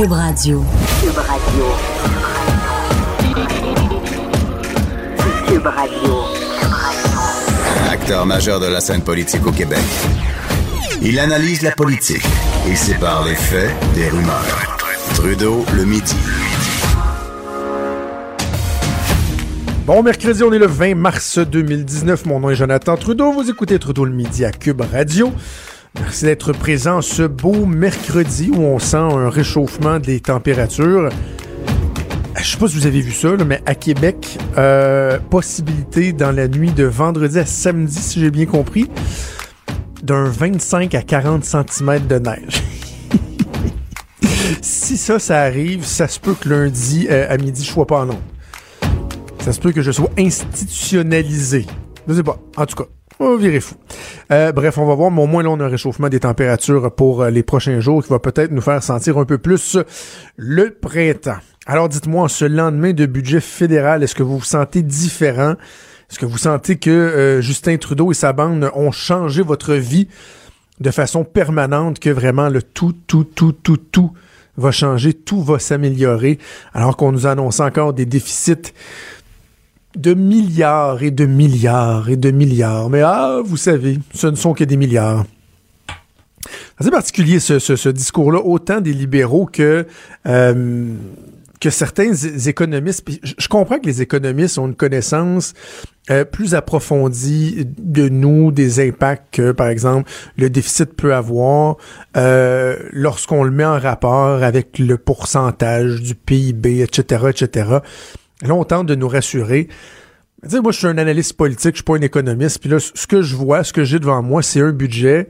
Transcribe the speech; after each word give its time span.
Cube 0.00 0.12
Radio. 0.12 0.64
Cube 1.02 1.18
Radio. 1.18 1.64
Cube 5.46 5.66
Radio. 5.66 6.14
Acteur 7.90 8.24
majeur 8.24 8.60
de 8.60 8.66
la 8.68 8.80
scène 8.80 9.02
politique 9.02 9.46
au 9.46 9.52
Québec. 9.52 9.84
Il 11.02 11.18
analyse 11.18 11.60
la 11.60 11.72
politique 11.72 12.24
et 12.66 12.76
sépare 12.76 13.26
les 13.26 13.34
faits 13.34 13.74
des 13.94 14.08
rumeurs. 14.08 14.78
Trudeau 15.16 15.66
le 15.76 15.84
midi. 15.84 16.16
Bon 19.84 20.02
mercredi, 20.02 20.42
on 20.42 20.52
est 20.54 20.58
le 20.58 20.66
20 20.66 20.94
mars 20.94 21.38
2019. 21.38 22.24
Mon 22.24 22.40
nom 22.40 22.48
est 22.48 22.54
Jonathan 22.54 22.96
Trudeau. 22.96 23.32
Vous 23.32 23.50
écoutez 23.50 23.78
Trudeau 23.78 24.06
le 24.06 24.12
midi 24.12 24.46
à 24.46 24.50
Cube 24.50 24.80
Radio. 24.80 25.30
Merci 25.98 26.24
d'être 26.24 26.52
présent 26.52 27.02
ce 27.02 27.22
beau 27.22 27.66
mercredi 27.66 28.50
où 28.54 28.60
on 28.60 28.78
sent 28.78 28.96
un 28.96 29.28
réchauffement 29.28 29.98
des 29.98 30.20
températures. 30.20 31.08
Je 32.38 32.44
sais 32.44 32.56
pas 32.56 32.68
si 32.68 32.76
vous 32.76 32.86
avez 32.86 33.00
vu 33.00 33.12
ça, 33.12 33.30
mais 33.44 33.60
à 33.66 33.74
Québec, 33.74 34.38
euh, 34.56 35.18
possibilité 35.18 36.12
dans 36.12 36.30
la 36.30 36.48
nuit 36.48 36.70
de 36.70 36.84
vendredi 36.84 37.38
à 37.38 37.44
samedi, 37.44 37.98
si 38.00 38.20
j'ai 38.20 38.30
bien 38.30 38.46
compris, 38.46 38.88
d'un 40.02 40.24
25 40.24 40.94
à 40.94 41.02
40 41.02 41.44
cm 41.44 42.06
de 42.06 42.18
neige. 42.18 42.62
si 44.62 44.96
ça, 44.96 45.18
ça 45.18 45.40
arrive, 45.40 45.84
ça 45.84 46.08
se 46.08 46.20
peut 46.20 46.34
que 46.34 46.48
lundi 46.48 47.08
euh, 47.10 47.26
à 47.28 47.36
midi, 47.36 47.64
je 47.64 47.70
sois 47.70 47.86
pas 47.86 48.04
en. 48.04 48.10
Ça 49.40 49.52
se 49.52 49.60
peut 49.60 49.72
que 49.72 49.82
je 49.82 49.90
sois 49.90 50.10
institutionnalisé. 50.16 51.66
Je 52.08 52.14
sais 52.14 52.22
pas. 52.22 52.38
En 52.56 52.64
tout 52.64 52.76
cas, 52.76 52.88
on 53.20 53.36
va 53.36 53.60
fou. 53.60 53.74
Euh, 54.32 54.52
bref, 54.52 54.78
on 54.78 54.86
va 54.86 54.94
voir, 54.94 55.10
mais 55.10 55.22
au 55.22 55.26
moins 55.26 55.42
là, 55.42 55.50
on 55.50 55.60
a 55.60 55.64
un 55.64 55.68
réchauffement 55.68 56.08
des 56.08 56.20
températures 56.20 56.90
pour 56.94 57.22
euh, 57.22 57.30
les 57.30 57.42
prochains 57.42 57.80
jours 57.80 58.02
qui 58.02 58.10
va 58.10 58.18
peut-être 58.18 58.50
nous 58.50 58.62
faire 58.62 58.82
sentir 58.82 59.18
un 59.18 59.24
peu 59.24 59.38
plus 59.38 59.76
le 60.36 60.70
printemps. 60.70 61.38
Alors 61.66 61.88
dites-moi, 61.88 62.28
ce 62.28 62.46
lendemain 62.46 62.92
de 62.92 63.06
budget 63.06 63.40
fédéral, 63.40 64.02
est-ce 64.02 64.14
que 64.14 64.22
vous 64.22 64.38
vous 64.38 64.44
sentez 64.44 64.82
différent? 64.82 65.54
Est-ce 66.10 66.18
que 66.18 66.26
vous 66.26 66.38
sentez 66.38 66.76
que 66.76 66.90
euh, 66.90 67.40
Justin 67.40 67.76
Trudeau 67.76 68.10
et 68.10 68.14
sa 68.14 68.32
bande 68.32 68.70
ont 68.74 68.90
changé 68.90 69.42
votre 69.42 69.74
vie 69.74 70.08
de 70.80 70.90
façon 70.90 71.24
permanente, 71.24 72.00
que 72.00 72.10
vraiment 72.10 72.48
le 72.48 72.62
tout, 72.62 72.94
tout, 73.06 73.24
tout, 73.24 73.52
tout, 73.52 73.76
tout 73.76 74.12
va 74.56 74.72
changer, 74.72 75.12
tout 75.12 75.42
va 75.42 75.58
s'améliorer, 75.58 76.38
alors 76.72 76.96
qu'on 76.96 77.12
nous 77.12 77.26
annonce 77.26 77.60
encore 77.60 77.92
des 77.92 78.06
déficits 78.06 78.72
de 79.96 80.14
milliards 80.14 81.02
et 81.02 81.10
de 81.10 81.26
milliards 81.26 82.08
et 82.08 82.16
de 82.16 82.30
milliards. 82.30 82.90
Mais 82.90 83.02
ah, 83.02 83.40
vous 83.44 83.56
savez, 83.56 83.98
ce 84.14 84.26
ne 84.26 84.36
sont 84.36 84.54
que 84.54 84.64
des 84.64 84.76
milliards. 84.76 85.24
C'est 86.80 86.90
particulier 86.90 87.40
ce, 87.40 87.58
ce, 87.58 87.88
discours-là, 87.90 88.40
autant 88.40 88.80
des 88.80 88.94
libéraux 88.94 89.44
que 89.44 89.86
euh, 90.26 90.94
que 91.60 91.68
certains 91.68 92.14
économistes. 92.14 93.06
Je 93.22 93.48
comprends 93.48 93.78
que 93.78 93.86
les 93.86 94.00
économistes 94.00 94.58
ont 94.58 94.66
une 94.66 94.74
connaissance 94.74 95.52
euh, 96.10 96.24
plus 96.24 96.54
approfondie 96.54 97.66
de 97.78 98.08
nous, 98.08 98.50
des 98.50 98.80
impacts 98.80 99.34
que, 99.34 99.52
par 99.52 99.68
exemple, 99.68 100.10
le 100.38 100.48
déficit 100.48 100.94
peut 100.94 101.14
avoir 101.14 101.76
euh, 102.16 102.76
lorsqu'on 102.92 103.44
le 103.44 103.50
met 103.50 103.66
en 103.66 103.78
rapport 103.78 104.42
avec 104.42 104.78
le 104.78 104.96
pourcentage 104.96 106.00
du 106.00 106.14
PIB, 106.14 106.80
etc., 106.80 107.26
etc. 107.28 107.78
Là, 108.42 108.54
on 108.54 108.64
tente 108.64 108.86
de 108.86 108.94
nous 108.94 109.08
rassurer. 109.08 109.68
sais, 110.46 110.60
moi, 110.60 110.72
je 110.72 110.78
suis 110.78 110.86
un 110.86 110.98
analyste 110.98 111.34
politique, 111.34 111.72
je 111.72 111.78
suis 111.78 111.84
pas 111.84 111.96
un 111.96 112.00
économiste. 112.00 112.60
Puis 112.60 112.70
là, 112.70 112.78
ce 112.78 113.06
que 113.06 113.22
je 113.22 113.36
vois, 113.36 113.64
ce 113.64 113.72
que 113.72 113.84
j'ai 113.84 113.98
devant 113.98 114.22
moi, 114.22 114.42
c'est 114.42 114.60
un 114.60 114.72
budget 114.72 115.28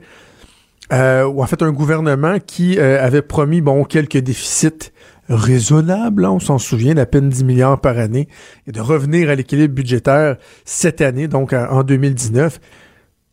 euh, 0.91 1.23
ou 1.25 1.41
en 1.41 1.47
fait 1.47 1.61
un 1.61 1.71
gouvernement 1.71 2.37
qui 2.45 2.77
euh, 2.77 3.03
avait 3.03 3.21
promis 3.21 3.61
bon 3.61 3.85
quelques 3.85 4.17
déficits 4.17 4.91
raisonnables, 5.29 6.25
hein, 6.25 6.31
on 6.31 6.39
s'en 6.39 6.57
souvient, 6.57 6.93
d'à 6.93 7.05
peine 7.05 7.29
10 7.29 7.45
milliards 7.45 7.79
par 7.79 7.97
année, 7.97 8.27
et 8.67 8.73
de 8.73 8.81
revenir 8.81 9.29
à 9.29 9.35
l'équilibre 9.35 9.73
budgétaire 9.73 10.35
cette 10.65 10.99
année, 10.99 11.29
donc 11.29 11.53
en 11.53 11.83
2019. 11.83 12.59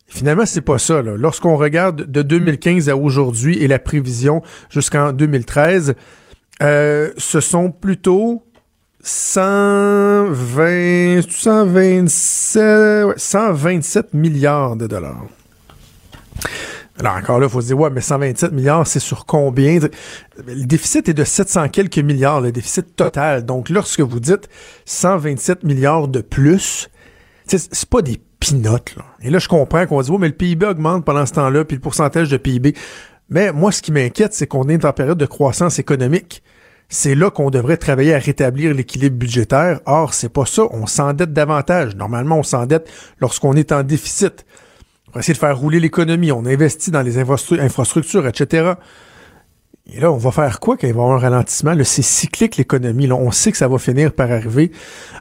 Finalement, 0.07 0.45
c'est 0.45 0.61
pas 0.61 0.79
ça. 0.79 1.01
Lorsqu'on 1.01 1.57
regarde 1.57 2.09
de 2.09 2.21
2015 2.21 2.89
à 2.89 2.95
aujourd'hui 2.95 3.57
et 3.61 3.67
la 3.67 3.77
prévision 3.77 4.41
jusqu'en 4.69 5.11
2013, 5.11 5.93
euh, 6.63 7.11
ce 7.17 7.41
sont 7.41 7.71
plutôt 7.71 8.43
120, 9.01 11.21
127, 11.29 13.17
127 13.17 14.13
milliards 14.13 14.75
de 14.75 14.87
dollars. 14.87 15.23
Alors 16.99 17.15
encore 17.15 17.39
là, 17.39 17.47
il 17.47 17.49
faut 17.49 17.61
se 17.61 17.67
dire, 17.67 17.79
ouais, 17.79 17.89
mais 17.89 18.01
127 18.01 18.51
milliards, 18.51 18.85
c'est 18.85 18.99
sur 18.99 19.25
combien? 19.25 19.79
Le 20.45 20.65
déficit 20.65 21.07
est 21.07 21.13
de 21.13 21.23
700 21.23 21.69
quelques 21.69 21.99
milliards, 21.99 22.41
le 22.41 22.51
déficit 22.51 22.97
total. 22.97 23.45
Donc 23.45 23.69
lorsque 23.69 24.01
vous 24.01 24.19
dites 24.19 24.49
127 24.85 25.63
milliards 25.63 26.09
de 26.09 26.19
plus, 26.19 26.89
c'est 27.45 27.89
pas 27.89 28.01
des 28.01 28.19
pinottes. 28.41 28.97
Là. 28.97 29.05
Et 29.21 29.29
là, 29.29 29.39
je 29.39 29.47
comprends 29.47 29.85
qu'on 29.85 30.01
dit, 30.01 30.11
ouais, 30.11 30.17
mais 30.19 30.27
le 30.27 30.35
PIB 30.35 30.65
augmente 30.65 31.05
pendant 31.05 31.25
ce 31.25 31.31
temps-là, 31.33 31.63
puis 31.63 31.77
le 31.77 31.81
pourcentage 31.81 32.29
de 32.29 32.35
PIB. 32.35 32.75
Mais 33.29 33.53
moi, 33.53 33.71
ce 33.71 33.81
qui 33.81 33.93
m'inquiète, 33.93 34.33
c'est 34.33 34.47
qu'on 34.47 34.67
est 34.67 34.83
en 34.83 34.91
période 34.91 35.17
de 35.17 35.25
croissance 35.25 35.79
économique 35.79 36.43
c'est 36.89 37.13
là 37.13 37.29
qu'on 37.29 37.51
devrait 37.51 37.77
travailler 37.77 38.15
à 38.15 38.19
rétablir 38.19 38.73
l'équilibre 38.73 39.15
budgétaire. 39.15 39.79
Or, 39.85 40.15
c'est 40.15 40.29
pas 40.29 40.45
ça. 40.45 40.63
On 40.71 40.87
s'endette 40.87 41.33
davantage. 41.33 41.95
Normalement, 41.95 42.39
on 42.39 42.43
s'endette 42.43 42.89
lorsqu'on 43.19 43.53
est 43.53 43.71
en 43.71 43.83
déficit. 43.83 44.45
On 45.07 45.11
va 45.13 45.19
essayer 45.19 45.35
de 45.35 45.39
faire 45.39 45.57
rouler 45.57 45.79
l'économie. 45.79 46.31
On 46.31 46.45
investit 46.45 46.89
dans 46.89 47.03
les 47.03 47.19
infrastructures, 47.19 48.27
etc. 48.27 48.73
Et 49.91 49.99
là, 49.99 50.11
on 50.11 50.17
va 50.17 50.31
faire 50.31 50.59
quoi 50.59 50.77
quand 50.77 50.87
il 50.87 50.93
va 50.93 50.99
y 50.99 51.03
avoir 51.03 51.17
un 51.17 51.19
ralentissement? 51.19 51.73
C'est 51.83 52.03
cyclique 52.03 52.57
l'économie. 52.57 53.11
On 53.11 53.31
sait 53.31 53.51
que 53.51 53.57
ça 53.57 53.67
va 53.67 53.77
finir 53.79 54.13
par 54.13 54.31
arriver. 54.31 54.71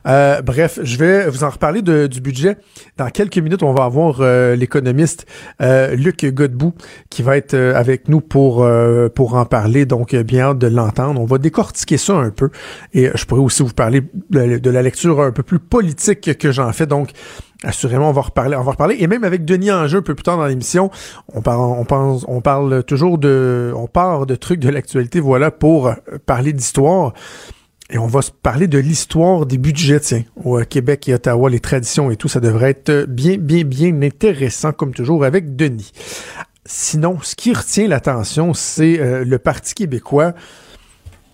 Euh, 0.07 0.43
bref, 0.43 0.79
je 0.83 0.99
vais 0.99 1.29
vous 1.29 1.43
en 1.45 1.51
reparler 1.51 1.81
du 1.81 2.21
budget. 2.21 2.57
Dans 2.97 3.09
quelques 3.09 3.39
minutes, 3.39 3.63
on 3.63 3.73
va 3.73 3.85
avoir 3.85 4.19
euh, 4.21 4.57
l'économiste 4.57 5.27
euh, 5.63 5.95
Luc 5.95 6.25
Godbout 6.27 6.75
qui 7.09 7.23
va 7.23 7.37
être 7.37 7.55
avec 7.55 8.09
nous 8.09 8.21
pour 8.21 8.67
pour 9.15 9.35
en 9.35 9.47
parler. 9.47 9.87
Donc, 9.87 10.15
bien 10.15 10.51
hâte 10.51 10.59
de 10.59 10.67
l'entendre. 10.67 11.21
On 11.21 11.27
va 11.27 11.39
décortiquer 11.39 11.97
ça 11.97 12.15
un 12.15 12.31
peu. 12.31 12.51
Et 12.93 13.11
je 13.15 13.25
pourrais 13.25 13.41
aussi 13.41 13.63
vous 13.63 13.73
parler 13.73 14.03
de 14.31 14.71
la 14.71 14.83
lecture 14.83 15.21
un 15.21 15.33
peu 15.33 15.43
plus 15.43 15.59
politique 15.59 16.37
que 16.37 16.53
j'en 16.53 16.73
fais. 16.73 16.87
Donc, 16.87 17.11
Assurément, 17.65 18.11
on 18.11 18.13
va 18.13 18.23
reparler, 18.23 18.57
on 18.57 18.63
va 18.63 18.73
reparler. 18.73 18.97
Et 19.01 19.09
même 19.09 19.25
avec 19.25 19.45
Denis 19.45 19.73
Angeux 19.73 19.99
un 19.99 20.03
peu 20.03 20.15
plus 20.15 20.23
tard 20.23 20.37
dans 20.37 20.47
l'émission, 20.47 20.91
on 21.33 21.43
parle, 21.43 21.61
on 21.61 21.85
pense, 21.85 22.25
on 22.29 22.41
parle 22.41 22.85
toujours 22.85 23.19
de, 23.19 23.73
on 23.75 23.89
part 23.89 24.27
de 24.27 24.37
trucs 24.37 24.61
de 24.61 24.69
l'actualité, 24.69 25.19
voilà, 25.19 25.51
pour 25.51 25.93
parler 26.25 26.53
d'histoire. 26.53 27.15
Et 27.91 27.99
on 27.99 28.07
va 28.07 28.21
se 28.21 28.31
parler 28.31 28.67
de 28.67 28.79
l'histoire 28.79 29.47
des 29.47 29.57
budgets, 29.57 30.01
tiens, 30.01 30.23
au 30.45 30.61
Québec 30.61 31.09
et 31.09 31.15
Ottawa, 31.15 31.49
les 31.49 31.59
traditions 31.59 32.11
et 32.11 32.17
tout, 32.17 32.29
ça 32.29 32.39
devrait 32.39 32.71
être 32.71 33.07
bien, 33.09 33.39
bien, 33.39 33.65
bien 33.65 34.03
intéressant, 34.03 34.73
comme 34.73 34.93
toujours, 34.93 35.25
avec 35.25 35.57
Denis. 35.57 35.93
Sinon, 36.67 37.19
ce 37.23 37.35
qui 37.35 37.55
retient 37.55 37.89
l'attention, 37.89 38.53
c'est 38.53 39.01
euh, 39.01 39.25
le 39.25 39.39
Parti 39.39 39.73
québécois 39.73 40.35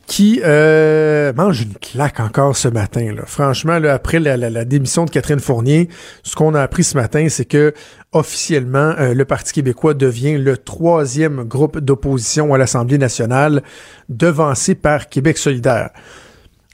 qui 0.07 0.41
euh, 0.45 1.33
mange 1.35 1.63
une 1.63 1.75
claque 1.75 2.21
encore 2.21 2.57
ce 2.57 2.69
matin. 2.69 3.13
Là. 3.15 3.23
Franchement, 3.27 3.79
là, 3.79 3.95
après 3.95 4.21
la, 4.21 4.65
démission 4.65 5.05
de 5.05 5.11
Catherine 5.11 5.41
Fournier, 5.41 5.89
ce 6.23 6.35
qu'on 6.37 6.55
a 6.55 6.63
appris 6.63 6.85
ce 6.85 6.97
matin, 6.97 7.27
c'est 7.29 7.45
que 7.45 7.73
officiellement, 8.13 8.95
euh, 8.99 9.15
le 9.15 9.25
Parti 9.25 9.53
québécois 9.53 9.95
devient 9.95 10.39
le 10.39 10.57
troisième 10.57 11.45
groupe 11.45 11.79
d'opposition 11.79 12.55
à 12.55 12.59
l'Assemblée 12.59 12.99
nationale, 12.99 13.63
devancé 14.09 14.75
par 14.75 15.09
Québec 15.09 15.39
solidaire. 15.39 15.91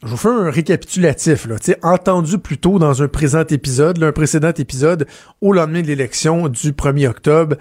Je 0.02 0.08
vous 0.08 0.16
fais 0.16 0.28
un 0.28 0.50
récapitulatif, 0.50 1.46
là. 1.46 1.56
entendu 1.82 2.38
plus 2.38 2.56
tôt 2.56 2.78
dans 2.78 3.02
un 3.02 3.08
présent 3.08 3.44
épisode, 3.44 4.02
un 4.02 4.12
précédent 4.12 4.52
épisode, 4.56 5.06
au 5.42 5.52
lendemain 5.52 5.82
de 5.82 5.88
l'élection 5.88 6.48
du 6.48 6.72
1er 6.72 7.08
octobre. 7.08 7.56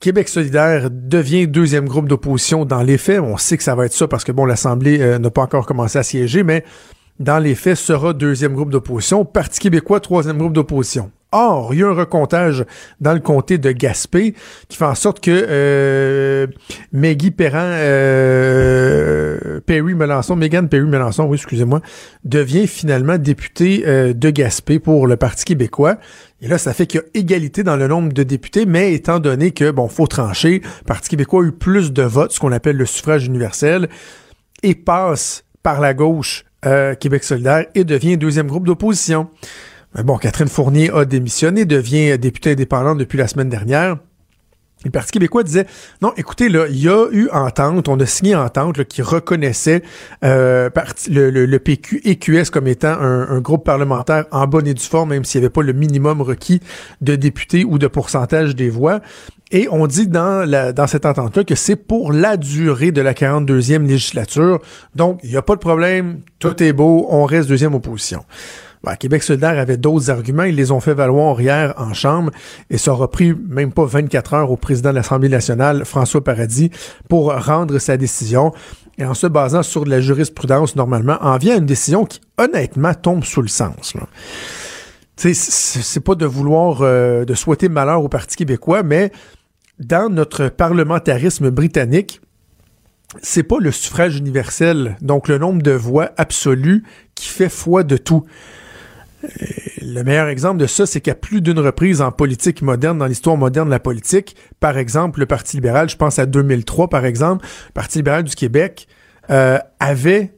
Québec 0.00 0.28
solidaire 0.28 0.90
devient 0.90 1.46
deuxième 1.46 1.86
groupe 1.86 2.06
d'opposition 2.06 2.64
dans 2.64 2.82
les 2.82 2.98
faits. 2.98 3.20
On 3.20 3.36
sait 3.38 3.56
que 3.56 3.62
ça 3.62 3.74
va 3.74 3.86
être 3.86 3.94
ça 3.94 4.06
parce 4.06 4.24
que 4.24 4.32
bon, 4.32 4.44
l'Assemblée 4.44 5.00
euh, 5.00 5.18
n'a 5.18 5.30
pas 5.30 5.42
encore 5.42 5.66
commencé 5.66 5.98
à 5.98 6.02
siéger, 6.02 6.42
mais 6.42 6.64
dans 7.18 7.38
les 7.38 7.54
faits, 7.54 7.76
sera 7.76 8.12
deuxième 8.12 8.54
groupe 8.54 8.70
d'opposition. 8.70 9.24
Parti 9.24 9.58
québécois, 9.58 10.00
troisième 10.00 10.36
groupe 10.36 10.52
d'opposition. 10.52 11.10
Or, 11.32 11.74
il 11.74 11.80
y 11.80 11.82
a 11.82 11.88
un 11.88 11.92
recomptage 11.92 12.64
dans 13.00 13.12
le 13.12 13.20
comté 13.20 13.58
de 13.58 13.72
Gaspé 13.72 14.34
qui 14.68 14.76
fait 14.76 14.84
en 14.84 14.94
sorte 14.94 15.20
que 15.20 15.30
euh, 15.48 16.46
Maggie 16.92 17.32
Perrin, 17.32 17.72
euh, 17.72 19.60
Perry 19.66 19.94
Melançon, 19.94 20.36
Megan 20.36 20.68
Perry 20.68 20.86
Melançon, 20.86 21.24
oui, 21.24 21.36
excusez-moi, 21.36 21.80
devient 22.24 22.66
finalement 22.68 23.18
député 23.18 23.82
euh, 23.86 24.12
de 24.12 24.30
Gaspé 24.30 24.78
pour 24.78 25.06
le 25.06 25.16
Parti 25.16 25.44
québécois. 25.44 25.98
Et 26.40 26.48
là, 26.48 26.58
ça 26.58 26.72
fait 26.72 26.86
qu'il 26.86 27.00
y 27.00 27.02
a 27.02 27.06
égalité 27.14 27.62
dans 27.64 27.76
le 27.76 27.88
nombre 27.88 28.12
de 28.12 28.22
députés, 28.22 28.64
mais 28.64 28.92
étant 28.92 29.18
donné 29.18 29.50
que, 29.50 29.70
bon, 29.70 29.88
faut 29.88 30.06
trancher, 30.06 30.62
le 30.62 30.84
Parti 30.86 31.08
québécois 31.08 31.42
a 31.42 31.46
eu 31.46 31.52
plus 31.52 31.92
de 31.92 32.02
votes, 32.02 32.32
ce 32.32 32.40
qu'on 32.40 32.52
appelle 32.52 32.76
le 32.76 32.86
suffrage 32.86 33.26
universel, 33.26 33.88
et 34.62 34.74
passe 34.74 35.44
par 35.62 35.80
la 35.80 35.92
gauche 35.92 36.44
euh, 36.64 36.94
Québec 36.94 37.24
solidaire 37.24 37.66
et 37.74 37.84
devient 37.84 38.16
deuxième 38.16 38.46
groupe 38.46 38.66
d'opposition. 38.66 39.28
Bon, 40.04 40.18
Catherine 40.18 40.48
Fournier 40.48 40.90
a 40.90 41.06
démissionné, 41.06 41.64
devient 41.64 42.18
députée 42.18 42.50
indépendante 42.52 42.98
depuis 42.98 43.16
la 43.16 43.28
semaine 43.28 43.48
dernière. 43.48 43.96
Le 44.84 44.90
Parti 44.90 45.10
québécois 45.10 45.42
disait 45.42 45.66
non, 46.02 46.12
écoutez, 46.18 46.50
là, 46.50 46.66
il 46.68 46.76
y 46.76 46.88
a 46.88 47.06
eu 47.10 47.28
entente, 47.32 47.88
on 47.88 47.98
a 47.98 48.04
signé 48.04 48.36
entente 48.36 48.84
qui 48.84 49.00
reconnaissait 49.00 49.82
euh, 50.22 50.68
le, 51.08 51.56
PQ 51.56 52.02
et 52.04 52.16
QS 52.16 52.50
comme 52.52 52.66
étant 52.66 52.92
un, 53.00 53.40
groupe 53.40 53.64
parlementaire 53.64 54.26
en 54.32 54.46
bonne 54.46 54.66
et 54.66 54.74
due 54.74 54.84
forme, 54.84 55.10
même 55.10 55.24
s'il 55.24 55.40
n'y 55.40 55.46
avait 55.46 55.52
pas 55.52 55.62
le 55.62 55.72
minimum 55.72 56.20
requis 56.20 56.60
de 57.00 57.16
députés 57.16 57.64
ou 57.64 57.78
de 57.78 57.86
pourcentage 57.86 58.54
des 58.54 58.68
voix. 58.68 59.00
Et 59.50 59.66
on 59.70 59.86
dit 59.86 60.08
dans, 60.08 60.48
la, 60.48 60.72
dans 60.72 60.86
cette 60.86 61.06
entente-là 61.06 61.44
que 61.44 61.54
c'est 61.54 61.76
pour 61.76 62.12
la 62.12 62.36
durée 62.36 62.92
de 62.92 63.00
la 63.00 63.14
42e 63.14 63.86
législature. 63.86 64.60
Donc, 64.94 65.20
il 65.24 65.30
n'y 65.30 65.36
a 65.36 65.42
pas 65.42 65.54
de 65.54 65.60
problème, 65.60 66.20
tout 66.38 66.62
est 66.62 66.72
beau, 66.72 67.06
on 67.08 67.24
reste 67.24 67.48
deuxième 67.48 67.74
opposition. 67.74 68.24
Ben, 68.86 68.94
Québec 68.94 69.24
solidaire 69.24 69.58
avait 69.58 69.76
d'autres 69.76 70.10
arguments. 70.10 70.44
Ils 70.44 70.54
les 70.54 70.70
ont 70.70 70.78
fait 70.78 70.94
valoir 70.94 71.40
hier 71.40 71.74
en 71.76 71.92
Chambre 71.92 72.30
et 72.70 72.78
ça 72.78 72.92
aura 72.92 73.10
pris 73.10 73.34
même 73.34 73.72
pas 73.72 73.84
24 73.84 74.34
heures 74.34 74.50
au 74.52 74.56
président 74.56 74.90
de 74.90 74.94
l'Assemblée 74.94 75.28
nationale, 75.28 75.84
François 75.84 76.22
Paradis, 76.22 76.70
pour 77.08 77.34
rendre 77.34 77.80
sa 77.80 77.96
décision. 77.96 78.52
Et 78.96 79.04
en 79.04 79.14
se 79.14 79.26
basant 79.26 79.64
sur 79.64 79.84
de 79.84 79.90
la 79.90 80.00
jurisprudence, 80.00 80.76
normalement, 80.76 81.18
en 81.20 81.36
vient 81.36 81.58
une 81.58 81.66
décision 81.66 82.04
qui, 82.04 82.20
honnêtement, 82.38 82.94
tombe 82.94 83.24
sous 83.24 83.42
le 83.42 83.48
sens. 83.48 83.94
C'est 85.16 86.00
pas 86.04 86.14
de 86.14 86.24
vouloir, 86.24 86.78
euh, 86.82 87.24
de 87.24 87.34
souhaiter 87.34 87.68
malheur 87.68 88.04
au 88.04 88.08
Parti 88.08 88.36
québécois, 88.36 88.84
mais 88.84 89.10
dans 89.80 90.08
notre 90.08 90.48
parlementarisme 90.48 91.50
britannique, 91.50 92.20
c'est 93.20 93.42
pas 93.42 93.58
le 93.58 93.72
suffrage 93.72 94.16
universel, 94.16 94.96
donc 95.00 95.26
le 95.26 95.38
nombre 95.38 95.62
de 95.62 95.72
voix 95.72 96.12
absolues 96.16 96.84
qui 97.16 97.26
fait 97.26 97.48
foi 97.48 97.82
de 97.82 97.96
tout. 97.96 98.24
Le 99.82 100.02
meilleur 100.02 100.28
exemple 100.28 100.58
de 100.58 100.66
ça, 100.66 100.84
c'est 100.84 101.00
qu'à 101.00 101.14
plus 101.14 101.40
d'une 101.40 101.58
reprise 101.58 102.00
en 102.00 102.10
politique 102.10 102.60
moderne, 102.60 102.98
dans 102.98 103.06
l'histoire 103.06 103.36
moderne 103.36 103.68
de 103.68 103.70
la 103.70 103.80
politique, 103.80 104.36
par 104.58 104.78
exemple, 104.78 105.20
le 105.20 105.26
Parti 105.26 105.56
libéral, 105.56 105.88
je 105.88 105.96
pense 105.96 106.18
à 106.18 106.26
2003, 106.26 106.88
par 106.88 107.04
exemple, 107.04 107.46
le 107.68 107.72
Parti 107.72 107.98
libéral 107.98 108.24
du 108.24 108.34
Québec 108.34 108.88
euh, 109.30 109.58
avait, 109.80 110.34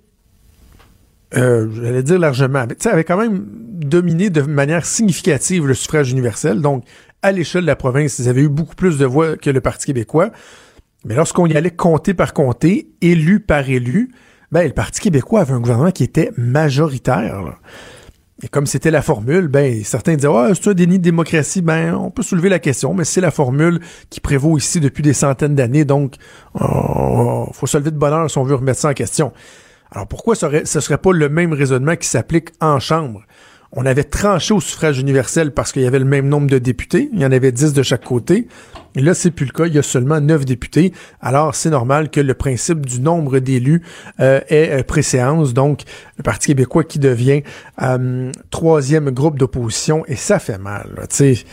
euh, 1.37 1.69
j'allais 1.73 2.03
dire 2.03 2.19
largement, 2.19 2.67
avait 2.85 3.05
quand 3.05 3.17
même 3.17 3.47
dominé 3.49 4.31
de 4.31 4.43
manière 4.43 4.85
significative 4.85 5.67
le 5.67 5.75
suffrage 5.75 6.11
universel. 6.11 6.61
Donc, 6.61 6.85
à 7.23 7.33
l'échelle 7.33 7.63
de 7.63 7.67
la 7.67 7.77
province, 7.77 8.19
ils 8.19 8.29
avaient 8.29 8.43
eu 8.43 8.49
beaucoup 8.49 8.75
plus 8.75 8.99
de 8.99 9.07
voix 9.07 9.37
que 9.37 9.51
le 9.51 9.61
Parti 9.61 9.87
québécois. 9.87 10.31
Mais 11.05 11.15
lorsqu'on 11.15 11.47
y 11.47 11.57
allait 11.57 11.71
compter 11.71 12.13
par 12.13 12.33
comté, 12.33 12.91
élu 13.01 13.41
par 13.41 13.69
élu, 13.69 14.11
ben, 14.53 14.67
le 14.67 14.73
Parti 14.73 15.01
québécois 15.01 15.41
avait 15.41 15.55
un 15.55 15.61
gouvernement 15.61 15.91
qui 15.91 16.05
était 16.05 16.33
majoritaire. 16.37 17.59
Et 18.43 18.49
comme 18.49 18.67
c'était 18.67 18.93
la 18.93 19.03
formule, 19.03 19.49
ben 19.49 19.83
certains 19.83 20.15
disaient 20.15 20.29
ah, 20.33 20.51
c'est 20.55 20.71
un 20.71 20.75
déni 20.75 20.99
de 20.99 21.03
démocratie, 21.03 21.61
ben 21.61 21.95
on 21.95 22.11
peut 22.11 22.23
soulever 22.23 22.49
la 22.49 22.61
question, 22.61 22.95
mais 22.95 23.05
c'est 23.05 23.21
la 23.21 23.33
formule 23.33 23.81
qui 24.11 24.21
prévaut 24.21 24.57
ici 24.57 24.79
depuis 24.79 25.03
des 25.03 25.13
centaines 25.13 25.57
d'années, 25.57 25.85
donc 25.85 26.15
oh, 26.55 27.49
faut 27.53 27.67
se 27.67 27.77
lever 27.79 27.91
de 27.91 27.99
bonheur 27.99 28.31
si 28.31 28.39
on 28.39 28.45
veut 28.45 28.55
remettre 28.55 28.79
ça 28.79 28.91
en 28.91 28.95
question. 28.95 29.33
Alors 29.91 30.07
pourquoi 30.07 30.37
ce 30.37 30.47
ce 30.65 30.81
serait 30.81 30.99
pas 30.99 31.13
le 31.13 31.29
même 31.29 31.53
raisonnement 31.53 31.97
qui 31.97 32.07
s'applique 32.07 32.51
en 32.61 32.79
chambre? 32.79 33.23
On 33.73 33.85
avait 33.85 34.05
tranché 34.05 34.55
au 34.55 34.61
suffrage 34.61 34.99
universel 34.99 35.53
parce 35.53 35.73
qu'il 35.73 35.83
y 35.83 35.87
avait 35.87 35.99
le 35.99 36.07
même 36.07 36.27
nombre 36.27 36.47
de 36.47 36.59
députés. 36.59 37.11
Il 37.13 37.21
y 37.21 37.27
en 37.27 37.33
avait 37.33 37.53
10 37.53 37.75
de 37.75 37.83
chaque 37.83 38.05
côté. 38.05 38.49
Et 38.95 39.03
là, 39.03 39.13
c'est 39.13 39.31
plus 39.31 39.45
le 39.45 39.53
cas. 39.53 39.67
Il 39.67 39.75
y 39.75 39.79
a 39.79 39.83
seulement 39.83 40.21
9 40.21 40.47
députés. 40.47 40.93
Alors, 41.21 41.55
c'est 41.55 41.69
normal 41.69 42.11
que 42.11 42.21
le 42.21 42.33
principe 42.33 42.87
du 42.87 43.01
nombre 43.01 43.41
d'élus 43.41 43.83
euh, 44.21 44.41
ait 44.49 44.71
euh, 44.73 44.83
préséance. 44.83 45.53
Donc, 45.53 45.83
le 46.17 46.23
Parti 46.23 46.49
québécois 46.49 46.85
qui 46.85 46.99
devient 46.99 47.43
euh, 47.83 48.33
troisième 48.51 49.11
groupe 49.11 49.39
d'opposition. 49.39 50.03
Et 50.07 50.17
ça 50.17 50.39
fait 50.39 50.59
mal. 50.59 51.07
Tu 51.11 51.17
sais, 51.17 51.45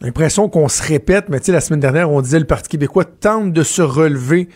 l'impression 0.00 0.48
qu'on 0.48 0.68
se 0.68 0.82
répète. 0.82 1.26
Mais 1.28 1.40
la 1.46 1.60
semaine 1.60 1.80
dernière, 1.80 2.10
on 2.10 2.22
disait 2.22 2.40
le 2.40 2.46
Parti 2.46 2.70
québécois 2.70 3.04
tente 3.04 3.52
de 3.52 3.62
se 3.62 3.82
relever 3.82 4.48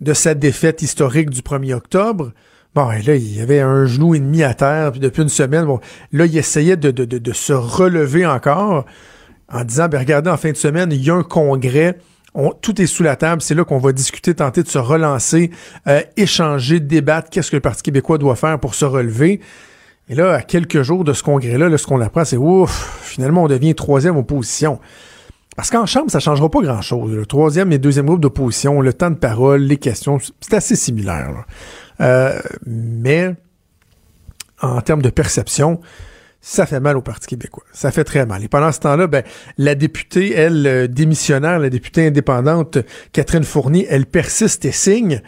de 0.00 0.14
sa 0.14 0.32
défaite 0.32 0.80
historique 0.80 1.28
du 1.28 1.42
1er 1.42 1.74
octobre. 1.74 2.32
Bon, 2.74 2.90
et 2.90 3.02
là, 3.02 3.16
il 3.16 3.36
y 3.36 3.40
avait 3.40 3.60
un 3.60 3.84
genou 3.84 4.14
et 4.14 4.18
demi 4.18 4.42
à 4.42 4.54
terre, 4.54 4.92
puis 4.92 5.00
depuis 5.00 5.22
une 5.22 5.28
semaine, 5.28 5.66
bon, 5.66 5.78
là, 6.10 6.24
il 6.24 6.36
essayait 6.36 6.78
de, 6.78 6.90
de, 6.90 7.04
de, 7.04 7.32
se 7.32 7.52
relever 7.52 8.24
encore 8.24 8.86
en 9.52 9.64
disant, 9.64 9.88
ben 9.88 9.98
regardez, 9.98 10.30
en 10.30 10.38
fin 10.38 10.52
de 10.52 10.56
semaine, 10.56 10.90
il 10.90 11.04
y 11.04 11.10
a 11.10 11.14
un 11.14 11.22
congrès, 11.22 11.98
tout 12.62 12.80
est 12.80 12.86
sous 12.86 13.02
la 13.02 13.16
table, 13.16 13.42
c'est 13.42 13.54
là 13.54 13.64
qu'on 13.64 13.78
va 13.78 13.92
discuter, 13.92 14.34
tenter 14.34 14.62
de 14.62 14.68
se 14.68 14.78
relancer, 14.78 15.50
euh, 15.86 16.00
échanger, 16.16 16.80
débattre, 16.80 17.28
qu'est-ce 17.28 17.50
que 17.50 17.56
le 17.56 17.60
Parti 17.60 17.82
québécois 17.82 18.16
doit 18.16 18.36
faire 18.36 18.58
pour 18.58 18.74
se 18.74 18.86
relever. 18.86 19.40
Et 20.08 20.14
là, 20.14 20.32
à 20.32 20.40
quelques 20.40 20.80
jours 20.80 21.04
de 21.04 21.12
ce 21.12 21.22
congrès-là, 21.22 21.68
là, 21.68 21.76
ce 21.76 21.86
qu'on 21.86 22.00
apprend, 22.00 22.24
c'est 22.24 22.38
ouf, 22.38 23.00
finalement, 23.02 23.44
on 23.44 23.48
devient 23.48 23.74
troisième 23.74 24.16
opposition. 24.16 24.80
Parce 25.56 25.70
qu'en 25.70 25.84
Chambre, 25.84 26.10
ça 26.10 26.20
changera 26.20 26.50
pas 26.50 26.60
grand-chose. 26.60 27.12
Le 27.12 27.26
troisième 27.26 27.70
et 27.72 27.78
deuxième 27.78 28.06
groupe 28.06 28.20
d'opposition, 28.20 28.80
le 28.80 28.94
temps 28.94 29.10
de 29.10 29.16
parole, 29.16 29.60
les 29.60 29.76
questions, 29.76 30.18
c'est 30.40 30.54
assez 30.54 30.76
similaire. 30.76 31.30
Là. 31.32 31.44
Euh, 32.02 32.38
mais 32.66 33.34
en 34.60 34.80
termes 34.80 35.02
de 35.02 35.10
perception, 35.10 35.80
ça 36.40 36.66
fait 36.66 36.80
mal 36.80 36.96
au 36.96 37.02
Parti 37.02 37.28
québécois. 37.28 37.64
Ça 37.72 37.90
fait 37.90 38.04
très 38.04 38.26
mal. 38.26 38.42
Et 38.42 38.48
pendant 38.48 38.72
ce 38.72 38.80
temps-là, 38.80 39.06
ben, 39.06 39.22
la 39.58 39.74
députée, 39.74 40.32
elle, 40.32 40.66
euh, 40.66 40.86
démissionnaire, 40.88 41.58
la 41.58 41.70
députée 41.70 42.06
indépendante, 42.06 42.78
Catherine 43.12 43.44
Fournier, 43.44 43.86
elle 43.88 44.06
persiste 44.06 44.64
et 44.64 44.72
signe. 44.72 45.20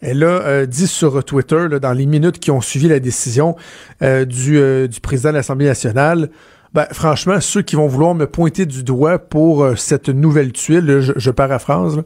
Elle 0.00 0.24
a 0.24 0.26
euh, 0.26 0.66
dit 0.66 0.86
sur 0.86 1.22
Twitter, 1.24 1.68
dans 1.80 1.92
les 1.92 2.06
minutes 2.06 2.38
qui 2.38 2.50
ont 2.50 2.60
suivi 2.60 2.88
la 2.88 3.00
décision 3.00 3.54
du, 4.00 4.88
président 5.00 5.30
de 5.30 5.36
l'Assemblée 5.36 5.66
nationale, 5.66 6.30
ben, 6.72 6.86
franchement, 6.90 7.38
ceux 7.40 7.60
qui 7.60 7.76
vont 7.76 7.86
vouloir 7.86 8.14
me 8.14 8.26
pointer 8.26 8.64
du 8.64 8.82
doigt 8.82 9.18
pour 9.18 9.76
cette 9.76 10.08
nouvelle 10.08 10.52
tuile, 10.52 11.00
je 11.00 11.30
paraphrase, 11.30 12.02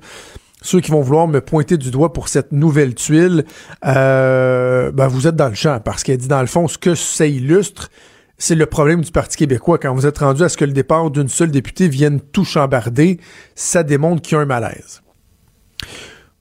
ceux 0.67 0.81
qui 0.81 0.91
vont 0.91 1.01
vouloir 1.01 1.29
me 1.29 1.41
pointer 1.41 1.77
du 1.77 1.91
doigt 1.91 2.13
pour 2.13 2.29
cette 2.29 2.53
nouvelle 2.53 2.95
tuile, 2.95 3.45
euh, 3.85 4.91
ben 4.91 5.07
vous 5.07 5.27
êtes 5.27 5.37
dans 5.37 5.49
le 5.49 5.55
champ. 5.55 5.81
Parce 5.81 6.03
qu'elle 6.03 6.19
dit, 6.19 6.29
dans 6.29 6.41
le 6.41 6.47
fond, 6.47 6.69
ce 6.69 6.79
que 6.79 6.95
ça 6.95 7.27
illustre, 7.27 7.91
c'est 8.39 8.55
le 8.55 8.67
problème 8.67 9.01
du 9.01 9.11
Parti 9.11 9.37
québécois. 9.37 9.79
Quand 9.79 9.95
vous 9.95 10.07
êtes 10.07 10.19
rendu 10.19 10.43
à 10.43 10.49
ce 10.49 10.57
que 10.57 10.65
le 10.65 10.73
départ 10.73 11.11
d'une 11.11 11.29
seule 11.29 11.51
députée 11.51 11.89
vienne 11.89 12.21
tout 12.21 12.45
chambarder, 12.45 13.19
ça 13.55 13.83
démontre 13.83 14.23
qu'il 14.23 14.37
y 14.37 14.39
a 14.39 14.43
un 14.43 14.47
malaise. 14.47 15.03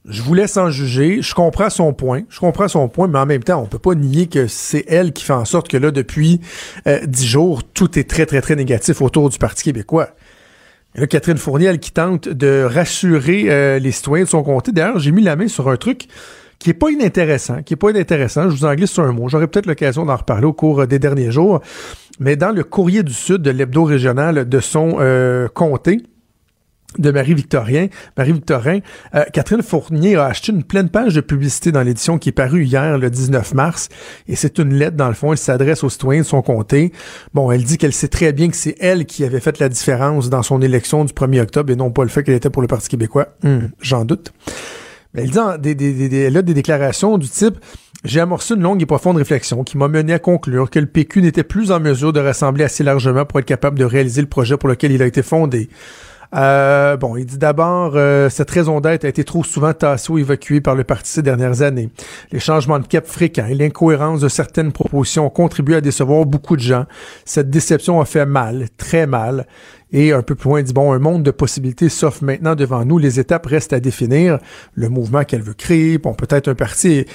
Je 0.07 0.21
vous 0.21 0.33
laisse 0.33 0.57
en 0.57 0.69
juger. 0.69 1.21
Je 1.21 1.33
comprends 1.33 1.69
son 1.69 1.93
point. 1.93 2.23
Je 2.29 2.39
comprends 2.39 2.67
son 2.67 2.87
point, 2.89 3.07
mais 3.07 3.19
en 3.19 3.25
même 3.25 3.43
temps, 3.43 3.61
on 3.61 3.65
peut 3.65 3.79
pas 3.79 3.95
nier 3.95 4.27
que 4.27 4.47
c'est 4.47 4.85
elle 4.87 5.13
qui 5.13 5.23
fait 5.23 5.33
en 5.33 5.45
sorte 5.45 5.67
que 5.67 5.77
là, 5.77 5.91
depuis 5.91 6.41
euh, 6.87 6.99
dix 7.05 7.25
jours, 7.25 7.63
tout 7.63 7.97
est 7.97 8.07
très, 8.09 8.25
très, 8.25 8.41
très 8.41 8.55
négatif 8.55 9.01
autour 9.01 9.29
du 9.29 9.37
Parti 9.37 9.63
québécois. 9.63 10.09
Là, 10.95 11.07
Catherine 11.07 11.37
Fournier, 11.37 11.65
elle 11.65 11.79
qui 11.79 11.91
tente 11.91 12.29
de 12.29 12.63
rassurer 12.63 13.45
euh, 13.49 13.79
les 13.79 13.91
citoyens 13.91 14.23
de 14.23 14.29
son 14.29 14.43
comté. 14.43 14.71
D'ailleurs, 14.71 14.99
j'ai 14.99 15.11
mis 15.11 15.21
la 15.21 15.35
main 15.35 15.49
sur 15.49 15.69
un 15.69 15.75
truc 15.75 16.07
qui 16.57 16.69
est 16.69 16.73
pas 16.73 16.89
inintéressant, 16.89 17.63
qui 17.63 17.73
est 17.73 17.77
pas 17.77 17.89
inintéressant. 17.89 18.49
Je 18.49 18.55
vous 18.55 18.65
en 18.65 18.73
glisse 18.75 18.91
sur 18.91 19.03
un 19.03 19.11
mot. 19.11 19.27
J'aurai 19.27 19.47
peut-être 19.47 19.65
l'occasion 19.65 20.05
d'en 20.05 20.15
reparler 20.15 20.45
au 20.45 20.53
cours 20.53 20.87
des 20.87 20.97
derniers 20.97 21.31
jours. 21.31 21.59
Mais 22.19 22.37
dans 22.37 22.51
le 22.51 22.63
courrier 22.63 23.03
du 23.03 23.11
Sud 23.13 23.41
de 23.41 23.51
l'hebdo 23.51 23.83
régional 23.83 24.47
de 24.47 24.59
son 24.61 24.95
euh, 24.99 25.49
comté, 25.49 26.01
de 26.97 27.11
Marie-Victorien, 27.11 27.87
Marie-Victorin, 28.17 28.79
euh, 29.13 29.23
Catherine 29.33 29.61
Fournier 29.61 30.15
a 30.15 30.25
acheté 30.25 30.51
une 30.51 30.63
pleine 30.63 30.89
page 30.89 31.15
de 31.15 31.21
publicité 31.21 31.71
dans 31.71 31.81
l'édition 31.81 32.17
qui 32.17 32.29
est 32.29 32.33
parue 32.33 32.63
hier, 32.63 32.97
le 32.97 33.09
19 33.09 33.53
mars, 33.53 33.89
et 34.27 34.35
c'est 34.35 34.59
une 34.59 34.73
lettre, 34.73 34.97
dans 34.97 35.07
le 35.07 35.13
fond, 35.13 35.31
elle 35.31 35.37
s'adresse 35.37 35.83
aux 35.83 35.89
citoyens 35.89 36.21
de 36.21 36.25
son 36.25 36.41
comté. 36.41 36.91
Bon, 37.33 37.51
elle 37.51 37.63
dit 37.63 37.77
qu'elle 37.77 37.93
sait 37.93 38.07
très 38.07 38.33
bien 38.33 38.49
que 38.49 38.55
c'est 38.55 38.75
elle 38.79 39.05
qui 39.05 39.23
avait 39.23 39.39
fait 39.39 39.59
la 39.59 39.69
différence 39.69 40.29
dans 40.29 40.43
son 40.43 40.61
élection 40.61 41.05
du 41.05 41.13
1er 41.13 41.41
octobre, 41.41 41.71
et 41.71 41.75
non 41.75 41.91
pas 41.91 42.03
le 42.03 42.09
fait 42.09 42.23
qu'elle 42.23 42.35
était 42.35 42.49
pour 42.49 42.61
le 42.61 42.67
Parti 42.67 42.89
québécois. 42.89 43.29
Hum, 43.43 43.69
j'en 43.81 44.05
doute. 44.05 44.33
Elle 45.13 45.29
dit 45.29 45.75
des, 45.75 46.19
elle 46.23 46.35
a 46.35 46.41
des 46.41 46.53
déclarations 46.53 47.17
du 47.17 47.29
type 47.29 47.57
j'ai 48.05 48.19
amorcé 48.19 48.53
une 48.53 48.61
longue 48.61 48.81
et 48.81 48.85
profonde 48.85 49.17
réflexion 49.17 49.63
qui 49.63 49.77
m'a 49.77 49.87
mené 49.87 50.13
à 50.13 50.19
conclure 50.19 50.69
que 50.69 50.77
le 50.77 50.85
PQ 50.85 51.23
n'était 51.23 51.43
plus 51.43 51.71
en 51.71 51.79
mesure 51.79 52.13
de 52.13 52.19
rassembler 52.19 52.63
assez 52.63 52.83
largement 52.83 53.25
pour 53.25 53.39
être 53.39 53.45
capable 53.45 53.79
de 53.79 53.83
réaliser 53.83 54.21
le 54.21 54.27
projet 54.27 54.57
pour 54.57 54.69
lequel 54.69 54.91
il 54.91 55.01
a 55.01 55.07
été 55.07 55.23
fondé. 55.23 55.69
Euh, 56.35 56.97
bon, 56.97 57.15
il 57.15 57.25
dit 57.25 57.37
d'abord, 57.37 57.93
euh, 57.95 58.29
cette 58.29 58.51
raison 58.51 58.81
d'être 58.81 59.05
a 59.05 59.07
été 59.07 59.23
trop 59.23 59.43
souvent 59.43 59.73
tassée 59.73 60.11
ou 60.11 60.17
évacuée 60.17 60.59
par 60.59 60.75
le 60.75 60.83
parti 60.83 61.09
ces 61.09 61.21
dernières 61.21 61.61
années. 61.61 61.89
Les 62.31 62.39
changements 62.39 62.79
de 62.79 62.87
cap 62.87 63.07
fréquents 63.07 63.45
et 63.45 63.55
l'incohérence 63.55 64.19
de 64.19 64.27
certaines 64.27 64.73
propositions 64.73 65.27
ont 65.27 65.29
contribué 65.29 65.75
à 65.75 65.81
décevoir 65.81 66.25
beaucoup 66.25 66.57
de 66.57 66.61
gens. 66.61 66.85
Cette 67.23 67.49
déception 67.49 68.01
a 68.01 68.05
fait 68.05 68.25
mal, 68.25 68.67
très 68.77 69.07
mal. 69.07 69.47
Et 69.93 70.11
un 70.11 70.23
peu 70.23 70.35
plus 70.35 70.49
loin, 70.49 70.59
il 70.59 70.63
dit, 70.63 70.73
bon, 70.73 70.91
un 70.91 70.99
monde 70.99 71.23
de 71.23 71.31
possibilités 71.31 71.87
s'offre 71.87 72.23
maintenant 72.23 72.55
devant 72.55 72.83
nous. 72.83 72.97
Les 72.97 73.19
étapes 73.19 73.45
restent 73.45 73.71
à 73.71 73.79
définir. 73.79 74.39
Le 74.73 74.89
mouvement 74.89 75.23
qu'elle 75.23 75.41
veut 75.41 75.53
créer, 75.53 75.99
bon, 75.99 76.13
peut-être 76.13 76.49
un 76.49 76.55
parti. 76.55 77.05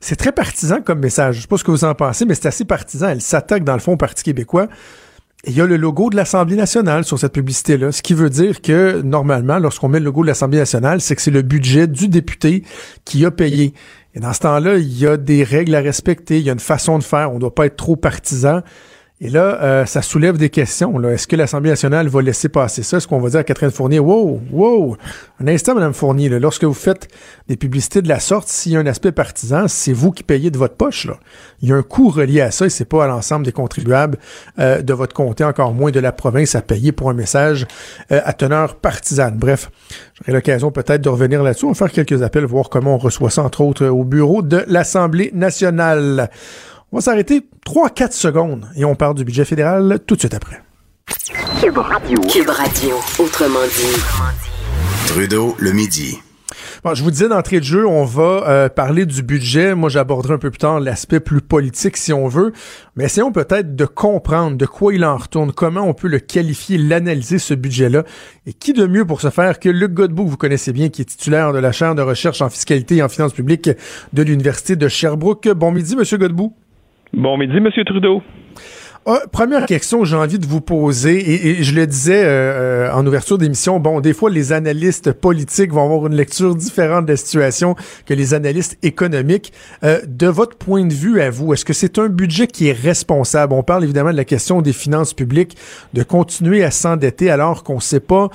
C'est 0.00 0.16
très 0.16 0.32
partisan 0.32 0.80
comme 0.80 1.00
message. 1.00 1.36
Je 1.36 1.40
sais 1.42 1.48
pas 1.48 1.58
ce 1.58 1.64
que 1.64 1.70
vous 1.70 1.84
en 1.84 1.94
pensez, 1.94 2.24
mais 2.24 2.34
c'est 2.34 2.46
assez 2.46 2.64
partisan. 2.64 3.08
Elle 3.08 3.20
s'attaque, 3.20 3.64
dans 3.64 3.74
le 3.74 3.80
fond, 3.80 3.92
au 3.92 3.96
Parti 3.98 4.22
québécois 4.22 4.68
il 5.46 5.56
y 5.56 5.60
a 5.60 5.66
le 5.66 5.76
logo 5.76 6.10
de 6.10 6.16
l'Assemblée 6.16 6.56
nationale 6.56 7.04
sur 7.04 7.18
cette 7.18 7.32
publicité-là, 7.32 7.92
ce 7.92 8.02
qui 8.02 8.12
veut 8.12 8.28
dire 8.28 8.60
que 8.60 9.00
normalement, 9.00 9.58
lorsqu'on 9.58 9.88
met 9.88 9.98
le 9.98 10.04
logo 10.04 10.22
de 10.22 10.26
l'Assemblée 10.26 10.58
nationale, 10.58 11.00
c'est 11.00 11.16
que 11.16 11.22
c'est 11.22 11.30
le 11.30 11.42
budget 11.42 11.86
du 11.86 12.08
député 12.08 12.62
qui 13.04 13.24
a 13.24 13.30
payé. 13.30 13.72
Et 14.14 14.20
dans 14.20 14.32
ce 14.32 14.40
temps-là, 14.40 14.76
il 14.76 14.98
y 14.98 15.06
a 15.06 15.16
des 15.16 15.42
règles 15.42 15.74
à 15.74 15.80
respecter, 15.80 16.38
il 16.38 16.44
y 16.44 16.50
a 16.50 16.52
une 16.52 16.58
façon 16.58 16.98
de 16.98 17.04
faire, 17.04 17.30
on 17.30 17.36
ne 17.36 17.40
doit 17.40 17.54
pas 17.54 17.66
être 17.66 17.76
trop 17.76 17.96
partisan. 17.96 18.60
Et 19.22 19.28
là, 19.28 19.62
euh, 19.62 19.84
ça 19.84 20.00
soulève 20.00 20.38
des 20.38 20.48
questions. 20.48 20.98
Est-ce 21.04 21.26
que 21.26 21.36
l'Assemblée 21.36 21.68
nationale 21.68 22.08
va 22.08 22.22
laisser 22.22 22.48
passer 22.48 22.82
ça? 22.82 22.96
Est-ce 22.96 23.06
qu'on 23.06 23.20
va 23.20 23.28
dire 23.28 23.40
à 23.40 23.44
Catherine 23.44 23.70
Fournier, 23.70 23.98
wow, 23.98 24.40
wow, 24.50 24.96
un 25.40 25.46
instant, 25.46 25.74
Mme 25.74 25.92
Fournier, 25.92 26.30
lorsque 26.30 26.64
vous 26.64 26.72
faites 26.72 27.06
des 27.46 27.56
publicités 27.56 28.00
de 28.00 28.08
la 28.08 28.18
sorte, 28.18 28.48
s'il 28.48 28.72
y 28.72 28.76
a 28.76 28.78
un 28.78 28.86
aspect 28.86 29.12
partisan, 29.12 29.68
c'est 29.68 29.92
vous 29.92 30.10
qui 30.10 30.22
payez 30.22 30.50
de 30.50 30.56
votre 30.56 30.74
poche. 30.74 31.04
Là. 31.04 31.18
Il 31.60 31.68
y 31.68 31.72
a 31.72 31.76
un 31.76 31.82
coût 31.82 32.08
relié 32.08 32.40
à 32.40 32.50
ça 32.50 32.64
et 32.64 32.70
c'est 32.70 32.86
pas 32.86 33.04
à 33.04 33.08
l'ensemble 33.08 33.44
des 33.44 33.52
contribuables 33.52 34.16
euh, 34.58 34.80
de 34.80 34.94
votre 34.94 35.14
comté, 35.14 35.44
encore 35.44 35.74
moins 35.74 35.90
de 35.90 36.00
la 36.00 36.12
province, 36.12 36.54
à 36.54 36.62
payer 36.62 36.90
pour 36.90 37.10
un 37.10 37.14
message 37.14 37.66
euh, 38.12 38.22
à 38.24 38.32
teneur 38.32 38.76
partisane. 38.76 39.36
Bref, 39.36 39.70
j'aurai 40.14 40.32
l'occasion 40.32 40.70
peut-être 40.70 41.02
de 41.02 41.10
revenir 41.10 41.42
là-dessus. 41.42 41.66
On 41.66 41.72
va 41.72 41.74
faire 41.74 41.92
quelques 41.92 42.22
appels, 42.22 42.46
voir 42.46 42.70
comment 42.70 42.94
on 42.94 42.98
reçoit 42.98 43.28
ça, 43.28 43.42
entre 43.42 43.60
autres, 43.60 43.86
au 43.86 44.04
bureau 44.04 44.40
de 44.40 44.64
l'Assemblée 44.66 45.30
nationale. 45.34 46.30
On 46.92 46.96
va 46.96 47.02
s'arrêter 47.02 47.42
3-4 47.64 48.10
secondes 48.10 48.68
et 48.74 48.84
on 48.84 48.96
parle 48.96 49.14
du 49.14 49.24
budget 49.24 49.44
fédéral 49.44 50.00
tout 50.08 50.16
de 50.16 50.20
suite 50.20 50.34
après. 50.34 50.60
Cube 51.60 51.78
Radio. 51.78 52.20
Cube 52.22 52.48
Radio. 52.48 52.96
Autrement 53.20 53.62
dit. 53.62 55.06
Trudeau, 55.06 55.54
le 55.60 55.70
midi. 55.70 56.18
Bon, 56.82 56.92
je 56.94 57.04
vous 57.04 57.12
disais 57.12 57.28
d'entrée 57.28 57.60
de 57.60 57.64
jeu, 57.64 57.86
on 57.86 58.04
va 58.04 58.48
euh, 58.48 58.68
parler 58.68 59.06
du 59.06 59.22
budget. 59.22 59.76
Moi, 59.76 59.88
j'aborderai 59.88 60.34
un 60.34 60.38
peu 60.38 60.50
plus 60.50 60.58
tard 60.58 60.80
l'aspect 60.80 61.20
plus 61.20 61.40
politique, 61.40 61.96
si 61.96 62.12
on 62.12 62.26
veut. 62.26 62.52
Mais 62.96 63.04
essayons 63.04 63.30
peut-être 63.30 63.76
de 63.76 63.84
comprendre 63.84 64.56
de 64.56 64.66
quoi 64.66 64.92
il 64.92 65.04
en 65.04 65.16
retourne, 65.16 65.52
comment 65.52 65.82
on 65.82 65.94
peut 65.94 66.08
le 66.08 66.18
qualifier, 66.18 66.76
l'analyser, 66.76 67.38
ce 67.38 67.54
budget-là. 67.54 68.02
Et 68.46 68.52
qui 68.52 68.72
de 68.72 68.86
mieux 68.86 69.04
pour 69.04 69.20
ce 69.20 69.30
faire 69.30 69.60
que 69.60 69.68
Luc 69.68 69.92
Godbout, 69.92 70.24
que 70.24 70.30
vous 70.30 70.36
connaissez 70.36 70.72
bien, 70.72 70.88
qui 70.88 71.02
est 71.02 71.04
titulaire 71.04 71.52
de 71.52 71.58
la 71.58 71.70
chaire 71.70 71.94
de 71.94 72.02
recherche 72.02 72.42
en 72.42 72.50
fiscalité 72.50 72.96
et 72.96 73.02
en 73.02 73.08
finances 73.08 73.34
publiques 73.34 73.70
de 74.12 74.22
l'Université 74.22 74.74
de 74.74 74.88
Sherbrooke. 74.88 75.48
Bon 75.50 75.70
midi, 75.70 75.94
Monsieur 75.94 76.18
Godbout. 76.18 76.52
Bon 77.12 77.36
midi, 77.36 77.56
M. 77.56 77.68
Trudeau. 77.84 78.22
Ah, 79.06 79.22
première 79.32 79.64
question 79.64 80.00
que 80.00 80.04
j'ai 80.04 80.16
envie 80.16 80.38
de 80.38 80.44
vous 80.44 80.60
poser, 80.60 81.48
et, 81.48 81.62
je 81.62 81.74
le 81.74 81.86
disais 81.86 82.22
euh, 82.22 82.88
euh, 82.88 82.92
en 82.92 83.06
ouverture 83.06 83.38
d'émission, 83.38 83.80
bon, 83.80 84.02
des 84.02 84.12
fois, 84.12 84.28
les 84.28 84.52
analystes 84.52 85.12
politiques 85.12 85.72
vont 85.72 85.84
avoir 85.84 86.06
une 86.06 86.14
lecture 86.14 86.54
différente 86.54 87.06
de 87.06 87.12
la 87.12 87.16
situation 87.16 87.76
que 88.04 88.12
les 88.12 88.34
analystes 88.34 88.76
économiques. 88.82 89.54
Euh, 89.84 90.00
de 90.06 90.26
votre 90.26 90.58
point 90.58 90.84
de 90.84 90.92
vue 90.92 91.22
à 91.22 91.30
vous, 91.30 91.54
est-ce 91.54 91.64
que 91.64 91.72
c'est 91.72 91.98
un 91.98 92.08
budget 92.08 92.46
qui 92.46 92.68
est 92.68 92.78
responsable? 92.78 93.54
On 93.54 93.62
parle 93.62 93.84
évidemment 93.84 94.12
de 94.12 94.18
la 94.18 94.26
question 94.26 94.60
des 94.60 94.74
finances 94.74 95.14
publiques, 95.14 95.56
de 95.94 96.02
continuer 96.02 96.62
à 96.62 96.70
s'endetter 96.70 97.30
alors 97.30 97.64
qu'on 97.64 97.76
ne 97.76 97.80
sait 97.80 98.00
pas 98.00 98.28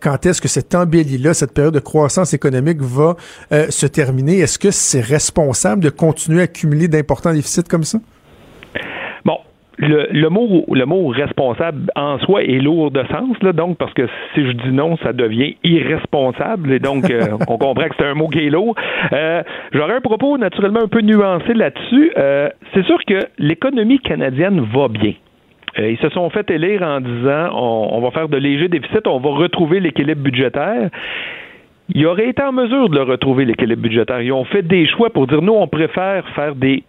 quand 0.00 0.24
est-ce 0.24 0.40
que 0.40 0.48
cette 0.48 0.74
embellie-là, 0.74 1.34
cette 1.34 1.52
période 1.52 1.74
de 1.74 1.80
croissance 1.80 2.32
économique 2.32 2.80
va 2.80 3.16
se 3.50 3.86
terminer. 3.86 4.38
Est-ce 4.38 4.58
que 4.58 4.70
c'est 4.70 5.00
responsable 5.00 5.82
de 5.82 5.90
continuer 5.90 6.42
à 6.42 6.46
cumuler 6.46 6.86
d'importants 6.86 7.32
déficits 7.32 7.64
comme 7.64 7.84
ça? 7.84 7.98
Le, 9.78 10.08
le, 10.10 10.28
mot 10.28 10.64
le 10.70 10.84
mot 10.84 11.08
responsable 11.08 11.90
en 11.96 12.18
soi 12.18 12.42
est 12.42 12.58
lourd 12.58 12.90
de 12.90 13.02
sens 13.10 13.36
là 13.42 13.52
donc 13.52 13.78
parce 13.78 13.92
que 13.94 14.06
si 14.34 14.44
je 14.46 14.52
dis 14.52 14.72
non 14.72 14.96
ça 14.98 15.12
devient 15.12 15.56
irresponsable 15.64 16.72
et 16.72 16.78
donc 16.78 17.10
euh, 17.10 17.20
on 17.48 17.56
comprend 17.56 17.88
que 17.88 17.94
c'est 17.98 18.06
un 18.06 18.14
mot 18.14 18.28
qui 18.28 18.46
est 18.46 18.50
lourd. 18.50 18.74
Euh, 19.12 19.42
j'aurais 19.72 19.94
un 19.94 20.00
propos 20.00 20.38
naturellement 20.38 20.82
un 20.82 20.88
peu 20.88 21.00
nuancé 21.00 21.54
là-dessus. 21.54 22.12
Euh, 22.16 22.48
c'est 22.74 22.84
sûr 22.84 22.98
que 23.06 23.18
l'économie 23.38 23.98
canadienne 23.98 24.60
va 24.72 24.88
bien. 24.88 25.14
Ils 25.78 25.96
se 25.98 26.10
sont 26.10 26.28
fait 26.28 26.50
élire 26.50 26.82
en 26.82 27.00
disant 27.00 27.48
on, 27.54 27.88
on 27.92 28.00
va 28.02 28.10
faire 28.10 28.28
de 28.28 28.36
légers 28.36 28.68
déficits 28.68 29.06
on 29.06 29.20
va 29.20 29.30
retrouver 29.30 29.80
l'équilibre 29.80 30.22
budgétaire. 30.22 30.90
Ils 31.94 32.06
auraient 32.06 32.28
été 32.28 32.42
en 32.42 32.52
mesure 32.52 32.88
de 32.88 32.96
le 32.96 33.02
retrouver, 33.02 33.44
l'équilibre 33.44 33.82
budgétaire. 33.82 34.20
Ils 34.22 34.32
ont 34.32 34.44
fait 34.44 34.62
des 34.62 34.86
choix 34.86 35.10
pour 35.10 35.26
dire, 35.26 35.42
nous, 35.42 35.52
on 35.52 35.66
préfère 35.66 36.26
faire 36.30 36.54
des 36.54 36.84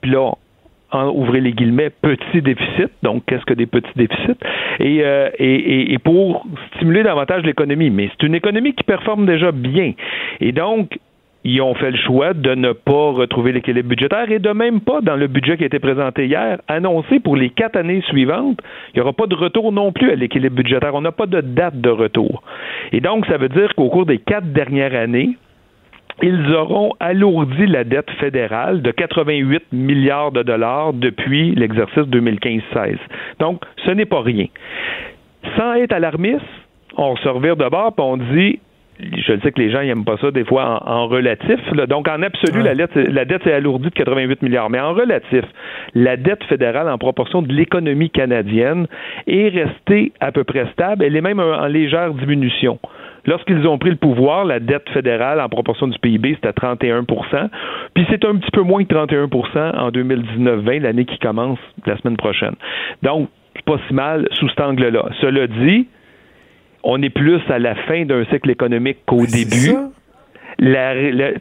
plans 0.93 1.11
ouvrez 1.13 1.41
les 1.41 1.53
guillemets, 1.53 1.89
petits 1.89 2.41
déficits. 2.41 2.91
Donc, 3.01 3.23
qu'est-ce 3.25 3.45
que 3.45 3.53
des 3.53 3.65
petits 3.65 3.91
déficits? 3.95 4.37
Euh, 4.81 5.29
et, 5.37 5.55
et, 5.55 5.93
et, 5.93 5.97
pour 5.99 6.45
stimuler 6.75 7.03
davantage 7.03 7.43
l'économie. 7.43 7.89
Mais 7.89 8.09
c'est 8.11 8.25
une 8.25 8.35
économie 8.35 8.73
qui 8.73 8.83
performe 8.83 9.25
déjà 9.25 9.51
bien. 9.51 9.93
Et 10.39 10.51
donc, 10.51 10.97
ils 11.45 11.61
ont 11.61 11.75
fait 11.75 11.91
le 11.91 11.97
choix 11.97 12.33
de 12.33 12.55
ne 12.55 12.71
pas 12.71 13.11
retrouver 13.11 13.51
l'équilibre 13.51 13.89
budgétaire 13.89 14.31
et 14.31 14.39
de 14.39 14.51
même 14.51 14.79
pas, 14.79 15.01
dans 15.01 15.17
le 15.17 15.27
budget 15.27 15.57
qui 15.57 15.63
a 15.63 15.65
été 15.65 15.79
présenté 15.79 16.25
hier, 16.25 16.59
annoncer 16.69 17.19
pour 17.19 17.35
les 17.35 17.49
quatre 17.49 17.75
années 17.75 18.01
suivantes, 18.07 18.59
il 18.93 18.97
n'y 18.97 19.01
aura 19.01 19.11
pas 19.11 19.27
de 19.27 19.35
retour 19.35 19.73
non 19.73 19.91
plus 19.91 20.11
à 20.11 20.15
l'équilibre 20.15 20.55
budgétaire. 20.55 20.95
On 20.95 21.01
n'a 21.01 21.11
pas 21.11 21.25
de 21.25 21.41
date 21.41 21.81
de 21.81 21.89
retour. 21.89 22.43
Et 22.93 23.01
donc, 23.01 23.25
ça 23.25 23.37
veut 23.37 23.49
dire 23.49 23.75
qu'au 23.75 23.89
cours 23.89 24.05
des 24.05 24.19
quatre 24.19 24.53
dernières 24.53 24.95
années, 24.95 25.31
ils 26.21 26.53
auront 26.53 26.91
alourdi 26.99 27.65
la 27.65 27.83
dette 27.83 28.09
fédérale 28.19 28.81
de 28.81 28.91
88 28.91 29.63
milliards 29.71 30.31
de 30.31 30.43
dollars 30.43 30.93
depuis 30.93 31.55
l'exercice 31.55 32.03
2015-16. 32.03 32.97
Donc, 33.39 33.63
ce 33.85 33.91
n'est 33.91 34.05
pas 34.05 34.21
rien. 34.21 34.47
Sans 35.57 35.73
être 35.73 35.93
alarmiste, 35.93 36.41
on 36.97 37.15
se 37.15 37.27
revire 37.27 37.57
de 37.57 37.67
bord 37.67 37.93
et 37.97 38.01
on 38.01 38.17
dit 38.17 38.59
je 38.99 39.33
sais 39.41 39.51
que 39.51 39.59
les 39.59 39.71
gens 39.71 39.81
n'aiment 39.81 40.05
pas 40.05 40.17
ça 40.17 40.31
des 40.31 40.45
fois 40.45 40.81
en, 40.85 41.07
relatif. 41.07 41.59
Donc, 41.89 42.07
en 42.07 42.21
absolu, 42.21 42.61
la, 42.61 42.75
dette, 42.75 42.95
la 42.95 43.25
dette 43.25 43.43
s'est 43.43 43.53
alourdie 43.53 43.89
de 43.89 43.93
88 43.93 44.41
milliards. 44.43 44.69
Mais 44.69 44.79
en 44.79 44.93
relatif, 44.93 45.43
la 45.95 46.15
dette 46.15 46.43
fédérale 46.45 46.89
en 46.89 46.97
proportion 46.97 47.41
de 47.41 47.51
l'économie 47.51 48.09
canadienne 48.09 48.87
est 49.27 49.49
restée 49.49 50.13
à 50.19 50.31
peu 50.31 50.43
près 50.43 50.67
stable. 50.73 51.03
Elle 51.03 51.15
est 51.15 51.21
même 51.21 51.39
en 51.39 51.65
légère 51.65 52.13
diminution. 52.13 52.79
Lorsqu'ils 53.25 53.65
ont 53.67 53.77
pris 53.77 53.89
le 53.89 53.95
pouvoir, 53.95 54.45
la 54.45 54.59
dette 54.59 54.89
fédérale 54.89 55.39
en 55.39 55.49
proportion 55.49 55.87
du 55.87 55.97
PIB, 55.99 56.35
c'était 56.35 56.49
à 56.49 56.51
31% 56.51 57.05
Puis 57.93 58.05
c'est 58.09 58.25
un 58.25 58.35
petit 58.35 58.51
peu 58.51 58.61
moins 58.61 58.83
que 58.83 58.93
31% 58.93 59.77
en 59.77 59.91
2019-20, 59.91 60.81
l'année 60.81 61.05
qui 61.05 61.17
commence 61.19 61.59
la 61.85 61.97
semaine 61.97 62.17
prochaine. 62.17 62.55
Donc, 63.01 63.29
pas 63.65 63.77
si 63.87 63.93
mal 63.93 64.27
sous 64.33 64.49
cet 64.49 64.59
angle-là. 64.61 65.09
Cela 65.21 65.47
dit, 65.47 65.87
on 66.83 67.01
est 67.01 67.09
plus 67.09 67.39
à 67.49 67.59
la 67.59 67.75
fin 67.75 68.03
d'un 68.05 68.25
cycle 68.25 68.49
économique 68.49 68.97
qu'au 69.05 69.25
début 69.25 69.73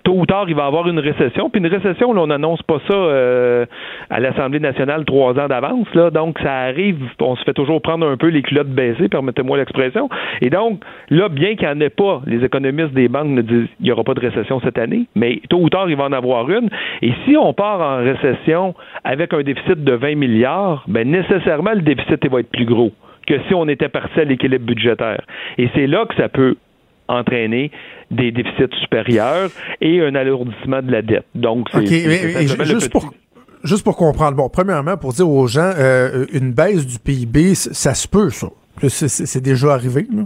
tôt 0.04 0.14
ou 0.14 0.26
tard, 0.26 0.44
il 0.48 0.54
va 0.54 0.64
y 0.64 0.66
avoir 0.66 0.88
une 0.88 0.98
récession. 0.98 1.50
Puis 1.50 1.60
une 1.60 1.66
récession, 1.66 2.10
on 2.10 2.26
n'annonce 2.26 2.62
pas 2.62 2.78
ça 2.88 2.94
euh, 2.94 3.66
à 4.10 4.20
l'Assemblée 4.20 4.60
nationale 4.60 5.04
trois 5.04 5.38
ans 5.38 5.48
d'avance. 5.48 5.86
Là. 5.94 6.10
Donc, 6.10 6.38
ça 6.40 6.52
arrive, 6.52 6.98
on 7.20 7.36
se 7.36 7.44
fait 7.44 7.52
toujours 7.52 7.80
prendre 7.82 8.06
un 8.06 8.16
peu 8.16 8.28
les 8.28 8.42
culottes 8.42 8.68
baissées, 8.68 9.08
permettez-moi 9.08 9.58
l'expression. 9.58 10.08
Et 10.40 10.50
donc, 10.50 10.82
là, 11.10 11.28
bien 11.28 11.54
qu'il 11.56 11.68
n'y 11.68 11.74
en 11.74 11.80
ait 11.80 11.90
pas, 11.90 12.22
les 12.26 12.44
économistes 12.44 12.92
des 12.92 13.08
banques 13.08 13.28
ne 13.28 13.42
disent 13.42 13.68
qu'il 13.76 13.86
n'y 13.86 13.92
aura 13.92 14.04
pas 14.04 14.14
de 14.14 14.20
récession 14.20 14.60
cette 14.60 14.78
année, 14.78 15.06
mais 15.14 15.40
tôt 15.48 15.58
ou 15.58 15.68
tard, 15.68 15.88
il 15.88 15.96
va 15.96 16.04
en 16.04 16.12
avoir 16.12 16.50
une. 16.50 16.68
Et 17.02 17.12
si 17.24 17.36
on 17.36 17.52
part 17.52 17.80
en 17.80 17.96
récession 17.98 18.74
avec 19.04 19.32
un 19.32 19.42
déficit 19.42 19.82
de 19.84 19.92
20 19.92 20.14
milliards, 20.16 20.84
ben 20.88 21.08
nécessairement, 21.10 21.72
le 21.74 21.82
déficit 21.82 22.26
va 22.30 22.40
être 22.40 22.50
plus 22.50 22.64
gros 22.64 22.92
que 23.26 23.34
si 23.46 23.54
on 23.54 23.68
était 23.68 23.88
parti 23.88 24.20
à 24.20 24.24
l'équilibre 24.24 24.64
budgétaire. 24.64 25.22
Et 25.58 25.68
c'est 25.74 25.86
là 25.86 26.04
que 26.06 26.14
ça 26.16 26.28
peut 26.28 26.56
entraîner 27.12 27.70
des 28.10 28.30
déficits 28.30 28.74
supérieurs 28.80 29.50
et 29.80 30.00
un 30.00 30.14
alourdissement 30.14 30.82
de 30.82 30.90
la 30.90 31.02
dette. 31.02 31.26
Donc, 31.34 31.68
c'est 31.72 32.64
juste 32.66 32.90
pour 32.90 33.12
juste 33.64 33.84
pour 33.84 33.96
comprendre. 33.96 34.36
Bon, 34.36 34.48
premièrement, 34.48 34.96
pour 34.96 35.12
dire 35.12 35.28
aux 35.28 35.46
gens, 35.46 35.70
euh, 35.78 36.26
une 36.32 36.52
baisse 36.52 36.86
du 36.86 36.98
PIB, 36.98 37.54
ça 37.54 37.94
se 37.94 38.08
peut, 38.08 38.30
ça. 38.30 38.48
C'est 38.88 39.42
déjà 39.42 39.72
arrivé. 39.72 40.06
Là. 40.12 40.24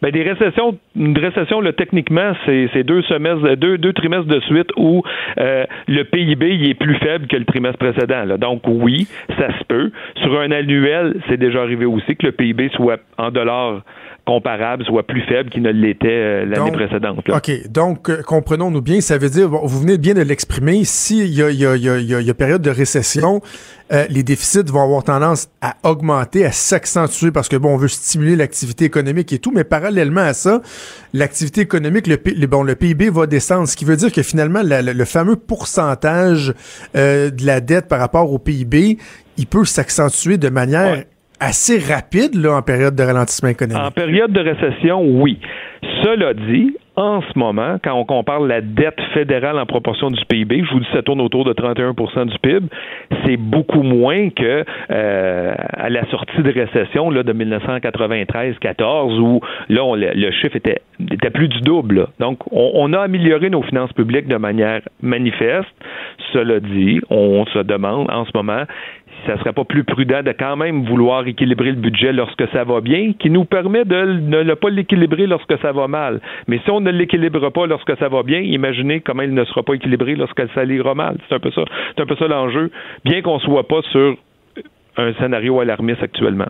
Ben, 0.00 0.12
des 0.12 0.22
récessions, 0.22 0.78
une 0.94 1.18
récession, 1.18 1.60
là, 1.60 1.72
techniquement, 1.72 2.32
c'est 2.46 2.84
deux 2.84 3.02
semestres, 3.02 3.56
deux, 3.56 3.78
deux 3.78 3.92
trimestres 3.92 4.28
de 4.28 4.40
suite 4.40 4.68
où 4.76 5.02
euh, 5.38 5.64
le 5.88 6.04
PIB 6.04 6.54
il 6.54 6.70
est 6.70 6.74
plus 6.74 6.96
faible 6.98 7.26
que 7.26 7.36
le 7.36 7.44
trimestre 7.44 7.78
précédent. 7.78 8.24
Là. 8.24 8.36
Donc 8.36 8.62
oui, 8.66 9.08
ça 9.36 9.48
se 9.58 9.64
peut. 9.64 9.90
Sur 10.22 10.38
un 10.38 10.52
annuel, 10.52 11.20
c'est 11.28 11.36
déjà 11.36 11.62
arrivé 11.62 11.84
aussi 11.84 12.14
que 12.16 12.26
le 12.26 12.32
PIB 12.32 12.70
soit 12.74 13.00
en 13.16 13.30
dollars 13.30 13.82
comparable 14.28 14.84
soit 14.84 15.04
plus 15.04 15.22
faible 15.22 15.48
qu'il 15.48 15.62
ne 15.62 15.70
l'était 15.70 16.06
euh, 16.06 16.44
l'année 16.44 16.70
précédente. 16.70 17.18
OK. 17.30 17.70
Donc, 17.70 18.10
euh, 18.10 18.22
comprenons-nous 18.22 18.82
bien, 18.82 19.00
ça 19.00 19.16
veut 19.16 19.30
dire, 19.30 19.48
vous 19.48 19.80
venez 19.80 19.96
bien 19.96 20.12
de 20.12 20.20
l'exprimer, 20.20 20.84
s'il 20.84 21.28
y 21.28 21.42
a, 21.42 21.50
y, 21.50 21.64
a, 21.64 21.76
y, 21.76 22.30
a, 22.30 22.34
période 22.34 22.60
de 22.60 22.68
récession, 22.68 23.40
euh, 23.90 24.04
les 24.10 24.22
déficits 24.22 24.64
vont 24.66 24.82
avoir 24.82 25.02
tendance 25.02 25.48
à 25.62 25.76
augmenter, 25.82 26.44
à 26.44 26.52
s'accentuer 26.52 27.30
parce 27.30 27.48
que, 27.48 27.56
bon, 27.56 27.72
on 27.72 27.76
veut 27.78 27.88
stimuler 27.88 28.36
l'activité 28.36 28.84
économique 28.84 29.32
et 29.32 29.38
tout, 29.38 29.50
mais 29.50 29.64
parallèlement 29.64 30.20
à 30.20 30.34
ça, 30.34 30.60
l'activité 31.14 31.62
économique, 31.62 32.06
le, 32.06 32.46
bon, 32.46 32.62
le 32.62 32.74
PIB 32.74 33.08
va 33.08 33.26
descendre, 33.26 33.66
ce 33.66 33.76
qui 33.76 33.86
veut 33.86 33.96
dire 33.96 34.12
que 34.12 34.22
finalement, 34.22 34.60
le 34.62 35.04
fameux 35.06 35.36
pourcentage 35.36 36.52
de 36.94 37.46
la 37.46 37.60
dette 37.62 37.88
par 37.88 37.98
rapport 37.98 38.30
au 38.30 38.38
PIB, 38.38 38.98
il 39.38 39.46
peut 39.46 39.64
s'accentuer 39.64 40.36
de 40.36 40.50
manière 40.50 41.04
assez 41.40 41.78
rapide 41.78 42.34
là, 42.34 42.56
en 42.56 42.62
période 42.62 42.94
de 42.94 43.02
ralentissement 43.02 43.50
économique? 43.50 43.82
En 43.82 43.90
période 43.90 44.32
de 44.32 44.40
récession, 44.40 45.02
oui. 45.02 45.38
Cela 46.02 46.34
dit, 46.34 46.74
en 46.98 47.22
ce 47.22 47.38
moment, 47.38 47.76
quand 47.82 47.94
on 47.94 48.04
compare 48.04 48.40
la 48.40 48.60
dette 48.60 49.00
fédérale 49.14 49.56
en 49.56 49.66
proportion 49.66 50.10
du 50.10 50.20
PIB, 50.24 50.64
je 50.64 50.72
vous 50.72 50.80
dis 50.80 50.86
ça 50.92 51.02
tourne 51.02 51.20
autour 51.20 51.44
de 51.44 51.52
31% 51.52 52.26
du 52.26 52.38
PIB, 52.40 52.66
c'est 53.24 53.36
beaucoup 53.36 53.82
moins 53.82 54.30
que 54.30 54.64
euh, 54.90 55.54
à 55.74 55.90
la 55.90 56.04
sortie 56.10 56.42
de 56.42 56.50
récession 56.50 57.10
là, 57.10 57.22
de 57.22 57.32
1993-14 57.32 59.20
où 59.20 59.40
là 59.68 59.94
le, 59.94 60.30
chiffre 60.32 60.56
était, 60.56 60.82
plus 61.32 61.46
du 61.46 61.60
double. 61.60 62.08
Donc 62.18 62.40
on, 62.50 62.72
on, 62.74 62.92
a 62.92 63.02
amélioré 63.02 63.48
nos 63.48 63.62
finances 63.62 63.92
publiques 63.92 64.26
de 64.26 64.36
manière 64.36 64.80
manifeste. 65.00 65.68
Cela 66.32 66.58
dit, 66.58 67.00
on 67.10 67.46
se 67.46 67.60
demande 67.60 68.10
en 68.10 68.24
ce 68.24 68.30
moment 68.34 68.64
ça 69.26 69.38
serait 69.38 69.52
pas 69.52 69.64
plus 69.64 69.84
prudent 69.84 70.22
de 70.22 70.32
quand 70.32 70.56
même 70.56 70.84
vouloir 70.84 71.26
équilibrer 71.26 71.70
le 71.70 71.76
budget 71.76 72.12
lorsque 72.12 72.48
ça 72.52 72.64
va 72.64 72.80
bien, 72.80 73.12
qui 73.18 73.30
nous 73.30 73.44
permet 73.44 73.84
de 73.84 74.04
ne 74.04 74.54
pas 74.54 74.70
l'équilibrer 74.70 75.26
lorsque 75.26 75.58
ça 75.60 75.72
va 75.72 75.88
mal. 75.88 76.20
Mais 76.46 76.58
si 76.64 76.70
on 76.70 76.80
ne 76.80 76.90
l'équilibre 76.90 77.50
pas 77.50 77.66
lorsque 77.66 77.96
ça 77.98 78.08
va 78.08 78.22
bien, 78.22 78.40
imaginez 78.40 79.00
comment 79.00 79.22
il 79.22 79.34
ne 79.34 79.44
sera 79.44 79.62
pas 79.62 79.74
équilibré 79.74 80.14
lorsque 80.14 80.42
ça 80.54 80.64
ira 80.64 80.94
mal. 80.94 81.16
C'est 81.28 81.34
un 81.34 81.40
peu 81.40 81.50
ça. 81.50 81.64
C'est 81.94 82.02
un 82.02 82.06
peu 82.06 82.16
ça 82.16 82.28
l'enjeu, 82.28 82.70
bien 83.04 83.22
qu'on 83.22 83.38
soit 83.38 83.66
pas 83.66 83.82
sur 83.90 84.16
un 84.96 85.12
scénario 85.14 85.60
alarmiste 85.60 86.02
actuellement. 86.02 86.48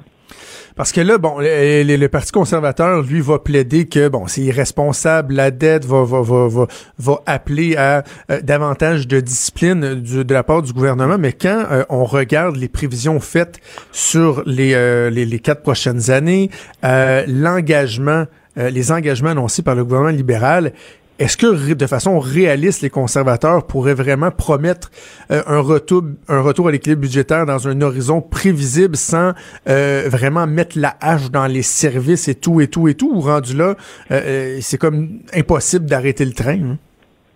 Parce 0.78 0.92
que 0.92 1.00
là, 1.00 1.18
bon, 1.18 1.38
le, 1.40 2.06
Parti 2.06 2.30
conservateur, 2.30 3.02
lui, 3.02 3.20
va 3.20 3.40
plaider 3.40 3.88
que, 3.88 4.06
bon, 4.06 4.28
c'est 4.28 4.42
irresponsable, 4.42 5.35
la 5.35 5.50
dette 5.50 5.85
va, 5.85 6.04
va, 6.04 6.23
va, 6.23 6.47
va, 6.47 6.66
va 7.00 7.20
appeler 7.26 7.75
à 7.75 8.04
euh, 8.30 8.40
davantage 8.42 9.08
de 9.08 9.18
discipline 9.18 9.97
du, 9.97 10.25
de 10.25 10.32
la 10.32 10.44
part 10.44 10.62
du 10.62 10.73
gouvernement. 10.73 11.18
Mais 11.18 11.32
quand 11.32 11.64
euh, 11.68 11.82
on 11.88 12.04
regarde 12.04 12.54
les 12.54 12.68
prévisions 12.68 13.18
faites 13.18 13.58
sur 13.90 14.44
les, 14.47 14.75
euh, 14.75 15.11
les, 15.11 15.26
les, 15.26 15.40
quatre 15.40 15.62
prochaines 15.62 16.12
années, 16.12 16.49
l'engagement 16.85 18.26
les 18.56 18.90
engagements 18.90 19.30
annoncés 19.30 19.62
par 19.62 19.76
le 19.76 19.85
gouvernement 19.85 20.16
libéral, 20.16 20.73
est-ce 21.18 21.37
que 21.37 21.75
de 21.75 21.87
façon 21.87 22.20
réaliste, 22.20 22.82
les 22.82 22.90
conservateurs 22.90 23.66
pourraient 23.66 23.94
vraiment 23.94 24.30
promettre 24.30 24.90
euh, 25.30 25.40
un 25.46 25.60
retour, 25.60 26.02
un 26.28 26.40
retour 26.40 26.68
à 26.68 26.70
l'équilibre 26.70 27.02
budgétaire 27.02 27.44
dans 27.44 27.66
un 27.66 27.80
horizon 27.80 28.20
prévisible 28.20 28.96
sans 28.96 29.32
euh, 29.68 30.08
vraiment 30.08 30.46
mettre 30.46 30.78
la 30.78 30.94
hache 31.00 31.30
dans 31.30 31.46
les 31.46 31.62
services 31.62 32.28
et 32.28 32.37
tout 32.37 32.60
et 32.60 32.68
tout 32.68 32.88
et 32.88 32.94
tout? 32.94 33.10
Ou 33.12 33.20
rendu 33.20 33.56
là, 33.56 33.75
euh, 34.12 34.58
c'est 34.60 34.78
comme 34.78 35.20
impossible 35.34 35.87
d'arrêter 35.87 36.25
le 36.25 36.32
train? 36.32 36.60
Hein? 36.62 36.78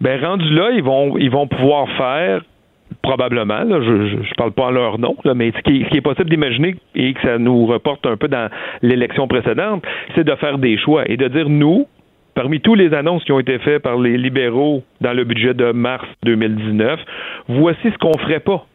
Ben 0.00 0.24
rendu 0.24 0.48
là, 0.50 0.70
ils 0.70 0.82
vont 0.82 1.16
ils 1.18 1.30
vont 1.30 1.46
pouvoir 1.48 1.86
faire 1.96 2.42
probablement, 3.02 3.64
là, 3.64 3.80
je 3.82 4.16
ne 4.16 4.34
parle 4.36 4.52
pas 4.52 4.64
en 4.64 4.70
leur 4.70 4.98
nom, 4.98 5.16
là, 5.24 5.34
mais 5.34 5.50
ce 5.56 5.62
qui, 5.62 5.82
ce 5.84 5.88
qui 5.88 5.96
est 5.96 6.02
possible 6.02 6.28
d'imaginer 6.28 6.76
et 6.94 7.14
que 7.14 7.22
ça 7.22 7.38
nous 7.38 7.66
reporte 7.66 8.04
un 8.06 8.16
peu 8.16 8.28
dans 8.28 8.50
l'élection 8.82 9.26
précédente, 9.26 9.82
c'est 10.14 10.24
de 10.24 10.34
faire 10.36 10.58
des 10.58 10.76
choix 10.78 11.08
et 11.08 11.16
de 11.16 11.28
dire 11.28 11.48
nous, 11.48 11.86
Parmi 12.34 12.60
tous 12.60 12.74
les 12.74 12.94
annonces 12.94 13.24
qui 13.24 13.32
ont 13.32 13.40
été 13.40 13.58
faites 13.58 13.82
par 13.82 13.98
les 13.98 14.16
libéraux 14.16 14.82
dans 15.00 15.12
le 15.12 15.24
budget 15.24 15.52
de 15.52 15.70
mars 15.72 16.06
2019, 16.24 16.98
voici 17.48 17.90
ce 17.90 17.98
qu'on 17.98 18.16
ferait 18.18 18.40
pas. 18.40 18.66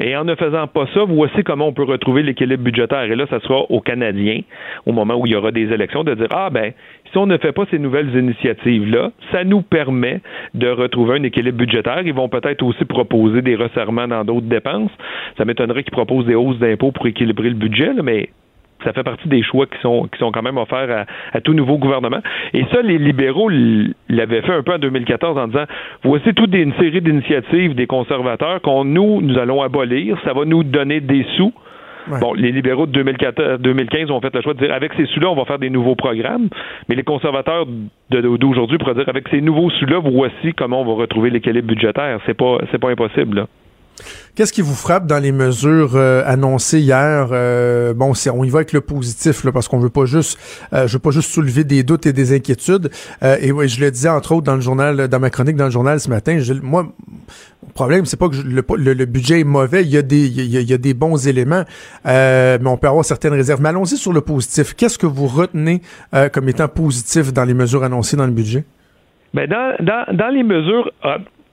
Et 0.00 0.16
en 0.16 0.24
ne 0.24 0.34
faisant 0.34 0.66
pas 0.66 0.86
ça, 0.92 1.04
voici 1.06 1.44
comment 1.44 1.68
on 1.68 1.72
peut 1.72 1.84
retrouver 1.84 2.22
l'équilibre 2.22 2.64
budgétaire. 2.64 3.04
Et 3.04 3.14
là, 3.14 3.26
ça 3.30 3.38
sera 3.40 3.60
aux 3.70 3.80
Canadiens, 3.80 4.40
au 4.86 4.92
moment 4.92 5.14
où 5.14 5.26
il 5.26 5.32
y 5.32 5.36
aura 5.36 5.52
des 5.52 5.72
élections, 5.72 6.02
de 6.02 6.14
dire 6.14 6.26
Ah 6.32 6.50
ben, 6.50 6.72
si 7.10 7.16
on 7.16 7.26
ne 7.26 7.38
fait 7.38 7.52
pas 7.52 7.64
ces 7.70 7.78
nouvelles 7.78 8.14
initiatives-là, 8.14 9.12
ça 9.30 9.44
nous 9.44 9.62
permet 9.62 10.20
de 10.54 10.68
retrouver 10.68 11.18
un 11.18 11.22
équilibre 11.22 11.58
budgétaire. 11.58 12.02
Ils 12.04 12.12
vont 12.12 12.28
peut-être 12.28 12.62
aussi 12.64 12.84
proposer 12.84 13.40
des 13.40 13.54
resserrements 13.54 14.08
dans 14.08 14.24
d'autres 14.24 14.48
dépenses. 14.48 14.90
Ça 15.38 15.44
m'étonnerait 15.44 15.84
qu'ils 15.84 15.92
proposent 15.92 16.26
des 16.26 16.34
hausses 16.34 16.58
d'impôts 16.58 16.90
pour 16.90 17.06
équilibrer 17.06 17.50
le 17.50 17.54
budget, 17.54 17.92
mais 18.02 18.30
ça 18.82 18.92
fait 18.92 19.02
partie 19.02 19.28
des 19.28 19.42
choix 19.42 19.66
qui 19.66 19.78
sont, 19.80 20.08
qui 20.12 20.18
sont 20.18 20.32
quand 20.32 20.42
même 20.42 20.58
offerts 20.58 21.06
à, 21.32 21.40
tout 21.40 21.54
nouveau 21.54 21.78
gouvernement. 21.78 22.20
Et 22.52 22.64
ça, 22.72 22.82
les 22.82 22.98
libéraux 22.98 23.48
l'avaient 24.08 24.42
fait 24.42 24.52
un 24.52 24.62
peu 24.62 24.74
en 24.74 24.78
2014 24.78 25.38
en 25.38 25.48
disant 25.48 25.64
voici 26.02 26.34
toute 26.34 26.54
une 26.54 26.74
série 26.74 27.00
d'initiatives 27.00 27.74
des 27.74 27.86
conservateurs 27.86 28.60
qu'on 28.60 28.84
nous, 28.84 29.20
nous 29.20 29.38
allons 29.38 29.62
abolir. 29.62 30.18
Ça 30.24 30.32
va 30.32 30.44
nous 30.44 30.64
donner 30.64 31.00
des 31.00 31.24
sous. 31.36 31.52
Bon, 32.20 32.34
les 32.34 32.52
libéraux 32.52 32.84
de 32.84 32.92
2014, 32.92 33.60
2015 33.60 34.10
ont 34.10 34.20
fait 34.20 34.34
le 34.34 34.42
choix 34.42 34.52
de 34.52 34.58
dire 34.58 34.74
avec 34.74 34.92
ces 34.92 35.06
sous-là, 35.06 35.30
on 35.30 35.34
va 35.34 35.46
faire 35.46 35.58
des 35.58 35.70
nouveaux 35.70 35.94
programmes. 35.94 36.48
Mais 36.88 36.96
les 36.96 37.02
conservateurs 37.02 37.66
d'aujourd'hui 38.10 38.76
pourraient 38.76 38.94
dire 38.94 39.08
avec 39.08 39.26
ces 39.28 39.40
nouveaux 39.40 39.70
sous-là, 39.70 40.00
voici 40.00 40.52
comment 40.54 40.82
on 40.82 40.84
va 40.84 41.00
retrouver 41.00 41.30
l'équilibre 41.30 41.68
budgétaire. 41.68 42.20
C'est 42.26 42.34
pas, 42.36 42.58
c'est 42.70 42.78
pas 42.78 42.90
impossible. 42.90 43.38
Là. 43.38 43.46
Qu'est-ce 44.34 44.52
qui 44.52 44.62
vous 44.62 44.74
frappe 44.74 45.06
dans 45.06 45.20
les 45.20 45.30
mesures 45.30 45.92
euh, 45.94 46.22
annoncées 46.26 46.80
hier? 46.80 47.28
Euh, 47.30 47.94
Bon, 47.94 48.12
on 48.32 48.44
y 48.44 48.50
va 48.50 48.58
avec 48.58 48.72
le 48.72 48.80
positif 48.80 49.46
parce 49.52 49.68
qu'on 49.68 49.78
veut 49.78 49.90
pas 49.90 50.06
juste, 50.06 50.38
euh, 50.72 50.88
je 50.88 50.94
veux 50.94 50.98
pas 50.98 51.10
juste 51.10 51.30
soulever 51.30 51.62
des 51.62 51.84
doutes 51.84 52.06
et 52.06 52.12
des 52.12 52.34
inquiétudes. 52.34 52.90
et 53.22 53.48
je 53.48 53.80
le 53.80 53.90
disais 53.90 54.08
entre 54.08 54.32
autres 54.32 54.44
dans 54.44 54.56
le 54.56 54.60
journal, 54.60 55.08
dans 55.08 55.20
ma 55.20 55.30
chronique 55.30 55.56
dans 55.56 55.66
le 55.66 55.70
journal 55.70 56.00
ce 56.00 56.10
matin. 56.10 56.36
Moi, 56.62 56.92
le 57.66 57.72
problème 57.72 58.06
c'est 58.06 58.18
pas 58.18 58.28
que 58.28 58.36
le, 58.36 59.04
budget 59.04 59.40
est 59.40 59.44
mauvais. 59.44 59.82
Il 59.82 59.90
y 59.90 59.96
a 59.96 60.02
des, 60.02 60.26
il 60.26 60.70
y 60.70 60.78
des 60.78 60.94
bons 60.94 61.28
éléments, 61.28 61.64
mais 62.04 62.58
on 62.66 62.76
peut 62.76 62.88
avoir 62.88 63.04
certaines 63.04 63.34
réserves. 63.34 63.60
Mais 63.62 63.68
allons-y 63.68 63.96
sur 63.96 64.12
le 64.12 64.20
positif. 64.20 64.74
Qu'est-ce 64.74 64.98
que 64.98 65.06
vous 65.06 65.28
retenez 65.28 65.80
comme 66.32 66.48
étant 66.48 66.68
positif 66.68 67.32
dans 67.32 67.44
les 67.44 67.54
mesures 67.54 67.84
annoncées 67.84 68.16
dans 68.16 68.26
le 68.26 68.32
budget? 68.32 68.64
Ben 69.32 69.48
dans, 69.48 70.04
dans 70.12 70.28
les 70.28 70.42
mesures 70.42 70.90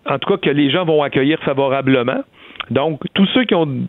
en 0.06 0.20
tout 0.20 0.30
cas 0.30 0.38
que 0.38 0.50
les 0.50 0.72
gens 0.72 0.86
vont 0.86 1.04
accueillir 1.04 1.39
favorablement. 1.44 2.24
Donc, 2.69 3.02
tous 3.13 3.26
ceux 3.34 3.45
qui 3.45 3.56
ont 3.56 3.88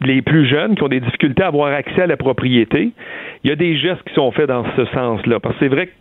les 0.00 0.22
plus 0.22 0.46
jeunes 0.46 0.74
qui 0.74 0.82
ont 0.82 0.88
des 0.88 1.00
difficultés 1.00 1.42
à 1.42 1.48
avoir 1.48 1.72
accès 1.72 2.02
à 2.02 2.06
la 2.06 2.16
propriété, 2.16 2.90
il 3.42 3.50
y 3.50 3.52
a 3.52 3.56
des 3.56 3.76
gestes 3.76 4.02
qui 4.04 4.14
sont 4.14 4.30
faits 4.32 4.48
dans 4.48 4.64
ce 4.76 4.84
sens-là. 4.86 5.40
Parce 5.40 5.54
que 5.56 5.60
c'est 5.64 5.68
vrai 5.68 5.86
que 5.86 5.92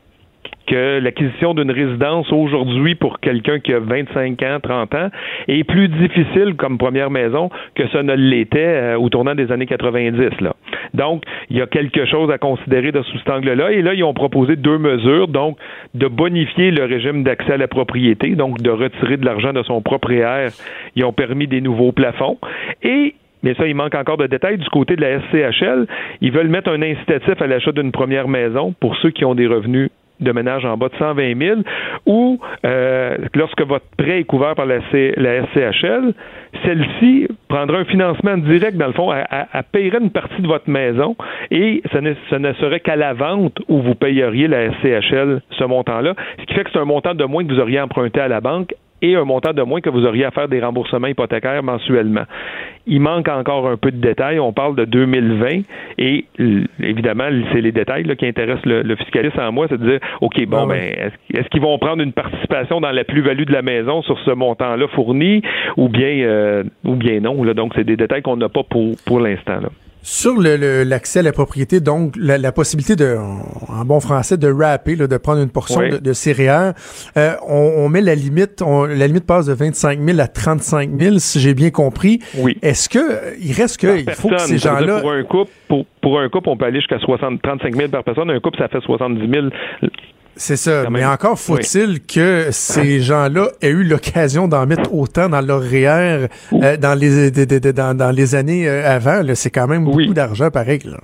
l'acquisition 0.71 1.53
d'une 1.53 1.71
résidence 1.71 2.31
aujourd'hui 2.31 2.95
pour 2.95 3.19
quelqu'un 3.19 3.59
qui 3.59 3.73
a 3.73 3.79
25 3.79 4.41
ans, 4.43 4.57
30 4.61 4.95
ans 4.95 5.09
est 5.47 5.63
plus 5.63 5.87
difficile 5.87 6.55
comme 6.57 6.77
première 6.77 7.09
maison 7.09 7.49
que 7.75 7.87
ça 7.89 8.03
ne 8.03 8.13
l'était 8.13 8.59
euh, 8.59 8.97
au 8.97 9.09
tournant 9.09 9.35
des 9.35 9.51
années 9.51 9.65
90. 9.65 10.41
Là. 10.41 10.55
Donc, 10.93 11.23
il 11.49 11.57
y 11.57 11.61
a 11.61 11.67
quelque 11.67 12.05
chose 12.05 12.29
à 12.31 12.37
considérer 12.37 12.91
de 12.91 13.01
sous 13.01 13.17
cet 13.19 13.29
angle-là. 13.29 13.71
Et 13.71 13.81
là, 13.81 13.93
ils 13.93 14.03
ont 14.03 14.13
proposé 14.13 14.55
deux 14.55 14.77
mesures, 14.77 15.27
donc 15.27 15.57
de 15.93 16.07
bonifier 16.07 16.71
le 16.71 16.85
régime 16.85 17.23
d'accès 17.23 17.53
à 17.53 17.57
la 17.57 17.67
propriété, 17.67 18.35
donc 18.35 18.61
de 18.61 18.69
retirer 18.69 19.17
de 19.17 19.25
l'argent 19.25 19.53
de 19.53 19.63
son 19.63 19.81
propriétaire. 19.81 20.51
Ils 20.95 21.05
ont 21.05 21.13
permis 21.13 21.47
des 21.47 21.61
nouveaux 21.61 21.91
plafonds. 21.91 22.37
Et 22.83 23.15
mais 23.43 23.53
ça, 23.55 23.67
il 23.67 23.75
manque 23.75 23.93
encore 23.93 24.17
de 24.17 24.25
détails. 24.25 24.57
Du 24.57 24.69
côté 24.69 24.95
de 24.95 25.01
la 25.01 25.19
SCHL, 25.19 25.85
ils 26.21 26.31
veulent 26.31 26.47
mettre 26.47 26.71
un 26.71 26.81
incitatif 26.81 27.41
à 27.41 27.47
l'achat 27.47 27.73
d'une 27.73 27.91
première 27.91 28.29
maison 28.29 28.73
pour 28.79 28.95
ceux 28.95 29.09
qui 29.09 29.25
ont 29.25 29.35
des 29.35 29.47
revenus 29.47 29.89
de 30.23 30.31
ménage 30.31 30.65
en 30.65 30.77
bas 30.77 30.89
de 30.89 30.95
120 30.97 31.37
000 31.37 31.59
ou 32.05 32.39
euh, 32.65 33.17
lorsque 33.35 33.61
votre 33.61 33.85
prêt 33.97 34.19
est 34.19 34.23
couvert 34.23 34.55
par 34.55 34.65
la, 34.65 34.79
SCHL, 34.81 36.13
celle-ci 36.63 37.27
prendra 37.47 37.79
un 37.79 37.85
financement 37.85 38.37
direct, 38.37 38.77
dans 38.77 38.87
le 38.87 38.93
fond, 38.93 39.11
à, 39.11 39.63
payer 39.63 39.91
une 39.99 40.11
partie 40.11 40.41
de 40.41 40.47
votre 40.47 40.69
maison 40.69 41.15
et 41.51 41.81
ce 41.91 41.97
ce 42.29 42.35
ne 42.35 42.53
serait 42.53 42.79
qu'à 42.79 42.95
la 42.95 43.13
vente 43.13 43.59
où 43.67 43.81
vous 43.81 43.95
payeriez 43.95 44.47
la 44.47 44.71
SCHL 44.71 45.41
ce 45.51 45.63
montant-là, 45.63 46.15
ce 46.39 46.45
qui 46.45 46.53
fait 46.53 46.63
que 46.63 46.71
c'est 46.71 46.79
un 46.79 46.85
montant 46.85 47.13
de 47.13 47.23
moins 47.25 47.45
que 47.45 47.53
vous 47.53 47.59
auriez 47.59 47.79
emprunté 47.79 48.19
à 48.19 48.27
la 48.27 48.41
banque 48.41 48.73
et 49.03 49.15
un 49.15 49.25
montant 49.25 49.53
de 49.53 49.61
moins 49.61 49.81
que 49.81 49.89
vous 49.89 50.05
auriez 50.05 50.23
à 50.23 50.31
faire 50.31 50.47
des 50.47 50.61
remboursements 50.61 51.07
hypothécaires 51.07 51.61
mensuellement. 51.61 52.23
Il 52.87 53.01
manque 53.01 53.27
encore 53.27 53.67
un 53.67 53.77
peu 53.77 53.91
de 53.91 53.97
détails. 53.97 54.39
On 54.39 54.53
parle 54.53 54.75
de 54.75 54.85
2020 54.85 55.61
et 55.97 56.25
évidemment, 56.79 57.25
c'est 57.51 57.61
les 57.61 57.73
détails 57.73 58.03
qui 58.15 58.25
intéressent 58.25 58.65
le, 58.65 58.95
fiscaliste 58.95 59.37
en 59.37 59.51
moi, 59.51 59.67
c'est 59.69 59.79
de 59.79 59.89
dire, 59.89 59.99
OK, 60.21 60.45
bon, 60.47 60.63
ah 60.63 60.65
ben, 60.67 60.93
est-ce, 61.33 61.49
qu'ils 61.49 61.61
vont 61.61 61.77
prendre 61.77 62.01
une 62.01 62.13
participation 62.13 62.79
dans 62.79 62.91
la 62.91 63.03
plus-value 63.03 63.43
de 63.43 63.53
la 63.53 63.61
maison 63.61 64.01
sur 64.03 64.17
ce 64.19 64.31
montant-là 64.31 64.87
fourni 64.89 65.41
ou 65.75 65.89
bien, 65.89 66.23
euh, 66.23 66.63
ou 66.85 66.95
bien 66.95 67.19
non? 67.19 67.43
Là? 67.43 67.53
Donc, 67.53 67.73
c'est 67.75 67.83
des 67.83 67.97
détails 67.97 68.21
qu'on 68.21 68.37
n'a 68.37 68.49
pas 68.49 68.63
pour, 68.63 68.95
pour 69.05 69.19
l'instant. 69.19 69.59
Là. 70.03 70.07
Sur 70.07 70.35
l'accès 70.39 71.19
à 71.19 71.21
la 71.21 71.31
propriété, 71.31 71.79
donc 71.79 72.15
la, 72.17 72.51
possibilité 72.51 72.95
de, 72.95 73.17
en, 73.17 73.85
bon 73.85 73.99
français, 73.99 74.37
de 74.37 74.51
rapper, 74.51 74.95
de 74.95 75.17
prendre 75.17 75.41
une 75.41 75.49
portion 75.49 75.81
de, 75.81 75.97
de, 75.97 76.13
céréales, 76.13 76.75
euh, 77.17 77.33
on, 77.47 77.89
met 77.89 78.01
la 78.01 78.15
limite, 78.15 78.61
la 78.61 79.07
limite 79.07 79.25
passe 79.25 79.45
de 79.45 79.53
25 79.53 79.99
000 79.99 80.19
à 80.19 80.27
35 80.27 80.89
000, 80.99 81.19
si 81.19 81.39
j'ai 81.39 81.53
bien 81.53 81.69
compris. 81.69 82.19
Oui. 82.37 82.57
Est-ce 82.61 82.89
que 82.89 83.37
il 83.41 83.53
reste 83.53 83.77
que 83.79 83.99
il 83.99 84.09
faut 84.11 84.29
que 84.29 84.37
ces 84.39 84.57
gens-là 84.57 85.01
pour 85.01 85.11
un 85.11 85.23
couple, 85.23 85.51
pour, 85.67 85.85
pour 86.01 86.19
un 86.19 86.29
couple, 86.29 86.49
on 86.49 86.57
peut 86.57 86.65
aller 86.65 86.79
jusqu'à 86.79 86.99
60, 86.99 87.41
35 87.41 87.75
000 87.75 87.89
par 87.89 88.03
personne. 88.03 88.29
Un 88.29 88.39
couple, 88.39 88.57
ça 88.57 88.67
fait 88.67 88.81
70 88.81 89.31
000 89.31 89.47
c'est 90.35 90.57
ça. 90.57 90.89
Mais 90.89 91.05
encore 91.05 91.39
faut-il 91.39 92.01
que 92.01 92.47
ces 92.51 92.99
gens-là 93.01 93.49
aient 93.61 93.69
eu 93.69 93.83
l'occasion 93.83 94.47
d'en 94.47 94.65
mettre 94.65 94.93
autant 94.93 95.29
dans 95.29 95.41
leur 95.41 95.61
REER 95.61 96.27
euh, 96.53 96.77
dans, 96.77 96.97
les, 96.97 97.31
dans, 97.31 98.15
les 98.15 98.35
années 98.35 98.67
euh, 98.67 98.89
avant. 98.89 99.21
C'est 99.35 99.51
quand 99.51 99.67
même 99.67 99.85
beaucoup 99.85 100.13
d'argent 100.13 100.49
pareil. 100.49 100.81
Là. 100.85 100.97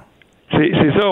C'est 0.51 0.91
ça. 0.99 1.07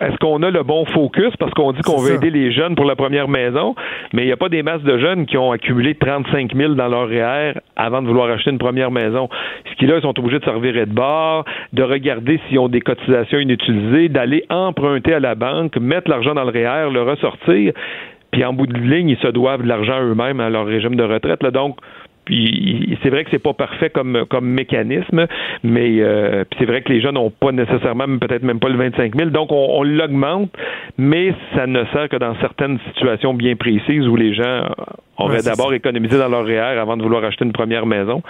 Est-ce 0.00 0.16
qu'on 0.18 0.42
a 0.42 0.50
le 0.50 0.62
bon 0.62 0.84
focus? 0.86 1.36
Parce 1.38 1.52
qu'on 1.52 1.72
dit 1.72 1.82
qu'on 1.82 1.98
veut 1.98 2.14
aider 2.14 2.30
les 2.30 2.52
jeunes 2.52 2.74
pour 2.74 2.86
la 2.86 2.96
première 2.96 3.28
maison, 3.28 3.74
mais 4.12 4.22
il 4.22 4.26
n'y 4.26 4.32
a 4.32 4.36
pas 4.36 4.48
des 4.48 4.62
masses 4.62 4.82
de 4.82 4.98
jeunes 4.98 5.26
qui 5.26 5.36
ont 5.36 5.52
accumulé 5.52 5.94
35 5.94 6.54
000 6.54 6.74
dans 6.74 6.88
leur 6.88 7.08
REER 7.08 7.54
avant 7.76 8.02
de 8.02 8.08
vouloir 8.08 8.30
acheter 8.30 8.50
une 8.50 8.58
première 8.58 8.90
maison. 8.90 9.28
Ce 9.70 9.76
qui 9.76 9.86
là, 9.86 9.96
ils 9.96 10.02
sont 10.02 10.18
obligés 10.18 10.38
de 10.38 10.44
servir 10.44 10.72
de 10.74 10.92
bord, 10.92 11.44
de 11.72 11.82
regarder 11.82 12.40
s'ils 12.48 12.58
ont 12.58 12.68
des 12.68 12.80
cotisations 12.80 13.38
inutilisées, 13.38 14.08
d'aller 14.08 14.44
emprunter 14.48 15.14
à 15.14 15.20
la 15.20 15.34
banque, 15.34 15.76
mettre 15.76 16.10
l'argent 16.10 16.34
dans 16.34 16.44
le 16.44 16.50
REER, 16.50 16.90
le 16.90 17.02
ressortir. 17.02 17.72
Puis 18.30 18.44
en 18.44 18.52
bout 18.52 18.66
de 18.66 18.76
ligne, 18.76 19.10
ils 19.10 19.18
se 19.18 19.28
doivent 19.28 19.62
de 19.62 19.68
l'argent 19.68 20.00
eux-mêmes 20.02 20.40
à 20.40 20.50
leur 20.50 20.66
régime 20.66 20.96
de 20.96 21.04
retraite. 21.04 21.42
Là. 21.42 21.52
Donc, 21.52 21.76
puis 22.24 22.98
c'est 23.02 23.10
vrai 23.10 23.24
que 23.24 23.30
c'est 23.30 23.38
pas 23.38 23.52
parfait 23.52 23.90
comme 23.90 24.24
comme 24.28 24.46
mécanisme, 24.46 25.26
mais 25.62 26.00
euh, 26.00 26.44
c'est 26.58 26.64
vrai 26.64 26.82
que 26.82 26.92
les 26.92 27.00
gens 27.00 27.12
n'ont 27.12 27.30
pas 27.30 27.52
nécessairement, 27.52 28.06
peut-être 28.18 28.42
même 28.42 28.60
pas 28.60 28.68
le 28.68 28.78
25 28.78 29.14
000. 29.14 29.30
Donc 29.30 29.48
on, 29.50 29.82
l'augmente, 29.82 30.50
mais 30.96 31.34
ça 31.54 31.66
ne 31.66 31.84
sert 31.92 32.08
que 32.08 32.16
dans 32.16 32.34
certaines 32.40 32.78
situations 32.88 33.34
bien 33.34 33.56
précises 33.56 34.06
où 34.06 34.16
les 34.16 34.34
gens 34.34 34.64
auraient 35.18 35.42
d'abord 35.42 35.72
économisé 35.74 36.18
dans 36.18 36.28
leur 36.28 36.44
REER 36.44 36.78
avant 36.78 36.96
de 36.96 37.02
vouloir 37.02 37.24
acheter 37.24 37.44
une 37.44 37.52
première 37.52 37.86
maison. 37.86 38.22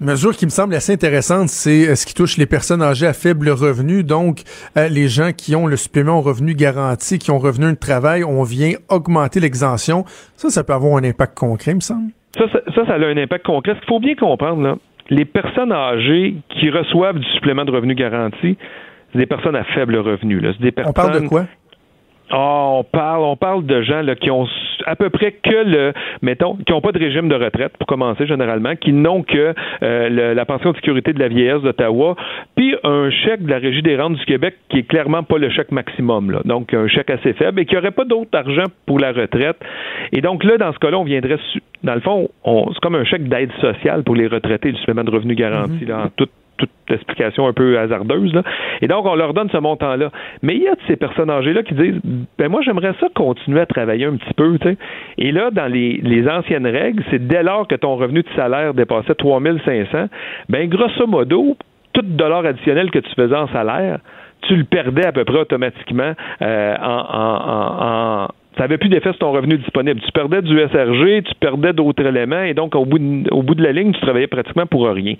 Une 0.00 0.06
mesure 0.06 0.34
qui 0.34 0.46
me 0.46 0.50
semble 0.50 0.74
assez 0.74 0.94
intéressante, 0.94 1.50
c'est 1.50 1.94
ce 1.94 2.06
qui 2.06 2.14
touche 2.14 2.38
les 2.38 2.46
personnes 2.46 2.80
âgées 2.80 3.06
à 3.06 3.12
faible 3.12 3.50
revenu, 3.50 4.02
donc 4.02 4.40
les 4.74 5.08
gens 5.08 5.32
qui 5.36 5.54
ont 5.54 5.66
le 5.66 5.76
supplément 5.76 6.18
au 6.18 6.22
revenu 6.22 6.54
garanti, 6.54 7.18
qui 7.18 7.30
ont 7.30 7.38
revenu 7.38 7.66
de 7.66 7.78
travail, 7.78 8.24
on 8.24 8.42
vient 8.42 8.72
augmenter 8.88 9.40
l'exemption. 9.40 10.06
Ça, 10.36 10.48
ça 10.48 10.64
peut 10.64 10.72
avoir 10.72 10.96
un 10.96 11.04
impact 11.04 11.36
concret, 11.36 11.74
me 11.74 11.80
semble. 11.80 12.12
Ça, 12.36 12.44
ça, 12.48 12.86
ça, 12.86 12.94
a 12.94 12.98
un 12.98 13.16
impact 13.16 13.44
concret. 13.44 13.74
Ce 13.74 13.78
qu'il 13.80 13.88
faut 13.88 14.00
bien 14.00 14.14
comprendre, 14.14 14.62
là, 14.62 14.76
les 15.10 15.24
personnes 15.24 15.72
âgées 15.72 16.36
qui 16.50 16.70
reçoivent 16.70 17.18
du 17.18 17.28
supplément 17.30 17.64
de 17.64 17.72
revenu 17.72 17.94
garanti, 17.94 18.56
c'est 19.12 19.18
des 19.18 19.26
personnes 19.26 19.56
à 19.56 19.64
faible 19.64 19.96
revenu. 19.96 20.38
Là. 20.38 20.52
Des 20.60 20.70
personnes, 20.70 20.90
on 20.90 20.92
parle 20.92 21.22
de 21.22 21.28
quoi? 21.28 21.46
Oh, 22.32 22.76
on 22.78 22.84
parle, 22.84 23.22
on 23.22 23.36
parle 23.36 23.66
de 23.66 23.82
gens 23.82 24.02
là, 24.02 24.14
qui 24.14 24.30
ont 24.30 24.46
à 24.86 24.96
peu 24.96 25.10
près 25.10 25.32
que 25.32 25.64
le, 25.64 25.92
mettons, 26.22 26.56
qui 26.56 26.72
n'ont 26.72 26.80
pas 26.80 26.92
de 26.92 26.98
régime 26.98 27.28
de 27.28 27.34
retraite 27.34 27.76
pour 27.78 27.86
commencer 27.86 28.26
généralement, 28.26 28.76
qui 28.76 28.92
n'ont 28.92 29.22
que 29.22 29.54
euh, 29.82 30.34
la 30.34 30.44
pension 30.44 30.70
de 30.70 30.76
sécurité 30.76 31.12
de 31.12 31.18
la 31.18 31.28
vieillesse 31.28 31.62
d'Ottawa, 31.62 32.16
puis 32.56 32.74
un 32.84 33.10
chèque 33.10 33.42
de 33.42 33.50
la 33.50 33.58
Régie 33.58 33.82
des 33.82 33.96
rentes 33.96 34.16
du 34.16 34.24
Québec 34.24 34.54
qui 34.68 34.78
est 34.78 34.88
clairement 34.88 35.22
pas 35.22 35.38
le 35.38 35.50
chèque 35.50 35.72
maximum, 35.72 36.30
là, 36.30 36.40
donc 36.44 36.74
un 36.74 36.88
chèque 36.88 37.10
assez 37.10 37.32
faible 37.34 37.60
et 37.60 37.66
qui 37.66 37.74
n'aurait 37.74 37.90
pas 37.90 38.04
d'autre 38.04 38.30
argent 38.32 38.66
pour 38.86 38.98
la 38.98 39.12
retraite. 39.12 39.56
Et 40.12 40.20
donc 40.20 40.44
là, 40.44 40.56
dans 40.56 40.72
ce 40.72 40.78
cas-là, 40.78 40.98
on 40.98 41.04
viendrait, 41.04 41.38
dans 41.82 41.94
le 41.94 42.00
fond, 42.00 42.28
c'est 42.44 42.80
comme 42.80 42.94
un 42.94 43.04
chèque 43.04 43.28
d'aide 43.28 43.52
sociale 43.60 44.02
pour 44.04 44.14
les 44.14 44.26
retraités 44.26 44.72
du 44.72 44.78
supplément 44.78 45.04
de 45.04 45.10
revenu 45.10 45.34
garanti, 45.34 45.84
mm-hmm. 45.84 45.88
là, 45.88 46.04
en 46.04 46.08
toute 46.16 46.30
toute 46.60 46.70
explication 46.90 47.46
un 47.46 47.52
peu 47.52 47.78
hasardeuse. 47.78 48.32
Là. 48.34 48.42
Et 48.82 48.88
donc, 48.88 49.06
on 49.06 49.14
leur 49.14 49.34
donne 49.34 49.48
ce 49.50 49.58
montant-là. 49.58 50.10
Mais 50.42 50.56
il 50.56 50.62
y 50.62 50.68
a 50.68 50.74
de 50.74 50.80
ces 50.86 50.96
personnes 50.96 51.30
âgées-là 51.30 51.62
qui 51.62 51.74
disent 51.74 52.00
ben 52.38 52.48
moi, 52.48 52.60
j'aimerais 52.62 52.94
ça 53.00 53.06
continuer 53.14 53.60
à 53.60 53.66
travailler 53.66 54.06
un 54.06 54.16
petit 54.16 54.34
peu. 54.34 54.50
Et 55.18 55.32
là, 55.32 55.50
dans 55.50 55.66
les, 55.66 56.28
anciennes 56.28 56.66
règles, 56.66 57.02
c'est 57.10 57.26
dès 57.26 57.42
lors 57.42 57.66
que 57.66 57.74
ton 57.74 57.96
revenu 57.96 58.22
de 58.22 58.28
salaire 58.36 58.74
dépassait 58.74 59.14
3500, 59.14 60.08
ben 60.48 60.68
grosso 60.68 61.06
modo, 61.06 61.56
tout 61.92 62.02
dollar 62.02 62.44
additionnel 62.44 62.90
que 62.90 62.98
tu 62.98 63.10
faisais 63.14 63.36
en 63.36 63.48
salaire, 63.48 64.00
tu 64.42 64.56
le 64.56 64.64
perdais 64.64 65.06
à 65.06 65.12
peu 65.12 65.24
près 65.24 65.38
automatiquement 65.38 66.12
euh, 66.42 66.76
en 66.82 68.28
ça 68.60 68.64
n'avait 68.64 68.76
plus 68.76 68.90
d'effet 68.90 69.08
sur 69.12 69.20
ton 69.20 69.32
revenu 69.32 69.56
disponible. 69.56 70.02
Tu 70.02 70.12
perdais 70.12 70.42
du 70.42 70.54
SRG, 70.54 71.22
tu 71.22 71.34
perdais 71.40 71.72
d'autres 71.72 72.04
éléments, 72.04 72.42
et 72.42 72.52
donc 72.52 72.74
au 72.74 72.84
bout, 72.84 72.98
de, 72.98 73.62
la 73.62 73.72
ligne, 73.72 73.92
tu 73.92 74.00
travaillais 74.02 74.26
pratiquement 74.26 74.66
pour 74.66 74.86
rien. 74.86 75.14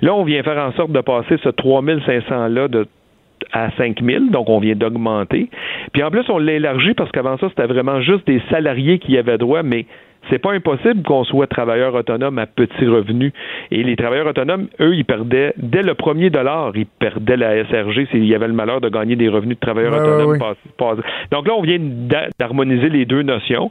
Là, 0.00 0.12
on 0.16 0.24
vient 0.24 0.42
faire 0.42 0.58
en 0.58 0.72
sorte 0.72 0.90
de 0.90 1.00
passer 1.00 1.36
ce 1.44 1.48
3500-là 1.48 2.66
de 2.66 2.88
à 3.52 3.70
5 3.76 4.02
000, 4.02 4.24
donc 4.30 4.48
on 4.48 4.58
vient 4.58 4.74
d'augmenter. 4.74 5.48
Puis 5.92 6.02
en 6.02 6.10
plus, 6.10 6.28
on 6.28 6.38
l'a 6.38 6.54
élargi 6.54 6.94
parce 6.94 7.10
qu'avant 7.12 7.38
ça, 7.38 7.48
c'était 7.50 7.66
vraiment 7.66 8.00
juste 8.00 8.26
des 8.26 8.40
salariés 8.50 8.98
qui 8.98 9.16
avaient 9.16 9.38
droit, 9.38 9.62
mais 9.62 9.86
c'est 10.30 10.38
pas 10.38 10.52
impossible 10.52 11.02
qu'on 11.02 11.24
soit 11.24 11.46
travailleur 11.46 11.94
autonome 11.94 12.38
à 12.38 12.46
petit 12.46 12.86
revenu. 12.86 13.32
Et 13.70 13.82
les 13.82 13.96
travailleurs 13.96 14.26
autonomes, 14.26 14.68
eux, 14.80 14.94
ils 14.94 15.04
perdaient, 15.04 15.52
dès 15.56 15.82
le 15.82 15.94
premier 15.94 16.30
dollar, 16.30 16.72
ils 16.74 16.86
perdaient 16.86 17.36
la 17.36 17.64
SRG 17.64 18.06
s'il 18.10 18.24
y 18.24 18.34
avait 18.34 18.46
le 18.46 18.52
malheur 18.52 18.80
de 18.80 18.88
gagner 18.88 19.16
des 19.16 19.28
revenus 19.28 19.56
de 19.56 19.60
travailleurs 19.60 19.94
autonomes. 19.94 20.38
Donc 21.30 21.48
là, 21.48 21.54
on 21.54 21.62
vient 21.62 21.78
d'harmoniser 22.38 22.88
les 22.88 23.04
deux 23.04 23.22
notions. 23.22 23.70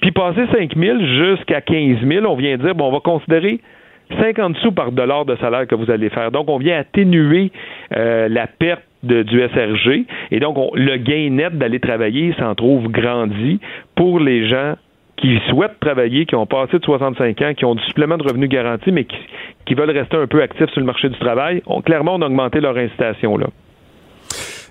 Puis 0.00 0.10
passer 0.12 0.42
5 0.52 0.76
000 0.76 0.98
jusqu'à 1.00 1.60
15 1.60 1.98
000, 2.06 2.26
on 2.26 2.36
vient 2.36 2.56
dire, 2.56 2.74
bon, 2.74 2.88
on 2.88 2.92
va 2.92 3.00
considérer 3.00 3.60
50 4.20 4.56
sous 4.58 4.72
par 4.72 4.92
dollar 4.92 5.24
de 5.24 5.36
salaire 5.36 5.66
que 5.66 5.74
vous 5.74 5.90
allez 5.90 6.10
faire. 6.10 6.30
Donc, 6.30 6.50
on 6.50 6.58
vient 6.58 6.78
atténuer 6.78 7.50
euh, 7.96 8.28
la 8.28 8.46
perte 8.46 8.82
de, 9.02 9.22
du 9.22 9.40
SRG. 9.40 10.04
Et 10.30 10.40
donc, 10.40 10.56
le 10.74 10.96
gain 10.96 11.30
net 11.30 11.56
d'aller 11.56 11.80
travailler 11.80 12.34
s'en 12.38 12.54
trouve 12.54 12.88
grandi 12.88 13.60
pour 13.94 14.20
les 14.20 14.48
gens 14.48 14.74
qui 15.22 15.38
souhaitent 15.48 15.78
travailler, 15.78 16.26
qui 16.26 16.34
ont 16.34 16.46
passé 16.46 16.78
de 16.78 16.84
65 16.84 17.42
ans, 17.42 17.54
qui 17.54 17.64
ont 17.64 17.76
du 17.76 17.82
supplément 17.84 18.18
de 18.18 18.24
revenus 18.24 18.48
garanti, 18.48 18.90
mais 18.90 19.04
qui, 19.04 19.74
veulent 19.74 19.96
rester 19.96 20.16
un 20.16 20.26
peu 20.26 20.42
actifs 20.42 20.68
sur 20.70 20.80
le 20.80 20.86
marché 20.86 21.08
du 21.08 21.18
travail, 21.18 21.62
ont 21.66 21.80
clairement 21.80 22.16
augmenté 22.16 22.60
leur 22.60 22.76
incitation. 22.76 23.38
Là. 23.38 23.46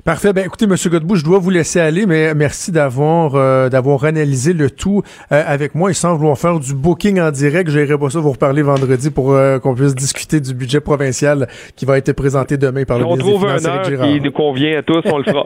Parfait. 0.03 0.33
Ben, 0.33 0.45
écoutez, 0.45 0.65
Monsieur 0.65 0.89
Godbout, 0.89 1.17
je 1.17 1.23
dois 1.23 1.37
vous 1.37 1.51
laisser 1.51 1.79
aller, 1.79 2.07
mais 2.07 2.33
merci 2.33 2.71
d'avoir 2.71 3.35
euh, 3.35 3.69
d'avoir 3.69 4.03
analysé 4.03 4.51
le 4.53 4.71
tout 4.71 5.03
euh, 5.31 5.43
avec 5.45 5.75
moi. 5.75 5.91
Il 5.91 5.95
semble 5.95 6.17
vouloir 6.17 6.39
faire 6.39 6.59
du 6.59 6.73
booking 6.73 7.21
en 7.21 7.29
direct. 7.29 7.69
J'irai 7.69 7.99
pas 7.99 8.09
ça 8.09 8.19
vous 8.19 8.31
reparler 8.31 8.63
vendredi 8.63 9.11
pour 9.11 9.33
euh, 9.33 9.59
qu'on 9.59 9.75
puisse 9.75 9.93
discuter 9.93 10.39
du 10.39 10.55
budget 10.55 10.79
provincial 10.79 11.47
qui 11.75 11.85
va 11.85 11.99
être 11.99 12.13
présenté 12.13 12.57
demain 12.57 12.83
par 12.83 12.97
le 12.97 13.05
ministre 13.05 13.25
des 13.25 13.37
Finances, 13.37 13.65
un 13.65 13.69
heure 13.69 14.07
qui 14.07 14.21
nous 14.21 14.31
convient 14.31 14.79
à 14.79 14.81
tous, 14.81 15.03
on 15.05 15.19
le 15.19 15.23
fera. 15.23 15.45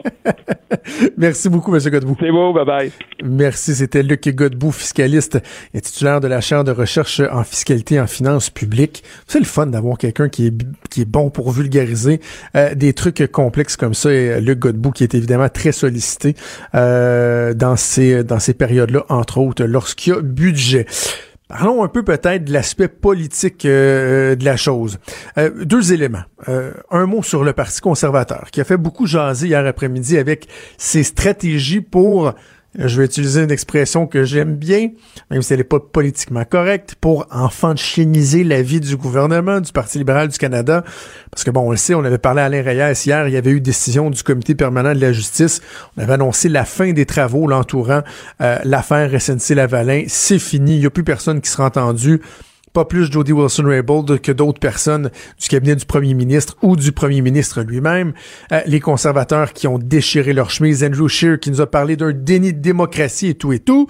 merci 1.18 1.50
beaucoup, 1.50 1.70
Monsieur 1.70 1.90
Godbout. 1.90 2.16
C'est 2.18 2.30
beau, 2.30 2.54
bye 2.54 2.64
bye. 2.64 2.90
Merci. 3.22 3.74
C'était 3.74 4.02
Luc 4.02 4.26
Godbout, 4.26 4.72
fiscaliste 4.72 5.38
et 5.74 5.82
titulaire 5.82 6.22
de 6.22 6.28
la 6.28 6.40
chaire 6.40 6.64
de 6.64 6.72
recherche 6.72 7.20
en 7.30 7.44
fiscalité 7.44 7.96
et 7.96 8.00
en 8.00 8.06
finances 8.06 8.48
publiques. 8.48 9.04
C'est 9.26 9.38
le 9.38 9.44
fun 9.44 9.66
d'avoir 9.66 9.98
quelqu'un 9.98 10.30
qui 10.30 10.46
est 10.46 10.54
qui 10.90 11.02
est 11.02 11.10
bon 11.10 11.28
pour 11.28 11.50
vulgariser 11.50 12.20
des 12.74 12.94
trucs 12.94 13.26
complexes 13.30 13.76
comme 13.76 13.92
ça. 13.92 14.10
Et, 14.10 14.45
Luc 14.46 14.60
Godbout, 14.60 14.92
qui 14.92 15.04
est 15.04 15.14
évidemment 15.14 15.48
très 15.48 15.72
sollicité 15.72 16.34
euh, 16.74 17.54
dans 17.54 17.76
ces, 17.76 18.24
dans 18.24 18.38
ces 18.38 18.54
périodes-là, 18.54 19.04
entre 19.08 19.38
autres, 19.38 19.64
lorsqu'il 19.64 20.14
y 20.14 20.16
a 20.16 20.20
budget. 20.20 20.86
Parlons 21.48 21.84
un 21.84 21.88
peu 21.88 22.02
peut-être 22.02 22.44
de 22.44 22.52
l'aspect 22.52 22.88
politique 22.88 23.64
euh, 23.66 24.34
de 24.34 24.44
la 24.44 24.56
chose. 24.56 24.98
Euh, 25.38 25.64
deux 25.64 25.92
éléments. 25.92 26.24
un 26.90 27.06
mot 27.06 27.22
sur 27.22 27.44
le 27.44 27.52
Parti 27.52 27.80
conservateur, 27.80 28.48
qui 28.50 28.60
a 28.60 28.64
fait 28.64 28.76
beaucoup 28.76 29.06
jaser 29.06 29.48
hier 29.48 29.64
après-midi 29.64 30.18
avec 30.18 30.48
ses 30.76 31.04
stratégies 31.04 31.80
pour 31.80 32.34
je 32.78 33.00
vais 33.00 33.06
utiliser 33.06 33.42
une 33.42 33.50
expression 33.50 34.06
que 34.06 34.24
j'aime 34.24 34.54
bien, 34.56 34.90
même 35.30 35.42
si 35.42 35.52
elle 35.52 35.60
n'est 35.60 35.64
pas 35.64 35.80
politiquement 35.80 36.44
correcte, 36.44 36.96
pour 37.00 37.26
enfantieniser 37.30 38.44
la 38.44 38.62
vie 38.62 38.80
du 38.80 38.96
gouvernement, 38.96 39.60
du 39.60 39.72
Parti 39.72 39.98
libéral 39.98 40.28
du 40.28 40.38
Canada. 40.38 40.84
Parce 41.30 41.44
que 41.44 41.50
bon, 41.50 41.62
on 41.62 41.70
le 41.70 41.76
sait, 41.76 41.94
on 41.94 42.04
avait 42.04 42.18
parlé 42.18 42.42
à 42.42 42.46
Alain 42.46 42.62
Reyes 42.62 42.94
hier, 43.06 43.28
il 43.28 43.34
y 43.34 43.36
avait 43.36 43.50
eu 43.50 43.60
décision 43.60 44.10
du 44.10 44.22
comité 44.22 44.54
permanent 44.54 44.94
de 44.94 45.00
la 45.00 45.12
justice. 45.12 45.60
On 45.96 46.02
avait 46.02 46.14
annoncé 46.14 46.48
la 46.48 46.64
fin 46.64 46.92
des 46.92 47.06
travaux 47.06 47.46
l'entourant 47.46 48.02
euh, 48.40 48.58
l'affaire 48.64 49.10
SNC-Lavalin. 49.10 50.04
C'est 50.08 50.38
fini, 50.38 50.76
il 50.76 50.80
n'y 50.80 50.86
a 50.86 50.90
plus 50.90 51.04
personne 51.04 51.40
qui 51.40 51.50
sera 51.50 51.64
entendu 51.64 52.20
pas 52.76 52.84
plus 52.84 53.10
Jody 53.10 53.32
Wilson-Raybould 53.32 54.20
que 54.20 54.32
d'autres 54.32 54.60
personnes 54.60 55.10
du 55.40 55.48
cabinet 55.48 55.76
du 55.76 55.86
premier 55.86 56.12
ministre 56.12 56.58
ou 56.60 56.76
du 56.76 56.92
premier 56.92 57.22
ministre 57.22 57.62
lui-même. 57.62 58.12
Euh, 58.52 58.60
les 58.66 58.80
conservateurs 58.80 59.54
qui 59.54 59.66
ont 59.66 59.78
déchiré 59.78 60.34
leur 60.34 60.50
chemise, 60.50 60.84
Andrew 60.84 61.08
Scheer 61.08 61.40
qui 61.40 61.50
nous 61.50 61.62
a 61.62 61.66
parlé 61.66 61.96
d'un 61.96 62.12
déni 62.12 62.52
de 62.52 62.60
démocratie 62.60 63.28
et 63.28 63.34
tout 63.34 63.54
et 63.54 63.60
tout. 63.60 63.88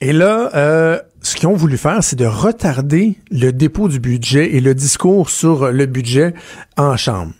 Et 0.00 0.14
là, 0.14 0.50
euh, 0.54 0.98
ce 1.20 1.36
qu'ils 1.36 1.48
ont 1.48 1.54
voulu 1.54 1.76
faire, 1.76 2.02
c'est 2.02 2.16
de 2.16 2.24
retarder 2.24 3.18
le 3.30 3.50
dépôt 3.50 3.88
du 3.88 4.00
budget 4.00 4.54
et 4.54 4.62
le 4.62 4.74
discours 4.74 5.28
sur 5.28 5.70
le 5.70 5.84
budget 5.84 6.32
en 6.78 6.96
Chambre 6.96 7.34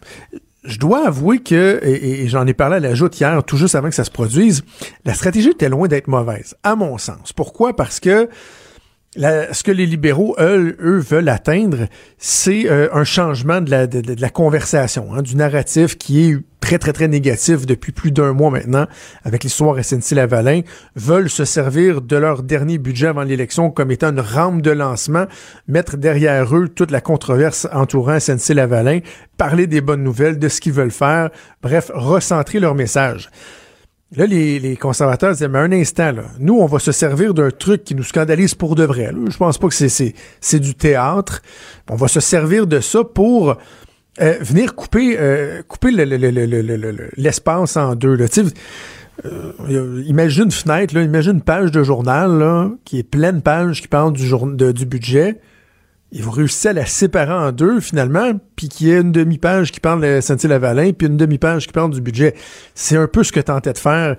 je 0.65 0.79
dois 0.79 1.07
avouer 1.07 1.39
que, 1.39 1.81
et, 1.83 2.29
j'en 2.29 2.47
ai 2.47 2.53
parlé 2.53 2.77
à 2.77 2.81
la 2.81 2.95
joute 2.95 3.19
hier, 3.19 3.43
tout 3.45 3.57
juste 3.57 3.75
avant 3.75 3.89
que 3.89 3.95
ça 3.95 4.05
se 4.05 4.11
produise, 4.11 4.63
la 5.07 5.15
stratégie 5.15 5.49
était 5.49 5.71
loin 5.71 5.89
d'être 5.89 6.07
mauvaise, 6.07 6.55
à 6.63 6.77
mon 6.77 6.99
sens. 6.99 7.33
Pourquoi? 7.33 7.75
Parce 7.75 7.99
que 7.99 8.29
ce 9.17 9.63
que 9.63 9.73
les 9.73 9.87
libéraux, 9.87 10.37
eux, 10.39 10.77
eux 10.81 10.99
veulent 10.99 11.29
atteindre, 11.29 11.89
c'est 12.19 12.71
euh, 12.71 12.89
un 12.93 13.05
changement 13.05 13.61
de 13.61 13.71
la, 13.71 13.87
de, 13.87 14.21
la 14.21 14.31
conversation, 14.31 15.13
hein, 15.13 15.23
du 15.23 15.35
narratif 15.35 15.99
qui 15.99 16.31
est 16.31 16.37
très, 16.61 16.79
très, 16.79 16.93
très 16.93 17.09
négatif 17.09 17.67
depuis 17.67 17.91
plus 17.91 18.13
d'un 18.13 18.33
mois 18.33 18.51
maintenant 18.51 18.87
avec 19.25 19.43
l'histoire 19.43 19.77
SNC-Lavalin, 19.77 20.61
veulent 20.95 21.31
se 21.31 21.45
servir 21.45 22.03
de 22.03 22.17
leur 22.17 22.45
dernier 22.45 22.79
budget 22.79 23.09
avant 23.09 23.25
l'élection 23.25 23.71
comme 23.71 23.91
étant 23.91 24.11
une 24.11 24.21
rampe 24.21 24.63
de 24.63 24.71
lancement, 24.71 25.25
mettre 25.67 25.97
derrière 25.97 26.55
eux 26.57 26.69
toute 26.69 26.93
la 26.93 27.01
controverse 27.01 27.67
entourant 27.73 28.19
SNC-Lavalin, 28.19 29.01
parler 29.37 29.67
des 29.67 29.81
bonnes 29.81 30.05
nouvelles, 30.05 30.39
de 30.39 30.49
ce 30.49 30.61
qu'ils 30.61 30.73
veulent 30.73 30.93
faire, 30.93 31.31
bref, 31.63 31.91
recentrer 31.93 32.61
leur 32.61 32.77
message. 32.77 33.29
Là, 34.17 34.27
les, 34.27 34.77
conservateurs 34.77 35.33
disaient, 35.33 35.47
mais 35.47 35.61
un 35.61 35.71
instant, 35.71 36.11
là, 36.11 36.25
nous, 36.41 36.59
on 36.59 36.67
va 36.67 36.81
se 36.81 36.91
servir 36.91 37.33
d'un 37.33 37.51
truc 37.51 37.85
qui 37.85 37.95
nous 37.95 38.03
scandalise 38.03 38.57
pour 38.57 38.75
de 38.75 38.83
vrai. 38.83 39.13
Je 39.29 39.37
pense 39.37 39.57
pas 39.57 39.69
que 39.69 39.75
c'est, 39.75 40.59
du 40.59 40.75
théâtre. 40.75 41.43
On 41.89 41.95
va 41.95 42.09
se 42.09 42.19
servir 42.19 42.67
de 42.67 42.81
ça 42.81 43.05
pour 43.05 43.57
euh, 44.21 44.35
venir 44.41 44.75
couper, 44.75 45.17
euh, 45.17 45.63
couper 45.63 45.93
l'espace 47.17 47.77
en 47.77 47.95
deux. 47.95 48.17
Là. 48.17 48.27
Euh, 49.27 50.03
imagine 50.07 50.45
une 50.45 50.51
fenêtre, 50.51 50.93
là, 50.93 51.03
imagine 51.03 51.35
une 51.35 51.43
page 51.43 51.71
de 51.71 51.85
journal 51.85 52.71
qui 52.85 52.99
est 52.99 53.05
pleine 53.05 53.43
page 53.43 53.81
qui 53.81 53.89
parle 53.89 54.13
du, 54.13 54.27
jour, 54.27 54.49
du 54.49 54.87
budget 54.87 55.41
ils 56.13 56.25
vont 56.25 56.31
réussir 56.33 56.71
à 56.71 56.75
la 56.75 56.87
séparer 56.87 57.33
en 57.33 57.53
deux 57.53 57.81
finalement, 57.81 58.33
puis 58.57 58.69
qu'il 58.69 58.89
y 58.89 58.93
ait 58.93 59.01
une 59.01 59.13
demi-page 59.13 59.71
qui 59.71 59.81
parle 59.81 60.01
de 60.03 60.21
Saint-Lavalin, 60.21 60.93
puis 60.93 61.07
une 61.07 61.17
demi-page 61.17 61.67
qui 61.67 61.73
parle 61.73 61.91
du 61.91 62.01
budget. 62.01 62.35
C'est 62.75 62.97
un 62.97 63.07
peu 63.07 63.23
ce 63.23 63.31
que 63.31 63.39
tentaient 63.39 63.73
de 63.73 63.79
faire 63.79 64.17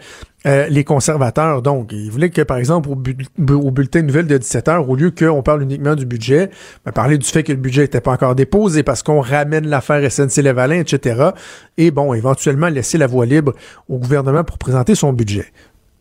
euh, 0.47 0.67
les 0.69 0.83
conservateurs. 0.83 1.61
Donc, 1.61 1.91
ils 1.91 2.09
voulaient 2.09 2.29
que, 2.29 2.41
par 2.41 2.57
exemple, 2.57 2.89
au, 2.89 2.95
bulletin 2.95 4.01
de 4.01 4.05
nouvelles 4.05 4.27
de 4.27 4.37
17 4.37 4.67
heures, 4.69 4.89
au 4.89 4.95
lieu 4.95 5.11
qu'on 5.11 5.43
parle 5.43 5.63
uniquement 5.63 5.95
du 5.95 6.05
budget, 6.05 6.49
ben, 6.85 6.91
parler 6.93 7.17
du 7.17 7.27
fait 7.27 7.43
que 7.43 7.51
le 7.51 7.59
budget 7.59 7.81
n'était 7.81 8.01
pas 8.01 8.11
encore 8.11 8.35
déposé 8.35 8.83
parce 8.83 9.03
qu'on 9.03 9.19
ramène 9.19 9.67
l'affaire 9.67 10.01
SNC-Lavalin, 10.01 10.79
etc. 10.79 11.31
Et 11.77 11.91
bon, 11.91 12.13
éventuellement 12.13 12.69
laisser 12.69 12.97
la 12.97 13.07
voie 13.07 13.25
libre 13.25 13.53
au 13.89 13.97
gouvernement 13.97 14.43
pour 14.43 14.57
présenter 14.57 14.95
son 14.95 15.11
budget. 15.11 15.45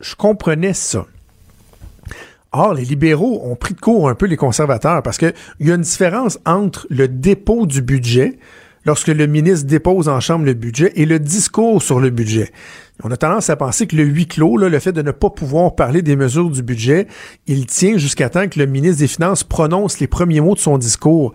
Je 0.00 0.14
comprenais 0.14 0.72
ça. 0.72 1.04
Or, 2.52 2.74
les 2.74 2.84
libéraux 2.84 3.42
ont 3.44 3.54
pris 3.54 3.74
de 3.74 3.80
court 3.80 4.08
un 4.08 4.14
peu 4.14 4.26
les 4.26 4.36
conservateurs 4.36 5.02
parce 5.02 5.18
qu'il 5.18 5.32
y 5.60 5.70
a 5.70 5.74
une 5.74 5.82
différence 5.82 6.38
entre 6.44 6.86
le 6.90 7.06
dépôt 7.06 7.64
du 7.64 7.80
budget, 7.80 8.38
lorsque 8.84 9.08
le 9.08 9.26
ministre 9.26 9.66
dépose 9.66 10.08
en 10.08 10.18
chambre 10.20 10.44
le 10.44 10.54
budget, 10.54 10.92
et 10.96 11.06
le 11.06 11.20
discours 11.20 11.80
sur 11.82 12.00
le 12.00 12.10
budget. 12.10 12.50
On 13.02 13.10
a 13.10 13.16
tendance 13.16 13.50
à 13.50 13.56
penser 13.56 13.86
que 13.86 13.96
le 13.96 14.02
huis 14.02 14.26
clos, 14.26 14.56
là, 14.56 14.68
le 14.68 14.78
fait 14.78 14.92
de 14.92 15.02
ne 15.02 15.12
pas 15.12 15.30
pouvoir 15.30 15.74
parler 15.74 16.02
des 16.02 16.16
mesures 16.16 16.50
du 16.50 16.62
budget, 16.62 17.06
il 17.46 17.66
tient 17.66 17.96
jusqu'à 17.98 18.28
temps 18.28 18.48
que 18.48 18.58
le 18.58 18.66
ministre 18.66 18.98
des 18.98 19.06
Finances 19.06 19.44
prononce 19.44 20.00
les 20.00 20.06
premiers 20.06 20.40
mots 20.40 20.54
de 20.54 20.60
son 20.60 20.76
discours. 20.76 21.32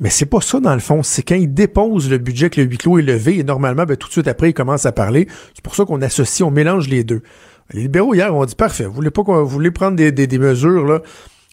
Mais 0.00 0.10
c'est 0.10 0.26
pas 0.26 0.40
ça 0.40 0.60
dans 0.60 0.74
le 0.74 0.80
fond. 0.80 1.02
C'est 1.02 1.22
quand 1.22 1.34
il 1.34 1.52
dépose 1.52 2.10
le 2.10 2.18
budget 2.18 2.50
que 2.50 2.60
le 2.60 2.66
huis 2.66 2.78
clos 2.78 2.98
est 2.98 3.02
levé 3.02 3.38
et 3.38 3.44
normalement, 3.44 3.84
ben, 3.84 3.96
tout 3.96 4.08
de 4.08 4.12
suite 4.12 4.28
après, 4.28 4.50
il 4.50 4.54
commence 4.54 4.84
à 4.84 4.92
parler. 4.92 5.28
C'est 5.54 5.62
pour 5.62 5.74
ça 5.74 5.84
qu'on 5.84 6.02
associe, 6.02 6.46
on 6.46 6.50
mélange 6.50 6.88
les 6.88 7.04
deux. 7.04 7.22
Les 7.70 7.82
libéraux 7.82 8.14
hier 8.14 8.34
ont 8.34 8.44
dit 8.44 8.54
parfait, 8.54 8.84
vous 8.84 8.92
voulez 8.92 9.10
pas 9.10 9.22
vous 9.22 9.46
voulez 9.46 9.70
prendre 9.70 9.96
des, 9.96 10.12
des, 10.12 10.38
mesures 10.38 10.84
là, 10.86 11.00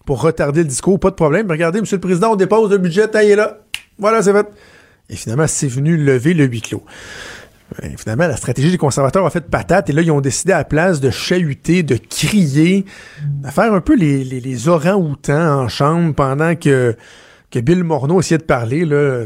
pour 0.06 0.22
retarder 0.22 0.62
le 0.62 0.68
discours, 0.68 1.00
pas 1.00 1.12
de 1.12 1.16
problème. 1.16 1.50
regardez, 1.50 1.80
Monsieur 1.80 1.98
le 1.98 2.02
Président, 2.02 2.34
on 2.34 2.36
dépose 2.36 2.72
le 2.72 2.78
budget, 2.78 3.08
taillez 3.08 3.36
là. 3.36 3.60
Voilà, 3.98 4.22
c'est 4.22 4.34
fait. 4.34 4.48
Et 5.10 5.16
finalement, 5.16 5.48
c'est 5.48 5.68
venu 5.68 5.98
lever 5.98 6.34
le 6.34 6.46
huis 6.46 6.62
clos. 6.62 6.84
Ben, 7.78 7.96
finalement, 7.98 8.28
la 8.28 8.38
stratégie 8.38 8.72
des 8.72 8.78
conservateurs 8.78 9.26
a 9.26 9.30
fait 9.30 9.42
patate 9.42 9.90
et 9.90 9.94
là, 9.94 10.02
ils 10.02 10.12
ont 10.12 10.22
décidé 10.22 10.54
à 10.54 10.60
la 10.60 10.64
place 10.64 11.00
de 11.02 11.12
chahuter, 11.12 11.84
de 11.84 11.98
crier, 11.98 12.86
de 13.44 13.50
faire 13.50 13.74
un 13.74 13.82
peu 13.82 13.96
les, 13.96 14.24
les, 14.24 14.40
les 14.40 14.68
orangs-outans 14.68 15.64
en 15.64 15.68
chambre 15.68 16.16
pendant 16.16 16.56
que, 16.56 16.96
que 17.52 17.60
Bill 17.60 17.84
Morneau 17.84 18.20
essayait 18.20 18.40
de 18.40 18.44
parler. 18.44 18.86
Là. 18.86 19.26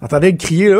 Entendait 0.00 0.36
crier 0.36 0.72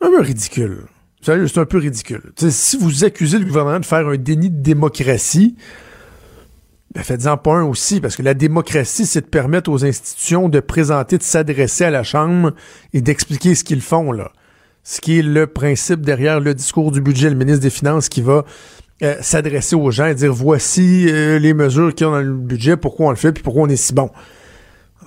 un 0.00 0.10
peu 0.10 0.20
ridicule. 0.20 0.84
C'est 1.26 1.58
un 1.58 1.64
peu 1.64 1.78
ridicule. 1.78 2.22
si 2.36 2.76
vous 2.76 3.04
accusez 3.04 3.40
le 3.40 3.46
gouvernement 3.46 3.80
de 3.80 3.84
faire 3.84 4.06
un 4.06 4.16
déni 4.16 4.48
de 4.48 4.62
démocratie, 4.62 5.56
ben 6.94 7.02
faites-en 7.02 7.36
pas 7.36 7.54
un 7.54 7.64
aussi, 7.64 8.00
parce 8.00 8.14
que 8.14 8.22
la 8.22 8.34
démocratie, 8.34 9.06
c'est 9.06 9.22
de 9.22 9.26
permettre 9.26 9.68
aux 9.68 9.84
institutions 9.84 10.48
de 10.48 10.60
présenter, 10.60 11.18
de 11.18 11.24
s'adresser 11.24 11.84
à 11.84 11.90
la 11.90 12.04
Chambre 12.04 12.52
et 12.92 13.00
d'expliquer 13.00 13.56
ce 13.56 13.64
qu'ils 13.64 13.80
font, 13.80 14.12
là. 14.12 14.30
Ce 14.84 15.00
qui 15.00 15.18
est 15.18 15.22
le 15.22 15.48
principe 15.48 16.02
derrière 16.02 16.38
le 16.38 16.54
discours 16.54 16.92
du 16.92 17.00
budget, 17.00 17.28
le 17.28 17.34
ministre 17.34 17.60
des 17.60 17.70
Finances 17.70 18.08
qui 18.08 18.22
va 18.22 18.44
euh, 19.02 19.16
s'adresser 19.20 19.74
aux 19.74 19.90
gens 19.90 20.06
et 20.06 20.14
dire 20.14 20.32
voici 20.32 21.08
euh, 21.08 21.40
les 21.40 21.54
mesures 21.54 21.92
qu'il 21.92 22.06
y 22.06 22.08
a 22.08 22.12
dans 22.12 22.20
le 22.20 22.34
budget, 22.34 22.76
pourquoi 22.76 23.06
on 23.08 23.10
le 23.10 23.16
fait, 23.16 23.32
puis 23.32 23.42
pourquoi 23.42 23.62
on 23.64 23.68
est 23.68 23.74
si 23.74 23.92
bon. 23.92 24.10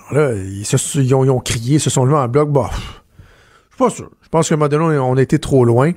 Alors 0.10 0.32
là, 0.32 0.34
ils, 0.36 1.16
ont, 1.16 1.40
crié, 1.40 1.76
ils 1.76 1.80
se 1.80 1.90
sont 1.90 2.04
levés 2.04 2.18
en 2.18 2.28
bloc, 2.28 2.52
bah, 2.52 2.70
je 2.74 2.80
suis 2.80 3.78
pas 3.78 3.90
sûr. 3.90 4.12
Je 4.30 4.38
pense 4.38 4.50
qu'à 4.50 4.56
un 4.56 5.00
on 5.00 5.18
a 5.18 5.22
été 5.24 5.40
trop 5.40 5.66
loin. 5.66 5.94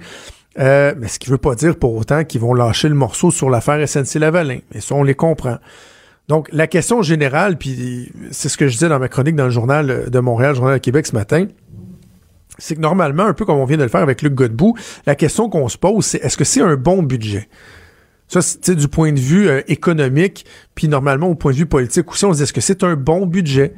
Euh, 0.59 0.95
mais 0.99 1.09
ce 1.09 1.19
qui 1.19 1.29
veut 1.29 1.39
pas 1.39 1.55
dire 1.55 1.77
pour 1.77 1.95
autant 1.95 2.25
qu'ils 2.25 2.41
vont 2.41 2.55
lâcher 2.55 2.89
le 2.89 2.95
morceau 2.95 3.31
sur 3.31 3.51
l'affaire 3.51 3.79
SNC-Lavalin. 3.87 4.61
Mais 4.75 4.81
ça, 4.81 4.95
on 4.95 5.03
les 5.03 5.15
comprend. 5.15 5.59
Donc, 6.29 6.49
la 6.51 6.67
question 6.67 7.03
générale, 7.03 7.59
puis 7.59 8.11
c'est 8.31 8.49
ce 8.49 8.57
que 8.57 8.69
je 8.69 8.73
disais 8.73 8.89
dans 8.89 8.99
ma 8.99 9.09
chronique 9.09 9.37
dans 9.37 9.45
le 9.45 9.51
journal 9.51 10.11
de 10.11 10.19
Montréal, 10.21 10.53
le 10.53 10.57
journal 10.57 10.75
de 10.75 10.81
Québec 10.81 11.07
ce 11.07 11.15
matin, 11.15 11.47
c'est 12.59 12.77
que 12.77 12.81
normalement, 12.81 13.25
un 13.25 13.35
peu 13.35 13.45
comme 13.45 13.59
on 13.59 13.65
vient 13.65 13.77
de 13.77 13.83
le 13.83 13.89
faire 13.89 14.01
avec 14.03 14.23
Luc 14.23 14.35
Godbout, 14.35 14.77
la 15.07 15.15
question 15.15 15.51
qu'on 15.51 15.69
se 15.69 15.77
pose, 15.77 16.07
c'est 16.07 16.25
est-ce 16.25 16.37
que 16.37 16.45
c'est 16.45 16.63
un 16.63 16.77
bon 16.77 17.03
budget? 17.03 17.49
Ça, 18.29 18.41
c'est 18.41 18.75
du 18.75 18.89
point 18.89 19.13
de 19.13 19.21
vue 19.21 19.49
euh, 19.49 19.61
économique, 19.69 20.47
puis 20.75 20.89
normalement 20.89 21.27
au 21.27 21.35
point 21.35 21.53
de 21.53 21.57
vue 21.59 21.67
politique 21.67 22.11
aussi, 22.11 22.25
on 22.25 22.33
se 22.33 22.39
dit 22.39 22.45
est-ce 22.45 22.53
que 22.53 22.63
c'est 22.63 22.83
un 22.83 22.95
bon 22.95 23.27
budget? 23.27 23.75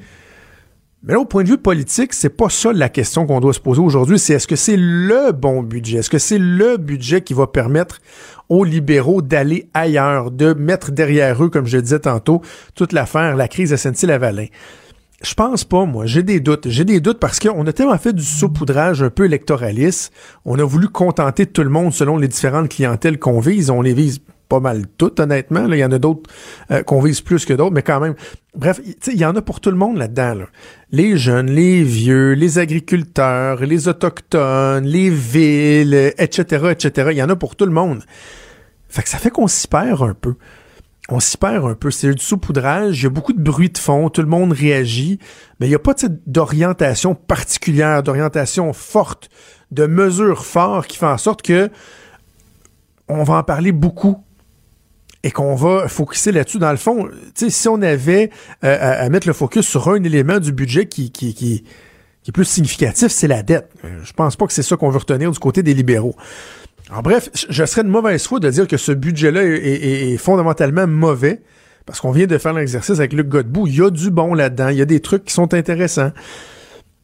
Mais 1.07 1.13
là, 1.13 1.21
au 1.21 1.27
point 1.27 1.43
de 1.43 1.49
vue 1.49 1.59
politique, 1.59 2.15
c'est 2.15 2.31
pas 2.31 2.49
ça 2.49 2.73
la 2.73 2.89
question 2.89 3.27
qu'on 3.27 3.41
doit 3.41 3.53
se 3.53 3.61
poser 3.61 3.83
aujourd'hui. 3.83 4.19
C'est 4.19 4.33
est-ce 4.33 4.47
que 4.47 4.57
c'est 4.57 4.79
le 4.79 5.33
bon 5.33 5.63
budget? 5.63 5.99
Est-ce 5.99 6.09
que 6.09 6.19
c'est 6.19 6.39
le 6.39 6.79
budget 6.79 7.21
qui 7.21 7.35
va 7.35 7.47
permettre 7.47 8.01
aux 8.49 8.65
libéraux 8.65 9.21
d'aller 9.21 9.69
ailleurs, 9.75 10.31
de 10.31 10.55
mettre 10.55 10.93
derrière 10.93 11.45
eux, 11.45 11.51
comme 11.51 11.67
je 11.67 11.77
disais 11.77 11.99
tantôt, 11.99 12.41
toute 12.75 12.95
l'affaire, 12.95 13.37
la 13.37 13.49
crise 13.49 13.75
SNC-Lavalin? 13.75 14.47
Je 15.23 15.35
pense 15.35 15.65
pas, 15.65 15.85
moi. 15.85 16.07
J'ai 16.07 16.23
des 16.23 16.41
doutes. 16.41 16.69
J'ai 16.71 16.87
des 16.87 17.01
doutes 17.01 17.19
parce 17.19 17.39
qu'on 17.39 17.67
a 17.67 17.73
tellement 17.75 17.99
fait 17.99 18.15
du 18.15 18.25
saupoudrage 18.25 19.03
un 19.03 19.11
peu 19.11 19.27
électoraliste. 19.27 20.11
On 20.47 20.59
a 20.59 20.65
voulu 20.65 20.89
contenter 20.89 21.45
tout 21.45 21.63
le 21.63 21.71
monde 21.71 21.93
selon 21.93 22.17
les 22.17 22.29
différentes 22.29 22.71
clientèles 22.71 23.19
qu'on 23.19 23.41
vise. 23.41 23.69
On 23.69 23.83
les 23.83 23.93
vise 23.93 24.21
pas 24.49 24.61
mal 24.61 24.87
toutes, 24.99 25.21
honnêtement. 25.21 25.67
Il 25.67 25.79
y 25.79 25.85
en 25.85 25.93
a 25.93 25.99
d'autres 25.99 26.31
euh, 26.71 26.83
qu'on 26.83 27.01
vise 27.01 27.21
plus 27.21 27.45
que 27.45 27.53
d'autres, 27.53 27.75
mais 27.75 27.83
quand 27.83 28.01
même. 28.01 28.15
Bref, 28.55 28.81
il 29.07 29.17
y 29.17 29.25
en 29.25 29.35
a 29.35 29.43
pour 29.43 29.61
tout 29.61 29.71
le 29.71 29.77
monde 29.77 29.97
là-dedans. 29.97 30.45
Les 30.91 31.17
jeunes, 31.17 31.51
les 31.51 31.83
vieux, 31.83 32.33
les 32.33 32.59
agriculteurs, 32.59 33.65
les 33.65 33.89
autochtones, 33.89 34.85
les 34.85 35.11
villes, 35.11 36.13
etc., 36.19 36.69
etc. 36.71 37.09
Il 37.13 37.17
y 37.17 37.23
en 37.23 37.31
a 37.31 37.37
pour 37.37 37.57
tout 37.57 37.67
le 37.67 37.73
monde. 37.73 38.03
Fait 38.89 39.03
que 39.03 39.09
ça 39.09 39.19
fait 39.19 39.31
qu'on 39.31 39.49
s'y 39.49 39.67
perd 39.67 40.03
un 40.03 40.15
peu. 40.15 40.37
On 41.09 41.21
s'y 41.21 41.37
perd 41.37 41.67
un 41.67 41.75
peu. 41.75 41.91
C'est 41.91 42.15
du 42.15 42.25
saupoudrage. 42.25 43.01
Il 43.01 43.03
y 43.03 43.07
a 43.07 43.11
beaucoup 43.11 43.33
de 43.33 43.43
bruit 43.43 43.71
de 43.71 43.79
fond. 43.79 44.09
Tout 44.09 44.23
le 44.23 44.29
monde 44.29 44.53
réagit. 44.53 45.19
Mais 45.59 45.67
il 45.67 45.71
n'y 45.71 45.75
a 45.75 45.81
pas 45.81 45.95
d'orientation 46.27 47.15
particulière, 47.15 48.03
d'orientation 48.03 48.73
forte, 48.73 49.29
de 49.73 49.87
mesures 49.87 50.47
fortes 50.47 50.87
qui 50.87 50.97
font 50.97 51.09
en 51.09 51.19
sorte 51.19 51.43
que 51.43 51.71
on 53.09 53.23
va 53.23 53.35
en 53.35 53.43
parler 53.43 53.73
beaucoup 53.73 54.25
et 55.25 55.31
qu'on 55.31 55.55
va 55.55 55.89
focuser 55.89 56.33
là-dessus. 56.33 56.59
Dans 56.59 56.71
le 56.71 56.77
fond, 56.77 57.09
si 57.35 57.69
on 57.69 57.81
avait 57.81 58.31
euh, 58.63 59.05
à, 59.05 59.09
mettre 59.09 59.27
le 59.27 59.33
focus 59.33 59.67
sur 59.67 59.89
un 59.89 60.05
élément 60.05 60.39
du 60.39 60.53
budget 60.53 60.87
qui, 60.87 61.11
est 62.27 62.33
plus 62.33 62.45
significatif, 62.45 63.09
c'est 63.09 63.27
la 63.27 63.43
dette. 63.43 63.71
Euh, 63.85 64.01
je 64.05 64.13
pense 64.13 64.37
pas 64.37 64.47
que 64.47 64.53
c'est 64.53 64.63
ça 64.63 64.77
qu'on 64.77 64.91
veut 64.91 64.99
retenir 64.99 65.31
du 65.31 65.39
côté 65.39 65.63
des 65.63 65.73
libéraux. 65.73 66.15
En 66.93 67.01
bref, 67.01 67.31
je 67.49 67.65
serais 67.65 67.83
de 67.83 67.89
mauvaise 67.89 68.23
foi 68.27 68.39
de 68.39 68.51
dire 68.51 68.69
que 68.69 68.77
ce 68.77 68.93
budget-là 68.93 69.43
est, 69.45 70.19
fondamentalement 70.19 70.87
mauvais, 70.87 71.41
parce 71.87 72.01
qu'on 72.01 72.13
vient 72.13 72.27
de 72.27 72.37
faire 72.37 72.53
l'exercice 72.53 72.99
avec 72.99 73.15
Luc 73.15 73.29
Godbout. 73.29 73.67
Il 73.67 73.77
y 73.77 73.83
a 73.83 73.89
du 73.89 74.11
bon 74.11 74.35
là-dedans, 74.35 74.69
il 74.69 74.77
y 74.77 74.83
a 74.83 74.87
des 74.87 75.01
trucs 75.01 75.25
qui 75.25 75.33
sont 75.33 75.55
intéressants. 75.55 76.13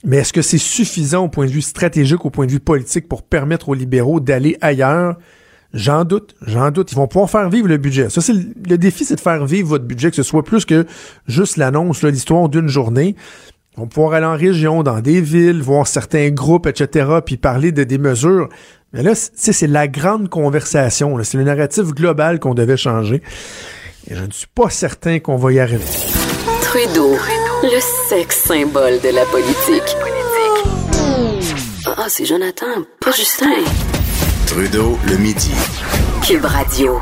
Mais 0.05 0.19
est-ce 0.19 0.35
que 0.35 0.43
c'est 0.43 0.59
suffisant 0.59 1.25
au 1.25 1.29
point 1.29 1.47
de 1.47 1.51
vue 1.51 1.63
stratégique, 1.63 2.27
au 2.27 2.31
point 2.31 2.45
de 2.45 2.53
vue 2.53 2.61
politique, 2.61 3.09
pour 3.09 3.23
permettre 3.23 3.71
aux 3.71 3.75
libéraux 3.75 4.21
d'aller 4.21 4.59
ailleurs? 4.61 5.17
J'en 5.73 6.05
doute, 6.05 6.35
j'en 6.45 6.71
doute. 6.71 6.91
Ils 6.93 6.97
vont 6.97 7.07
pouvoir 7.07 7.31
faire 7.31 7.49
vivre 7.49 7.69
le 7.69 7.77
budget. 7.77 8.11
Ça, 8.11 8.21
c'est 8.21 8.33
le, 8.33 8.77
défi, 8.77 9.05
c'est 9.05 9.17
de 9.17 9.21
faire 9.21 9.47
vivre 9.47 9.69
votre 9.69 9.85
budget, 9.85 10.11
que 10.11 10.17
ce 10.17 10.23
soit 10.23 10.43
plus 10.43 10.65
que 10.65 10.87
juste 11.27 11.57
l'annonce, 11.57 12.03
l'histoire 12.03 12.49
d'une 12.49 12.69
journée. 12.69 13.15
Ils 13.77 13.81
vont 13.81 13.87
pouvoir 13.87 14.15
aller 14.15 14.27
en 14.27 14.37
région, 14.37 14.83
dans 14.83 15.01
des 15.01 15.21
villes, 15.21 15.63
voir 15.63 15.87
certains 15.87 16.31
groupes, 16.31 16.67
etc., 16.67 17.07
puis 17.25 17.37
parler 17.37 17.71
de 17.71 17.85
des 17.85 17.99
mesures. 17.99 18.49
Mais 18.93 19.05
là, 19.05 19.13
c'est 19.15 19.67
la 19.69 19.87
grande 19.87 20.29
conversation. 20.29 21.17
C'est 21.23 21.39
le 21.39 21.45
narratif 21.45 21.85
global 21.95 22.41
qu'on 22.41 22.55
devait 22.55 22.77
changer. 22.77 23.23
Et 24.09 24.17
je 24.17 24.25
ne 24.25 24.31
suis 24.33 24.49
pas 24.49 24.71
certain 24.71 25.21
qu'on 25.21 25.37
va 25.37 25.53
y 25.53 25.61
arriver. 25.61 25.85
Trudeau, 26.63 27.17
le 27.63 27.81
sexe 28.09 28.43
symbole 28.43 29.01
de 29.01 29.15
la 29.15 29.25
politique. 29.27 29.97
Ah, 31.87 32.07
c'est 32.09 32.25
Jonathan, 32.25 32.67
pas 33.01 33.13
Justin. 33.13 34.00
Trudeau, 34.51 34.99
le 35.09 35.17
midi. 35.17 35.53
Cube 36.27 36.45
Radio. 36.45 36.99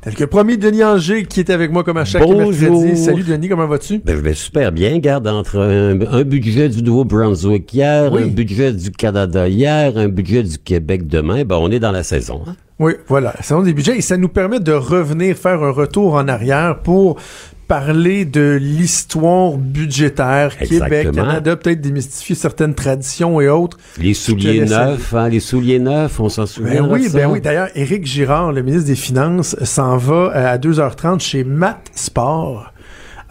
Tel 0.00 0.14
que 0.14 0.24
promis, 0.24 0.56
Denis 0.56 0.82
Anger, 0.82 1.24
qui 1.26 1.40
est 1.40 1.50
avec 1.50 1.70
moi 1.70 1.84
comme 1.84 1.98
à 1.98 2.06
chaque 2.06 2.26
mercredi. 2.26 2.96
Salut 2.96 3.22
Denis, 3.22 3.50
comment 3.50 3.66
vas-tu? 3.66 3.98
Ben, 3.98 4.16
je 4.16 4.22
vais 4.22 4.32
super 4.32 4.72
bien. 4.72 4.96
Garde 4.96 5.28
entre 5.28 5.58
un, 5.58 6.22
budget 6.22 6.70
du 6.70 6.82
Nouveau-Brunswick 6.82 7.70
hier, 7.74 8.14
un 8.14 8.28
budget 8.28 8.72
du 8.72 8.90
Canada 8.92 9.46
hier, 9.46 9.98
un 9.98 10.08
budget 10.08 10.42
du 10.42 10.56
Québec 10.56 11.06
demain. 11.06 11.44
Ben, 11.44 11.56
on 11.56 11.70
est 11.70 11.80
dans 11.80 11.92
la 11.92 12.02
saison. 12.02 12.40
Hein? 12.46 12.56
Oui, 12.78 12.94
voilà, 13.08 13.34
la 13.36 13.42
saison 13.42 13.60
des 13.60 13.74
budgets. 13.74 13.98
Et 13.98 14.00
ça 14.00 14.16
nous 14.16 14.28
permet 14.28 14.58
de 14.58 14.72
revenir 14.72 15.36
faire 15.36 15.62
un 15.62 15.70
retour 15.70 16.14
en 16.14 16.28
arrière 16.28 16.78
pour 16.78 17.20
parler 17.66 18.24
de 18.24 18.58
l'histoire 18.60 19.56
budgétaire 19.56 20.56
Québec, 20.56 21.12
Canada, 21.12 21.56
peut-être 21.56 21.80
démystifier 21.80 22.34
certaines 22.34 22.74
traditions 22.74 23.40
et 23.40 23.48
autres. 23.48 23.78
Les 23.98 24.14
souliers 24.14 24.64
neufs, 24.64 25.14
hein, 25.14 25.28
les 25.28 25.40
souliers 25.40 25.78
neufs, 25.78 26.20
on 26.20 26.28
s'en 26.28 26.46
souvient. 26.46 26.82
Ben 26.82 26.92
oui, 26.92 27.08
ben 27.12 27.30
oui. 27.30 27.40
D'ailleurs, 27.40 27.68
Éric 27.74 28.06
Girard, 28.06 28.52
le 28.52 28.62
ministre 28.62 28.86
des 28.86 28.96
Finances, 28.96 29.56
s'en 29.62 29.96
va 29.96 30.30
à 30.32 30.58
2h30 30.58 31.20
chez 31.20 31.44
Matt 31.44 31.90
Sport. 31.94 32.73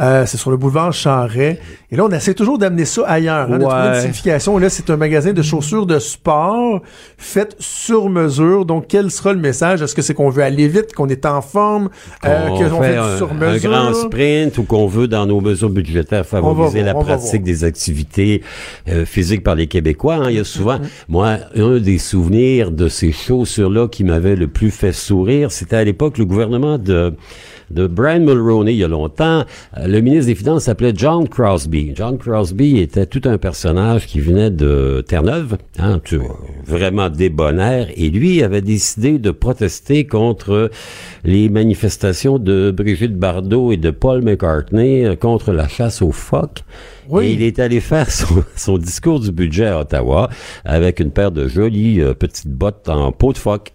Euh, 0.02 0.26
c'est 0.26 0.38
sur 0.38 0.52
le 0.52 0.58
boulevard 0.58 0.92
Charret. 0.92 1.60
Et 1.92 1.96
là, 1.96 2.06
on 2.06 2.12
essaie 2.12 2.34
toujours 2.34 2.58
d'amener 2.58 2.86
ça 2.86 3.04
ailleurs, 3.06 3.52
hein, 3.52 3.58
de 3.60 3.64
trouver 3.64 3.88
une 3.96 4.02
signification. 4.02 4.58
Là, 4.58 4.70
c'est 4.70 4.90
un 4.90 4.98
magasin 4.98 5.34
de 5.34 5.42
chaussures 5.42 5.86
de 5.86 6.00
sport 6.00 6.82
faites 7.18 7.56
sur 7.60 8.10
mesure. 8.10 8.66
Donc, 8.66 8.86
quel 8.88 9.12
sera 9.12 9.34
le 9.34 9.40
message? 9.40 9.82
Est-ce 9.82 9.94
que 9.94 10.02
c'est 10.02 10.14
qu'on 10.14 10.30
veut 10.30 10.44
aller 10.44 10.68
vite, 10.68 10.94
qu'on 10.94 11.08
est 11.08 11.26
en 11.26 11.42
forme, 11.42 11.90
euh, 12.26 12.50
qu'on 12.50 12.82
fait, 12.82 12.98
un, 12.98 13.18
sur 13.18 13.34
mesure? 13.34 13.74
Un 13.74 13.90
grand 13.90 13.94
sprint 13.94 14.58
ou 14.58 14.64
qu'on 14.64 14.88
veut, 14.88 15.08
dans 15.08 15.26
nos 15.26 15.42
mesures 15.42 15.70
budgétaires, 15.70 16.26
favoriser 16.26 16.82
la 16.82 16.96
pratique 16.96 17.44
des 17.44 17.64
activités 17.64 18.42
euh, 18.90 19.06
physiques 19.06 19.44
par 19.44 19.56
les 19.56 19.68
Québécois. 19.68 20.16
Hein. 20.16 20.30
Il 20.30 20.38
y 20.38 20.40
a 20.40 20.44
souvent, 20.44 20.78
mm-hmm. 20.78 21.06
moi, 21.10 21.38
un 21.56 21.78
des 21.78 22.00
souvenirs 22.00 22.72
de 22.72 22.88
ces 22.88 23.12
chaussures-là 23.12 23.88
qui 23.88 24.04
m'avait 24.04 24.36
le 24.36 24.48
plus 24.48 24.72
fait 24.72 24.94
sourire, 24.94 25.52
c'était 25.52 25.76
à 25.76 25.84
l'époque 25.84 26.18
le 26.18 26.26
gouvernement 26.26 26.78
de 26.78 27.14
de 27.74 27.88
Brian 27.88 28.20
Mulroney 28.20 28.74
il 28.74 28.78
y 28.78 28.84
a 28.84 28.88
longtemps, 28.88 29.46
le 29.78 30.00
ministre 30.00 30.28
des 30.28 30.36
Finances 30.36 30.64
s'appelait 30.64 30.94
John 30.96 31.28
Crosby. 31.28 31.94
John 31.96 32.18
Crosby 32.18 32.80
était 32.80 33.06
tout 33.06 33.22
un 33.26 33.38
personnage 33.38 34.08
qui 34.08 34.20
venait 34.20 34.52
de 34.52 35.04
Terre-Neuve, 35.08 35.58
hein, 35.80 36.00
vraiment 36.66 37.10
débonnaire, 37.10 37.88
et 37.96 38.10
lui 38.10 38.44
avait 38.44 38.62
décidé 38.62 39.18
de 39.18 39.32
protester 39.32 40.06
contre 40.06 40.70
les 41.24 41.50
manifestations 41.50 42.40
de 42.40 42.72
Brigitte 42.72 43.18
Bardot 43.18 43.72
et 43.72 43.78
de 43.78 43.92
Paul 43.92 44.22
McCartney 44.22 45.06
euh, 45.06 45.16
contre 45.16 45.52
la 45.52 45.68
chasse 45.68 46.02
aux 46.02 46.12
phoques. 46.12 46.64
Oui. 47.10 47.26
Et 47.26 47.32
il 47.34 47.42
est 47.42 47.60
allé 47.60 47.80
faire 47.80 48.08
son, 48.56 48.78
discours 48.78 49.20
du 49.20 49.32
budget 49.32 49.68
à 49.68 49.80
Ottawa 49.80 50.30
avec 50.66 51.00
une 51.00 51.12
paire 51.12 51.32
de 51.32 51.48
jolies 51.48 52.02
euh, 52.02 52.14
petites 52.14 52.48
bottes 52.52 52.90
en 52.90 53.12
peau 53.12 53.34
de 53.34 53.38
phoque. 53.38 53.74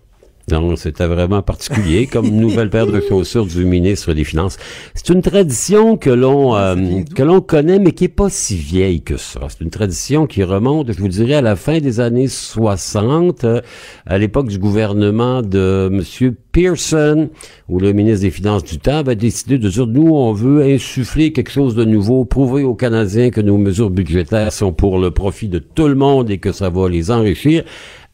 Donc, 0.49 0.79
c'était 0.79 1.07
vraiment 1.07 1.43
particulier 1.43 2.07
comme 2.07 2.29
nouvelle 2.31 2.71
paire 2.71 2.87
de 2.87 3.01
chaussures 3.01 3.47
du 3.47 3.65
ministre 3.65 4.15
des 4.15 4.25
Finances. 4.25 4.57
C'est 4.95 5.11
une 5.11 5.23
tradition 5.23 5.97
que 5.97 6.11
l'on 6.11 6.57
euh, 6.57 7.03
que 7.15 7.23
l'on 7.23 7.41
connaît, 7.41 7.79
mais 7.79 7.93
qui 7.93 8.05
est 8.05 8.09
pas 8.09 8.31
si 8.31 8.57
vieille 8.57 9.03
que 9.03 9.17
ça. 9.17 9.41
C'est 9.49 9.63
une 9.63 9.71
tradition 9.71 10.27
qui 10.27 10.43
remonte, 10.43 10.93
je 10.93 10.99
vous 10.99 11.09
dirais, 11.09 11.35
à 11.35 11.43
la 11.43 11.57
fin 11.57 11.79
des 11.79 12.01
années 12.01 12.29
60, 12.29 13.45
euh, 13.45 13.61
à 14.07 14.19
l'époque 14.19 14.49
du 14.49 14.59
gouvernement 14.59 15.43
de 15.43 15.89
Monsieur 15.93 16.35
Pearson, 16.53 17.29
où 17.69 17.79
le 17.79 17.93
ministre 17.93 18.23
des 18.23 18.31
Finances 18.31 18.65
du 18.65 18.79
temps 18.79 18.99
avait 18.99 19.17
décidé 19.17 19.59
de 19.59 19.69
dire, 19.69 19.87
nous, 19.87 20.15
on 20.15 20.33
veut 20.33 20.63
insuffler 20.63 21.33
quelque 21.33 21.51
chose 21.51 21.75
de 21.75 21.85
nouveau, 21.85 22.25
prouver 22.25 22.65
aux 22.65 22.75
Canadiens 22.75 23.31
que 23.31 23.41
nos 23.41 23.59
mesures 23.59 23.91
budgétaires 23.91 24.53
sont 24.53 24.73
pour 24.73 24.99
le 24.99 25.11
profit 25.11 25.49
de 25.49 25.59
tout 25.59 25.89
le 25.89 25.95
monde 25.95 26.31
et 26.31 26.39
que 26.39 26.53
ça 26.53 26.71
va 26.71 26.89
les 26.89 27.11
enrichir 27.11 27.65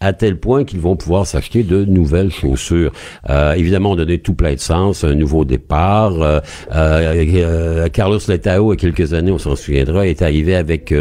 à 0.04 0.12
tel 0.12 0.36
point 0.36 0.64
qu'ils 0.64 0.80
vont 0.80 0.96
pouvoir 0.96 1.26
s'acheter 1.26 1.62
de 1.62 1.84
nouvelles 1.84 2.30
chaussures. 2.30 2.92
Euh, 3.30 3.54
évidemment, 3.54 3.92
on 3.92 3.96
donnait 3.96 4.18
tout 4.18 4.34
plein 4.34 4.52
de 4.52 4.60
sens, 4.60 5.02
un 5.02 5.14
nouveau 5.14 5.46
départ. 5.46 6.20
Euh, 6.20 6.40
euh, 6.74 7.88
Carlos 7.88 8.18
Letao, 8.28 8.72
il 8.72 8.76
y 8.76 8.86
a 8.86 8.92
quelques 8.92 9.14
années, 9.14 9.32
on 9.32 9.38
s'en 9.38 9.56
souviendra, 9.56 10.06
est 10.06 10.20
arrivé 10.20 10.54
avec 10.54 10.94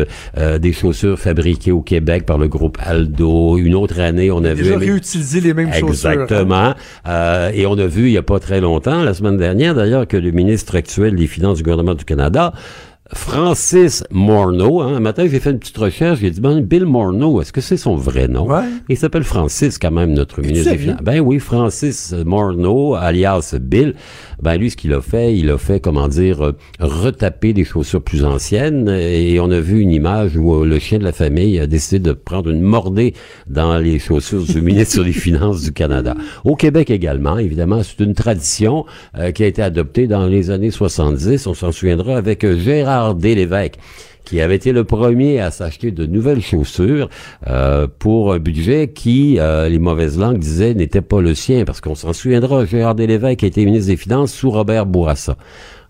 des 0.59 0.73
chaussures 0.73 1.19
fabriquées 1.19 1.71
au 1.71 1.81
Québec 1.81 2.25
par 2.25 2.37
le 2.37 2.47
groupe 2.47 2.77
Aldo. 2.81 3.57
Une 3.57 3.75
autre 3.75 3.99
année, 3.99 4.31
on 4.31 4.43
a, 4.45 4.53
vu... 4.53 4.63
Déjà 4.63 4.77
réutilisé 4.77 5.41
les 5.41 5.53
mêmes 5.53 5.73
chaussures. 5.73 6.11
Exactement. 6.11 6.73
et 7.53 7.65
on 7.65 7.77
a 7.77 7.85
vu, 7.85 8.07
il 8.07 8.11
n'y 8.11 8.17
a 8.17 8.23
pas 8.23 8.39
très 8.39 8.61
longtemps, 8.61 9.03
la 9.03 9.13
semaine 9.13 9.37
dernière 9.37 9.75
d'ailleurs, 9.75 10.07
que 10.07 10.17
le 10.17 10.31
ministre 10.31 10.75
actuel 10.75 11.15
des 11.15 11.27
Finances 11.27 11.57
du 11.57 11.63
gouvernement 11.63 11.95
du 11.95 12.05
Canada 12.05 12.53
Francis 13.13 14.03
Morneau. 14.11 14.81
Hein. 14.81 14.95
Un 14.95 14.99
matin, 14.99 15.25
j'ai 15.29 15.39
fait 15.39 15.51
une 15.51 15.59
petite 15.59 15.77
recherche. 15.77 16.19
J'ai 16.19 16.31
dit, 16.31 16.41
ben, 16.41 16.61
Bill 16.61 16.85
Morneau, 16.85 17.41
est-ce 17.41 17.53
que 17.53 17.61
c'est 17.61 17.77
son 17.77 17.95
vrai 17.95 18.27
nom? 18.27 18.47
Il 18.89 18.97
s'appelle 18.97 19.23
Francis, 19.23 19.77
quand 19.77 19.91
même, 19.91 20.13
notre 20.13 20.41
ministre 20.41 20.71
des 20.71 20.77
Finances. 20.77 21.01
Ben 21.01 21.19
oui, 21.19 21.39
Francis 21.39 22.13
Morneau, 22.25 22.95
alias 22.95 23.55
Bill. 23.59 23.95
Ben 24.43 24.57
lui, 24.57 24.69
ce 24.69 24.75
qu'il 24.75 24.91
a 24.91 24.99
fait, 24.99 25.37
il 25.37 25.49
a 25.49 25.57
fait, 25.57 25.79
comment 25.79 26.09
dire, 26.09 26.43
euh, 26.43 26.51
retaper 26.81 27.53
des 27.53 27.63
chaussures 27.63 28.01
plus 28.01 28.25
anciennes. 28.25 28.89
Et 28.89 29.39
on 29.39 29.49
a 29.49 29.61
vu 29.61 29.79
une 29.79 29.91
image 29.91 30.35
où 30.35 30.53
euh, 30.53 30.65
le 30.65 30.79
chien 30.79 30.99
de 30.99 31.05
la 31.05 31.13
famille 31.13 31.57
a 31.61 31.65
décidé 31.65 31.99
de 31.99 32.11
prendre 32.11 32.49
une 32.49 32.59
mordée 32.59 33.13
dans 33.47 33.77
les 33.77 33.99
chaussures 33.99 34.43
du 34.43 34.61
ministre 34.61 35.01
des 35.01 35.13
Finances 35.13 35.61
du 35.61 35.71
Canada. 35.71 36.13
Au 36.43 36.57
Québec 36.57 36.89
également, 36.89 37.37
évidemment, 37.37 37.83
c'est 37.83 38.03
une 38.03 38.15
tradition 38.15 38.85
euh, 39.17 39.31
qui 39.31 39.45
a 39.45 39.47
été 39.47 39.61
adoptée 39.61 40.07
dans 40.07 40.27
les 40.27 40.51
années 40.51 40.71
70. 40.71 41.47
On 41.47 41.53
s'en 41.53 41.71
souviendra 41.71 42.17
avec 42.17 42.45
Gérard 42.45 43.15
Lévesque 43.15 43.79
qui 44.23 44.41
avait 44.41 44.55
été 44.55 44.71
le 44.71 44.83
premier 44.83 45.39
à 45.39 45.51
s'acheter 45.51 45.91
de 45.91 46.05
nouvelles 46.05 46.41
chaussures 46.41 47.09
euh, 47.47 47.87
pour 47.99 48.33
un 48.33 48.39
budget 48.39 48.89
qui, 48.89 49.37
euh, 49.39 49.69
les 49.69 49.79
mauvaises 49.79 50.17
langues 50.17 50.39
disaient, 50.39 50.73
n'était 50.73 51.01
pas 51.01 51.21
le 51.21 51.35
sien, 51.35 51.65
parce 51.65 51.81
qu'on 51.81 51.95
s'en 51.95 52.13
souviendra, 52.13 52.65
Gérard 52.65 52.95
Lévesque 52.95 53.43
était 53.43 53.65
ministre 53.65 53.87
des 53.87 53.97
Finances 53.97 54.33
sous 54.33 54.51
Robert 54.51 54.85
Bourassa. 54.85 55.37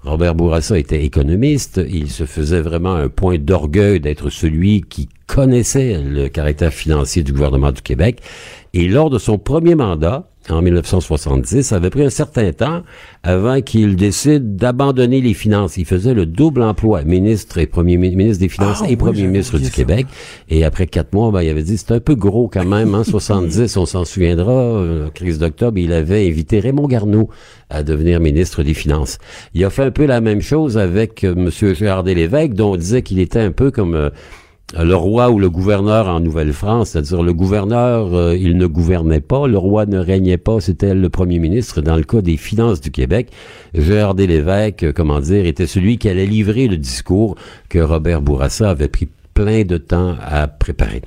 Robert 0.04 0.36
Bourassa 0.36 0.78
était 0.78 1.06
économiste, 1.06 1.80
il 1.90 2.10
se 2.10 2.26
faisait 2.26 2.60
vraiment 2.60 2.94
un 2.94 3.08
point 3.08 3.38
d'orgueil 3.38 4.02
d'être 4.02 4.30
celui 4.30 4.82
qui 4.82 5.08
connaissait 5.28 6.02
le 6.04 6.28
caractère 6.28 6.74
financier 6.74 7.24
du 7.24 7.32
gouvernement 7.32 7.72
du 7.72 7.82
Québec, 7.82 8.20
et 8.74 8.88
lors 8.88 9.10
de 9.10 9.18
son 9.18 9.38
premier 9.38 9.76
mandat, 9.76 10.28
en 10.50 10.62
1970, 10.62 11.64
ça 11.64 11.78
avait 11.78 11.90
pris 11.90 12.04
un 12.04 12.10
certain 12.10 12.52
temps 12.52 12.84
avant 13.24 13.62
qu'il 13.62 13.96
décide 13.96 14.58
d'abandonner 14.58 15.22
les 15.22 15.34
finances. 15.34 15.78
Il 15.78 15.86
faisait 15.86 16.14
le 16.14 16.26
double 16.26 16.64
emploi, 16.64 17.04
ministre 17.04 17.58
et 17.60 17.68
premier 17.68 17.98
ministre 17.98 18.40
des 18.40 18.50
Finances 18.50 18.82
ah 18.84 18.90
et 18.90 18.98
premier 18.98 19.24
ministre 19.24 19.58
du 19.58 19.70
Québec. 19.70 20.06
Et 20.50 20.66
après 20.66 20.88
quatre 20.88 21.14
mois, 21.14 21.32
ben, 21.32 21.42
il 21.42 21.50
avait 21.50 21.64
dit, 21.64 21.78
c'est 21.78 21.92
un 21.92 22.00
peu 22.00 22.16
gros 22.16 22.50
quand 22.52 22.66
même, 22.66 22.94
en 22.96 23.04
70, 23.04 23.78
on 23.78 23.86
s'en 23.86 24.04
souviendra, 24.04 24.52
euh, 24.52 25.10
crise 25.10 25.40
d'octobre, 25.40 25.78
il 25.78 25.94
avait 25.94 26.28
invité 26.28 26.60
Raymond 26.60 26.88
Garneau 26.88 27.30
à 27.70 27.84
devenir 27.84 28.20
ministre 28.20 28.64
des 28.64 28.74
Finances. 28.74 29.20
Il 29.54 29.64
a 29.64 29.70
fait 29.70 29.84
un 29.84 29.92
peu 29.92 30.06
la 30.06 30.20
même 30.20 30.42
chose 30.42 30.78
avec 30.78 31.24
euh, 31.24 31.34
M. 31.36 31.74
Gérard 31.74 32.04
Lévesque, 32.04 32.54
dont 32.54 32.74
on 32.74 32.78
disait 32.78 33.02
qu'il 33.02 33.20
était 33.20 33.40
un 33.40 33.52
peu 33.52 33.72
comme... 33.72 33.96
Euh, 33.96 34.10
le 34.82 34.96
roi 34.96 35.30
ou 35.30 35.40
le 35.40 35.50
gouverneur 35.50 36.08
en 36.08 36.20
Nouvelle-France, 36.20 36.92
c'est-à-dire 36.92 37.22
le 37.22 37.34
gouverneur, 37.34 38.14
euh, 38.14 38.36
il 38.36 38.58
ne 38.58 38.66
gouvernait 38.66 39.22
pas, 39.22 39.48
le 39.48 39.58
roi 39.58 39.86
ne 39.86 40.00
régnait 40.00 40.38
pas, 40.38 40.60
c'était 40.60 40.96
le 40.96 41.10
premier 41.10 41.40
ministre. 41.40 41.82
Dans 41.82 41.96
le 41.96 42.04
cas 42.04 42.22
des 42.22 42.38
finances 42.38 42.82
du 42.82 42.90
Québec, 42.90 43.30
Gérard 43.76 44.16
Lévesque, 44.16 44.84
euh, 44.84 44.94
comment 44.94 45.20
dire, 45.20 45.46
était 45.46 45.68
celui 45.68 45.98
qui 45.98 46.10
allait 46.10 46.26
livrer 46.26 46.68
le 46.68 46.78
discours 46.78 47.36
que 47.70 47.80
Robert 47.80 48.22
Bourassa 48.22 48.72
avait 48.72 48.88
pris 48.88 49.08
plein 49.34 49.64
de 49.64 49.78
temps 49.78 50.16
à 50.22 50.48
préparer. 50.48 51.02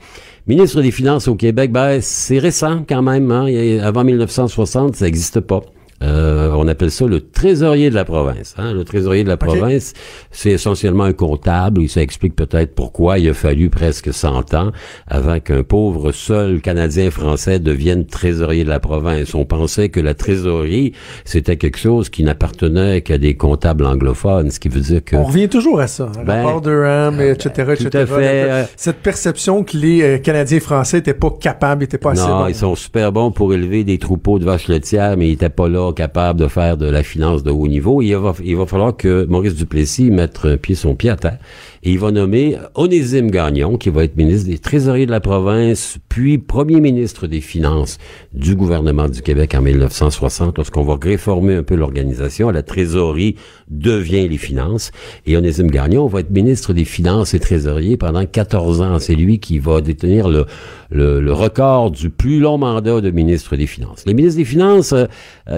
Ministre 0.46 0.80
des 0.80 0.92
Finances 0.92 1.26
au 1.26 1.34
Québec, 1.34 1.72
ben, 1.72 1.98
c'est 2.00 2.38
récent 2.38 2.84
quand 2.88 3.02
même. 3.02 3.32
Hein? 3.32 3.46
Avant 3.82 4.04
1960, 4.04 4.94
ça 4.94 5.04
n'existe 5.04 5.40
pas. 5.40 5.62
Euh, 6.02 6.52
on 6.54 6.68
appelle 6.68 6.90
ça 6.90 7.06
le 7.06 7.20
trésorier 7.20 7.90
de 7.90 7.94
la 7.94 8.04
province. 8.04 8.54
Hein? 8.58 8.72
Le 8.72 8.84
trésorier 8.84 9.24
de 9.24 9.28
la 9.28 9.36
province, 9.36 9.94
c'est 10.30 10.50
essentiellement 10.50 11.04
un 11.04 11.12
comptable 11.12 11.82
et 11.82 11.88
ça 11.88 12.02
explique 12.02 12.36
peut-être 12.36 12.74
pourquoi 12.74 13.18
il 13.18 13.28
a 13.30 13.34
fallu 13.34 13.70
presque 13.70 14.12
100 14.12 14.54
ans 14.54 14.72
avant 15.06 15.40
qu'un 15.40 15.62
pauvre 15.62 16.12
seul 16.12 16.60
Canadien 16.60 17.10
français 17.10 17.58
devienne 17.58 18.06
trésorier 18.06 18.64
de 18.64 18.68
la 18.68 18.80
province. 18.80 19.34
On 19.34 19.44
pensait 19.44 19.88
que 19.88 20.00
la 20.00 20.14
trésorerie, 20.14 20.92
c'était 21.24 21.56
quelque 21.56 21.78
chose 21.78 22.10
qui 22.10 22.24
n'appartenait 22.24 23.00
qu'à 23.00 23.18
des 23.18 23.34
comptables 23.34 23.86
anglophones, 23.86 24.50
ce 24.50 24.60
qui 24.60 24.68
veut 24.68 24.80
dire 24.80 25.04
que... 25.04 25.16
On 25.16 25.24
revient 25.24 25.48
toujours 25.48 25.80
à 25.80 25.86
ça, 25.86 26.04
hein? 26.04 26.24
ben, 26.26 26.44
rapport 26.44 26.60
de 26.60 26.76
etc., 27.32 27.50
euh, 27.58 27.72
etc. 27.72 27.88
Tout 27.90 27.96
à 27.96 28.06
fait. 28.06 28.68
Cette 28.76 28.98
perception 28.98 29.64
que 29.64 29.76
les 29.76 30.02
euh, 30.02 30.18
Canadiens 30.18 30.60
français 30.60 30.98
étaient 30.98 31.14
pas 31.14 31.30
capables, 31.30 31.84
étaient 31.84 31.98
pas 31.98 32.12
assez 32.12 32.26
Non, 32.26 32.46
ils 32.48 32.54
sont 32.54 32.74
super 32.74 33.12
bons 33.12 33.30
pour 33.30 33.54
élever 33.54 33.84
des 33.84 33.98
troupeaux 33.98 34.38
de 34.38 34.44
vaches 34.44 34.68
laitières, 34.68 35.16
mais 35.16 35.28
ils 35.28 35.32
étaient 35.32 35.48
pas 35.48 35.68
là 35.68 35.85
capable 35.92 36.40
de 36.40 36.48
faire 36.48 36.76
de 36.76 36.86
la 36.86 37.02
finance 37.02 37.42
de 37.42 37.50
haut 37.50 37.68
niveau. 37.68 38.02
Il 38.02 38.14
va, 38.14 38.34
il 38.42 38.56
va 38.56 38.66
falloir 38.66 38.96
que 38.96 39.24
Maurice 39.24 39.54
Duplessis 39.54 40.10
mette 40.10 40.40
un 40.44 40.56
pied, 40.56 40.74
son 40.74 40.94
pied 40.94 41.10
à 41.10 41.16
terre. 41.16 41.38
Et 41.82 41.92
il 41.92 41.98
va 41.98 42.10
nommer 42.10 42.56
Onésime 42.74 43.30
Gagnon, 43.30 43.76
qui 43.76 43.90
va 43.90 44.04
être 44.04 44.16
ministre 44.16 44.48
des 44.48 44.58
Trésoriers 44.58 45.06
de 45.06 45.10
la 45.10 45.20
province, 45.20 45.98
puis 46.08 46.38
premier 46.38 46.80
ministre 46.80 47.26
des 47.26 47.40
Finances 47.40 47.98
du 48.32 48.54
gouvernement 48.54 49.08
du 49.08 49.22
Québec 49.22 49.54
en 49.54 49.62
1960, 49.62 50.56
lorsqu'on 50.56 50.84
va 50.84 50.96
réformer 51.00 51.54
un 51.54 51.62
peu 51.62 51.74
l'organisation. 51.74 52.50
La 52.50 52.62
trésorerie 52.62 53.36
devient 53.68 54.28
les 54.28 54.38
finances. 54.38 54.92
Et 55.26 55.36
Onésime 55.36 55.70
Gagnon 55.70 56.06
va 56.06 56.20
être 56.20 56.30
ministre 56.30 56.72
des 56.72 56.84
Finances 56.84 57.34
et 57.34 57.40
trésorier 57.40 57.96
pendant 57.96 58.24
14 58.24 58.80
ans. 58.80 58.98
C'est 58.98 59.14
lui 59.14 59.38
qui 59.38 59.58
va 59.58 59.80
détenir 59.80 60.28
le, 60.28 60.46
le, 60.90 61.32
record 61.32 61.90
du 61.90 62.10
plus 62.10 62.38
long 62.40 62.58
mandat 62.58 63.00
de 63.00 63.10
ministre 63.10 63.56
des 63.56 63.66
Finances. 63.66 64.04
Les 64.06 64.14
ministres 64.14 64.38
des 64.38 64.44
Finances, 64.44 64.92
euh, 64.92 65.06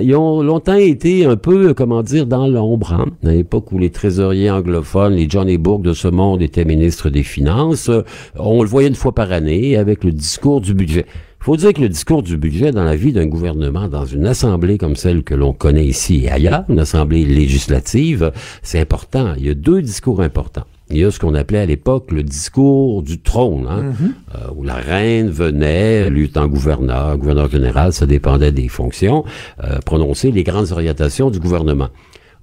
ils 0.01 0.15
ont 0.15 0.43
longtemps 0.43 0.75
été 0.75 1.25
un 1.25 1.37
peu, 1.37 1.75
comment 1.75 2.03
dire, 2.03 2.27
dans 2.27 2.47
l'ombre, 2.47 2.93
hein, 2.93 3.07
à 3.25 3.33
l'époque 3.33 3.73
où 3.73 3.79
les 3.79 3.91
trésoriers 3.91 4.51
anglophones, 4.51 5.15
les 5.15 5.29
Johnny 5.29 5.59
Bourke 5.59 5.83
de 5.83 5.93
ce 5.93 6.08
monde 6.11 6.43
étaient 6.43 6.65
ministres 6.65 7.11
des 7.11 7.23
Finances. 7.23 7.91
On 8.37 8.63
le 8.63 8.69
voyait 8.69 8.89
une 8.89 8.95
fois 8.95 9.15
par 9.15 9.33
année 9.33 9.77
avec 9.77 10.05
le 10.05 10.13
discours 10.13 10.61
du 10.61 10.75
budget. 10.75 11.07
Il 11.41 11.45
faut 11.45 11.57
dire 11.57 11.73
que 11.73 11.81
le 11.81 11.89
discours 11.89 12.23
du 12.23 12.37
budget 12.37 12.73
dans 12.73 12.85
la 12.85 12.97
vie 12.97 13.13
d'un 13.13 13.27
gouvernement, 13.27 13.89
dans 13.89 14.05
une 14.05 14.27
assemblée 14.27 14.77
comme 14.77 14.97
celle 14.97 15.23
que 15.23 15.35
l'on 15.35 15.53
connaît 15.53 15.87
ici 15.87 16.25
et 16.25 16.31
ailleurs, 16.31 16.65
une 16.69 16.81
assemblée 16.81 17.25
législative, 17.25 18.33
c'est 18.63 18.81
important. 18.81 19.35
Il 19.39 19.47
y 19.47 19.51
a 19.51 19.55
deux 19.55 19.81
discours 19.81 20.21
importants. 20.21 20.65
Il 20.91 20.97
y 20.97 21.05
a 21.05 21.11
ce 21.11 21.19
qu'on 21.19 21.35
appelait 21.35 21.61
à 21.61 21.67
l'époque 21.67 22.11
le 22.13 22.23
discours 22.23 23.03
du 23.03 23.21
trône, 23.21 23.67
hein, 23.69 23.83
mhm. 23.83 24.15
euh, 24.35 24.51
où 24.57 24.65
la 24.65 24.75
reine 24.75 25.29
venait, 25.29 26.09
lieutenant-gouverneur, 26.09 27.19
gouverneur 27.19 27.51
général, 27.51 27.93
ça 27.93 28.07
dépendait 28.07 28.53
des 28.53 28.69
fonctions, 28.69 29.25
euh, 29.63 29.79
prononcer 29.85 30.33
les 30.33 30.45
grandes 30.45 30.73
orientations 30.73 31.31
du 31.31 31.41
gouvernement. 31.41 31.89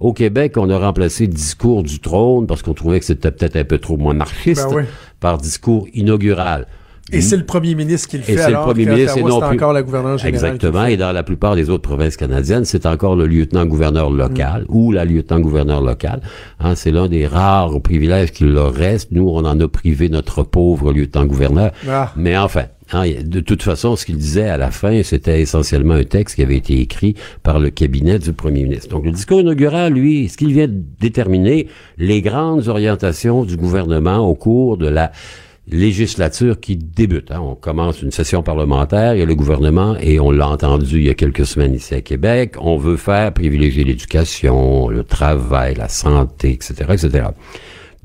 Au 0.00 0.12
Québec, 0.12 0.54
on 0.56 0.68
a 0.70 0.78
remplacé 0.78 1.26
le 1.26 1.32
discours 1.32 1.82
du 1.82 2.00
trône 2.00 2.46
parce 2.46 2.62
qu'on 2.62 2.74
trouvait 2.74 3.00
que 3.00 3.06
c'était 3.06 3.30
peut-être 3.30 3.56
un 3.56 3.64
peu 3.64 3.78
trop 3.78 3.96
monarchiste 3.96 4.68
ben 4.70 4.86
par 5.20 5.38
discours 5.38 5.86
inaugural. 5.94 6.66
Et 7.12 7.20
c'est 7.20 7.36
le 7.36 7.44
premier 7.44 7.74
ministre 7.76 8.08
qui 8.08 8.16
le 8.16 8.24
fait. 8.24 8.32
Et 8.32 8.36
c'est 8.36 8.50
le 8.50 8.56
premier 8.56 8.84
ministre 8.84 9.16
et 9.16 9.22
non 9.22 9.40
plus. 9.40 9.56
encore 9.56 9.72
la 9.72 9.82
gouverneure 9.82 10.18
générale. 10.18 10.34
Exactement. 10.34 10.86
Et 10.86 10.96
dans 10.96 11.12
la 11.12 11.22
plupart 11.22 11.54
des 11.54 11.70
autres 11.70 11.82
provinces 11.82 12.16
canadiennes, 12.16 12.64
c'est 12.64 12.84
encore 12.84 13.14
le 13.14 13.26
lieutenant-gouverneur 13.26 14.10
local 14.10 14.62
mm. 14.62 14.64
ou 14.68 14.90
la 14.90 15.04
lieutenant-gouverneur 15.04 15.82
locale. 15.82 16.20
Hein, 16.58 16.74
c'est 16.74 16.90
l'un 16.90 17.08
des 17.08 17.26
rares 17.26 17.80
privilèges 17.80 18.32
qui 18.32 18.44
leur 18.44 18.74
reste. 18.74 19.12
Nous, 19.12 19.28
on 19.28 19.44
en 19.44 19.60
a 19.60 19.68
privé 19.68 20.08
notre 20.08 20.42
pauvre 20.42 20.92
lieutenant-gouverneur. 20.92 21.70
Ah. 21.88 22.12
Mais 22.16 22.36
enfin, 22.36 22.64
de 22.92 23.40
toute 23.40 23.62
façon, 23.62 23.96
ce 23.96 24.06
qu'il 24.06 24.16
disait 24.16 24.48
à 24.48 24.56
la 24.56 24.70
fin, 24.70 25.02
c'était 25.02 25.40
essentiellement 25.40 25.94
un 25.94 26.04
texte 26.04 26.36
qui 26.36 26.42
avait 26.42 26.56
été 26.56 26.80
écrit 26.80 27.14
par 27.42 27.58
le 27.58 27.70
cabinet 27.70 28.18
du 28.18 28.32
premier 28.32 28.62
ministre. 28.62 28.88
Donc 28.88 29.04
le 29.04 29.12
discours 29.12 29.40
inaugural, 29.40 29.92
lui, 29.92 30.28
ce 30.28 30.36
qu'il 30.36 30.52
vient 30.52 30.68
de 30.68 30.82
déterminer 31.00 31.68
les 31.98 32.22
grandes 32.22 32.68
orientations 32.68 33.44
du 33.44 33.56
gouvernement 33.56 34.18
au 34.18 34.34
cours 34.34 34.76
de 34.76 34.88
la 34.88 35.12
législature 35.68 36.60
qui 36.60 36.76
débute. 36.76 37.32
Hein. 37.32 37.40
On 37.40 37.54
commence 37.54 38.02
une 38.02 38.12
session 38.12 38.42
parlementaire, 38.42 39.14
il 39.14 39.18
y 39.18 39.22
a 39.22 39.26
le 39.26 39.34
gouvernement, 39.34 39.96
et 40.00 40.20
on 40.20 40.30
l'a 40.30 40.48
entendu 40.48 40.98
il 40.98 41.06
y 41.06 41.10
a 41.10 41.14
quelques 41.14 41.46
semaines 41.46 41.74
ici 41.74 41.94
à 41.94 42.00
Québec, 42.00 42.54
on 42.60 42.76
veut 42.76 42.96
faire 42.96 43.32
privilégier 43.32 43.82
l'éducation, 43.82 44.88
le 44.88 45.02
travail, 45.02 45.74
la 45.74 45.88
santé, 45.88 46.52
etc., 46.52 46.74
etc. 46.92 47.24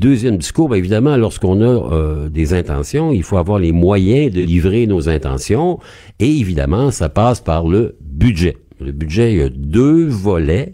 Deuxième 0.01 0.37
discours, 0.37 0.67
bien 0.67 0.79
évidemment, 0.79 1.15
lorsqu'on 1.15 1.61
a 1.61 1.93
euh, 1.93 2.27
des 2.27 2.55
intentions, 2.55 3.11
il 3.11 3.21
faut 3.21 3.37
avoir 3.37 3.59
les 3.59 3.71
moyens 3.71 4.33
de 4.33 4.41
livrer 4.41 4.87
nos 4.87 5.09
intentions. 5.09 5.77
Et 6.17 6.39
évidemment, 6.39 6.89
ça 6.89 7.07
passe 7.07 7.39
par 7.39 7.67
le 7.67 7.97
budget. 8.01 8.57
Le 8.79 8.93
budget, 8.93 9.33
il 9.33 9.37
y 9.37 9.43
a 9.43 9.49
deux 9.49 10.07
volets. 10.07 10.73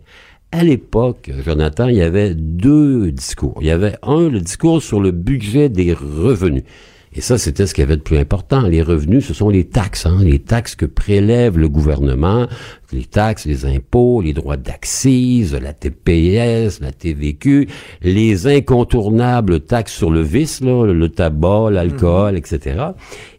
À 0.53 0.63
l'époque, 0.63 1.30
Jonathan, 1.45 1.89
il 1.89 1.97
y 1.97 2.01
avait 2.01 2.36
deux 2.36 3.11
discours. 3.11 3.57
Il 3.59 3.67
y 3.67 3.71
avait 3.71 3.97
un, 4.01 4.30
le 4.30 4.39
discours 4.39 4.82
sur 4.82 5.01
le 5.01 5.11
budget 5.11 5.67
des 5.67 5.91
revenus. 5.91 6.63
Et 7.18 7.22
ça, 7.22 7.39
c'était 7.39 7.65
ce 7.65 7.74
qu'il 7.74 7.82
y 7.82 7.88
avait 7.88 7.97
de 7.97 8.03
plus 8.03 8.20
important. 8.20 8.61
Les 8.61 8.84
revenus, 8.84 9.26
ce 9.26 9.34
sont 9.34 9.49
les 9.49 9.63
taxes, 9.63 10.05
hein, 10.05 10.20
les 10.22 10.38
taxes 10.38 10.76
que 10.76 10.86
prélève 10.86 11.57
le 11.57 11.68
gouvernement, 11.68 12.45
les 12.93 13.05
taxes, 13.05 13.47
les 13.47 13.65
impôts, 13.65 14.22
les 14.22 14.34
droits 14.34 14.55
d'accise, 14.55 15.55
la 15.59 15.74
TPS, 15.74 16.80
la 16.80 16.91
TVQ, 16.91 17.70
les 18.03 18.45
incontournables 18.45 19.61
taxes 19.61 19.95
sur 19.95 20.11
le 20.11 20.22
vice, 20.22 20.61
là, 20.61 20.86
le 20.86 21.09
tabac, 21.09 21.72
l'alcool, 21.72 22.34
mhm. 22.34 22.38
etc. 22.38 22.84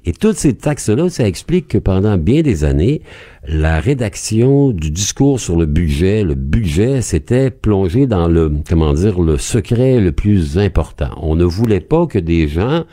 Et 0.04 0.12
toutes 0.12 0.38
ces 0.38 0.56
taxes-là, 0.56 1.08
ça 1.08 1.28
explique 1.28 1.68
que 1.68 1.78
pendant 1.78 2.18
bien 2.18 2.42
des 2.42 2.64
années, 2.64 3.02
la 3.46 3.78
rédaction 3.78 4.70
du 4.70 4.90
discours 4.90 5.38
sur 5.38 5.56
le 5.56 5.66
budget, 5.66 6.24
le 6.24 6.34
budget, 6.34 7.00
s'était 7.00 7.52
plongé 7.52 8.08
dans 8.08 8.26
le, 8.26 8.50
comment 8.68 8.92
dire, 8.92 9.20
le 9.20 9.38
secret 9.38 10.00
le 10.00 10.10
plus 10.10 10.58
important. 10.58 11.10
On 11.22 11.36
ne 11.36 11.44
voulait 11.44 11.78
pas 11.78 12.08
que 12.08 12.18
des 12.18 12.48
gens 12.48 12.84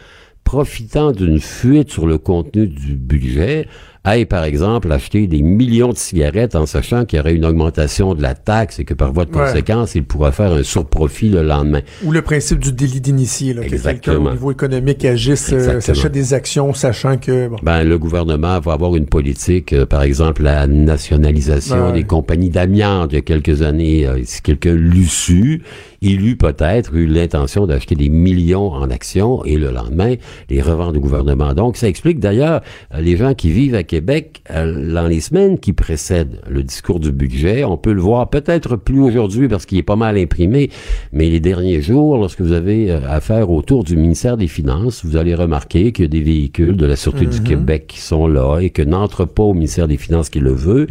profitant 0.46 1.12
d'une 1.12 1.42
fuite 1.42 1.92
sur 1.92 2.08
le 2.08 2.18
contenu 2.18 2.68
du 2.68 2.94
budget, 2.94 3.68
aille, 4.06 4.26
par 4.26 4.44
exemple, 4.44 4.92
acheter 4.92 5.26
des 5.28 5.42
millions 5.42 5.90
de 5.90 5.98
cigarettes 5.98 6.56
en 6.56 6.66
sachant 6.66 7.06
qu'il 7.06 7.18
y 7.18 7.20
aurait 7.20 7.34
une 7.34 7.46
augmentation 7.46 8.14
de 8.14 8.22
la 8.22 8.36
taxe 8.36 8.80
et 8.80 8.86
que 8.86 8.94
par 8.94 9.12
voie 9.12 9.26
de 9.26 9.32
conséquence, 9.32 9.96
il 9.96 10.04
pourra 10.04 10.32
faire 10.32 10.52
un 10.52 10.64
surprofit 10.64 11.30
le 11.30 11.42
lendemain. 11.42 11.82
Ou 12.04 12.12
le 12.12 12.22
principe 12.22 12.60
du 12.60 12.72
délit 12.72 13.02
d'initié, 13.02 13.56
que 13.56 13.76
quelqu'un 13.76 14.18
au 14.18 14.32
niveau 14.32 14.52
économique 14.52 15.04
agisse, 15.04 15.52
euh, 15.52 15.82
s'achète 15.82 16.12
des 16.12 16.34
actions 16.34 16.74
sachant 16.74 17.18
que... 17.18 17.50
Ben, 17.64 17.84
le 17.84 17.98
gouvernement 17.98 18.60
va 18.60 18.74
avoir 18.74 18.96
une 18.96 19.08
politique, 19.08 19.74
euh, 19.74 19.88
par 19.88 20.04
exemple, 20.04 20.44
la 20.44 20.68
nationalisation 20.68 21.92
des 21.92 22.04
compagnies 22.04 22.52
d'amiante. 22.52 23.12
Il 23.12 23.16
y 23.16 23.20
a 23.20 23.22
quelques 23.22 23.64
années. 23.64 24.06
Euh, 24.06 24.22
si 24.24 24.42
quelqu'un 24.42 24.74
l'eût 24.74 25.06
su, 25.06 25.64
il 26.06 26.24
eut 26.28 26.36
peut-être 26.36 26.94
eu 26.94 27.08
l'intention 27.08 27.66
d'acheter 27.66 27.96
des 27.96 28.10
millions 28.10 28.72
en 28.72 28.92
actions 28.92 29.44
et 29.44 29.58
le 29.58 29.72
lendemain, 29.72 30.14
les 30.52 30.62
revendre 30.62 30.98
au 30.98 31.02
gouvernement. 31.02 31.56
Donc, 31.56 31.78
ça 31.78 31.88
explique 31.88 32.20
d'ailleurs 32.20 32.62
euh, 32.94 33.02
les 33.02 33.18
gens 33.18 33.34
qui 33.34 33.50
vivent 33.50 33.74
à 33.74 33.82
Québec 33.82 34.44
euh, 34.52 34.94
dans 34.94 35.08
les 35.08 35.20
semaines 35.20 35.58
qui 35.58 35.74
précèdent 35.74 36.40
le 36.48 36.62
discours 36.62 37.00
du 37.00 37.12
budget. 37.12 37.64
On 37.64 37.78
peut 37.78 37.92
le 37.92 38.02
voir 38.02 38.30
peut-être 38.30 38.76
plus 38.76 39.02
aujourd'hui 39.02 39.48
parce 39.48 39.66
qu'il 39.66 39.80
est 39.80 39.84
pas 39.84 39.96
mal 39.96 40.16
imprimé, 40.20 40.70
mais 41.12 41.28
les 41.28 41.40
derniers 41.40 41.82
jours, 41.82 42.18
lorsque 42.18 42.42
vous 42.42 42.54
avez 42.54 42.92
euh, 42.92 43.00
affaire 43.10 43.50
autour 43.50 43.84
du 43.84 43.98
ministère 43.98 44.38
des 44.38 44.48
Finances, 44.48 45.04
vous 45.04 45.18
allez 45.18 45.34
remarquer 45.34 45.92
qu'il 45.92 46.06
y 46.06 46.08
a 46.08 46.10
des 46.10 46.22
véhicules 46.22 46.78
de 46.78 46.86
la 46.86 46.96
Sûreté 46.96 47.26
du 47.26 47.40
mhm. 47.40 47.48
Québec 47.48 47.86
qui 47.88 48.00
sont 48.00 48.28
là 48.28 48.60
et 48.60 48.70
que 48.70 48.84
n'entre 48.84 49.26
pas 49.26 49.42
au 49.42 49.56
ministère 49.56 49.88
des 49.88 49.98
Finances 49.98 50.30
qui 50.30 50.40
le 50.40 50.54
veut. 50.54 50.86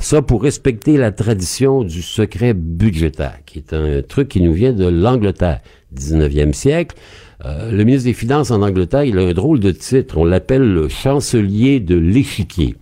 Ça 0.00 0.22
pour 0.22 0.42
respecter 0.42 0.96
la 0.96 1.12
tradition 1.12 1.84
du 1.84 2.00
secret 2.00 2.54
budgétaire, 2.54 3.38
qui 3.44 3.58
est 3.58 3.74
un 3.74 4.00
truc 4.00 4.28
qui 4.28 4.40
nous 4.40 4.54
vient 4.54 4.72
de 4.72 4.86
l'Angleterre, 4.86 5.60
19e 5.94 6.54
siècle. 6.54 6.96
Euh, 7.44 7.70
le 7.70 7.84
ministre 7.84 8.06
des 8.06 8.14
Finances 8.14 8.50
en 8.50 8.62
Angleterre, 8.62 9.04
il 9.04 9.18
a 9.18 9.22
un 9.22 9.32
drôle 9.34 9.60
de 9.60 9.70
titre. 9.70 10.16
On 10.16 10.24
l'appelle 10.24 10.72
le 10.72 10.88
chancelier 10.88 11.80
de 11.80 11.96
l'échiquier. 11.96 12.76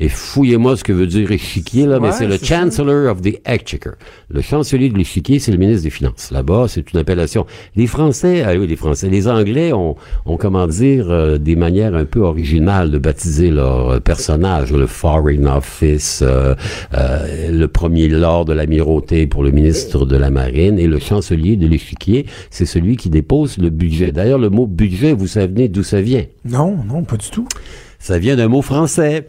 Et 0.00 0.08
fouillez-moi 0.08 0.76
ce 0.76 0.84
que 0.84 0.92
veut 0.92 1.06
dire 1.06 1.30
échiquier, 1.32 1.86
là, 1.86 1.98
mais 2.00 2.12
c'est 2.12 2.26
le 2.26 2.38
Chancellor 2.38 3.10
of 3.10 3.20
the 3.20 3.40
Exchequer. 3.44 3.90
Le 4.30 4.40
chancelier 4.40 4.88
de 4.90 4.96
l'échiquier, 4.96 5.40
c'est 5.40 5.50
le 5.50 5.58
ministre 5.58 5.82
des 5.82 5.90
Finances. 5.90 6.30
Là-bas, 6.30 6.66
c'est 6.68 6.92
une 6.92 7.00
appellation. 7.00 7.46
Les 7.74 7.86
Français, 7.86 8.44
ah 8.46 8.52
oui, 8.56 8.66
les 8.66 8.76
Français, 8.76 9.08
les 9.08 9.26
Anglais 9.26 9.72
ont, 9.72 9.96
ont 10.24 10.36
comment 10.36 10.66
dire, 10.68 11.10
euh, 11.10 11.38
des 11.38 11.56
manières 11.56 11.96
un 11.96 12.04
peu 12.04 12.20
originales 12.20 12.90
de 12.90 12.98
baptiser 12.98 13.50
leur 13.50 14.00
personnage. 14.00 14.72
Le 14.72 14.86
Foreign 14.86 15.46
Office, 15.48 16.20
euh, 16.22 16.54
euh, 16.94 17.50
le 17.50 17.66
premier 17.66 18.08
lord 18.08 18.44
de 18.44 18.52
l'amirauté 18.52 19.26
pour 19.26 19.42
le 19.42 19.50
ministre 19.50 20.06
de 20.06 20.16
la 20.16 20.30
Marine 20.30 20.78
et 20.78 20.86
le 20.86 20.98
chancelier 20.98 21.56
de 21.56 21.66
l'échiquier, 21.66 22.26
c'est 22.50 22.66
celui 22.66 22.96
qui 22.96 23.10
dépose 23.10 23.58
le 23.58 23.70
budget. 23.70 24.12
D'ailleurs, 24.12 24.38
le 24.38 24.50
mot 24.50 24.66
budget, 24.66 25.12
vous 25.12 25.26
savez 25.26 25.68
d'où 25.68 25.82
ça 25.82 26.00
vient? 26.00 26.24
Non, 26.44 26.76
non, 26.86 27.02
pas 27.02 27.16
du 27.16 27.30
tout. 27.30 27.48
Ça 27.98 28.18
vient 28.18 28.36
d'un 28.36 28.48
mot 28.48 28.62
français. 28.62 29.28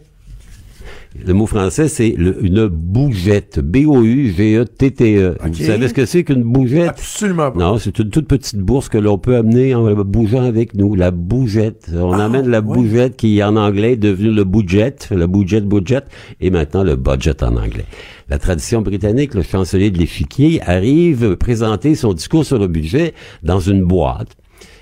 Le 1.18 1.34
mot 1.34 1.46
français, 1.46 1.88
c'est 1.88 2.08
une 2.08 2.68
bougette. 2.68 3.58
B-O-U-G-E-T-T-E. 3.58 5.36
E. 5.42 5.48
Vous 5.48 5.54
savez 5.54 5.88
ce 5.88 5.94
que 5.94 6.06
c'est 6.06 6.22
qu'une 6.22 6.44
bougette? 6.44 6.88
Absolument 6.88 7.50
pas. 7.50 7.58
Non, 7.58 7.78
c'est 7.78 7.98
une 7.98 8.10
toute 8.10 8.28
petite 8.28 8.58
bourse 8.58 8.88
que 8.88 8.96
l'on 8.96 9.18
peut 9.18 9.34
amener 9.34 9.74
en 9.74 9.92
bougeant 10.04 10.44
avec 10.44 10.74
nous. 10.74 10.94
La 10.94 11.10
bougette. 11.10 11.90
On 11.92 12.12
ah, 12.12 12.24
amène 12.24 12.48
la 12.48 12.60
bougette 12.60 13.16
qui, 13.16 13.42
en 13.42 13.56
anglais, 13.56 13.94
est 13.94 13.96
devenue 13.96 14.30
le 14.30 14.44
budget, 14.44 14.94
le 15.10 15.26
budget 15.26 15.62
budget, 15.62 16.02
et 16.40 16.50
maintenant 16.50 16.84
le 16.84 16.94
budget 16.94 17.42
en 17.42 17.56
anglais. 17.56 17.86
La 18.28 18.38
tradition 18.38 18.80
britannique, 18.80 19.34
le 19.34 19.42
chancelier 19.42 19.90
de 19.90 19.98
l'échiquier, 19.98 20.62
arrive 20.62 21.36
présenter 21.36 21.96
son 21.96 22.12
discours 22.12 22.44
sur 22.44 22.58
le 22.58 22.68
budget 22.68 23.14
dans 23.42 23.58
une 23.58 23.82
boîte. 23.82 24.36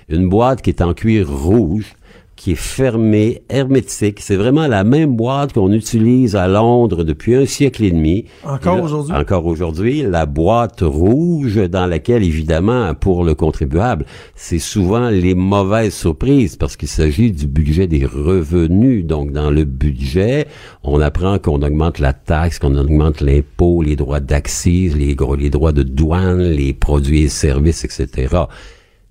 Une 0.09 0.29
boîte 0.29 0.61
qui 0.61 0.69
est 0.69 0.81
en 0.81 0.93
cuir 0.93 1.27
rouge 1.27 1.95
qui 2.39 2.53
est 2.53 2.55
fermée, 2.55 3.41
hermétique. 3.49 4.21
C'est 4.21 4.37
vraiment 4.37 4.65
la 4.67 4.85
même 4.85 5.17
boîte 5.17 5.51
qu'on 5.51 5.73
utilise 5.73 6.37
à 6.37 6.47
Londres 6.47 7.03
depuis 7.03 7.35
un 7.35 7.45
siècle 7.45 7.83
et 7.83 7.91
demi. 7.91 8.27
Encore 8.45 8.81
aujourd'hui? 8.81 9.13
Encore 9.13 9.45
aujourd'hui. 9.45 10.01
La 10.03 10.25
boîte 10.25 10.79
rouge 10.79 11.57
dans 11.69 11.85
laquelle, 11.85 12.23
évidemment, 12.23 12.93
pour 12.95 13.25
le 13.25 13.35
contribuable, 13.35 14.05
c'est 14.35 14.57
souvent 14.57 15.09
les 15.09 15.35
mauvaises 15.35 15.93
surprises 15.93 16.55
parce 16.55 16.77
qu'il 16.77 16.87
s'agit 16.87 17.33
du 17.33 17.45
budget 17.45 17.87
des 17.87 18.05
revenus. 18.05 19.05
Donc, 19.05 19.33
dans 19.33 19.51
le 19.51 19.65
budget, 19.65 20.47
on 20.81 21.01
apprend 21.01 21.39
qu'on 21.39 21.61
augmente 21.61 21.99
la 21.99 22.13
taxe, 22.13 22.57
qu'on 22.57 22.77
augmente 22.77 23.19
l'impôt, 23.19 23.81
les 23.81 23.97
droits 23.97 24.21
d'accise, 24.21 24.95
les, 24.95 25.17
les 25.37 25.49
droits 25.49 25.73
de 25.73 25.83
douane, 25.83 26.41
les 26.41 26.71
produits 26.71 27.23
et 27.23 27.27
services, 27.27 27.83
etc. 27.83 28.45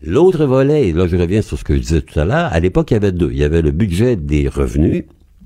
L'autre 0.01 0.45
volet, 0.45 0.89
et 0.89 0.93
là 0.93 1.09
je 1.09 1.17
reviens 1.17 1.43
sur 1.43 1.59
ce 1.59 1.65
que 1.65 1.75
je 1.75 1.81
disais 1.81 2.03
tout 2.03 2.21
à 2.21 2.25
l'heure, 2.25 2.53
à 2.53 2.61
l'époque 2.61 2.93
il 2.93 2.95
y 2.95 2.97
avait 2.97 3.13
deux. 3.13 3.31
Il 3.33 3.39
y 3.39 3.45
avait 3.45 3.63
le 3.63 3.73
budget 3.73 4.15
des 4.15 4.49
revenus, 4.49 5.05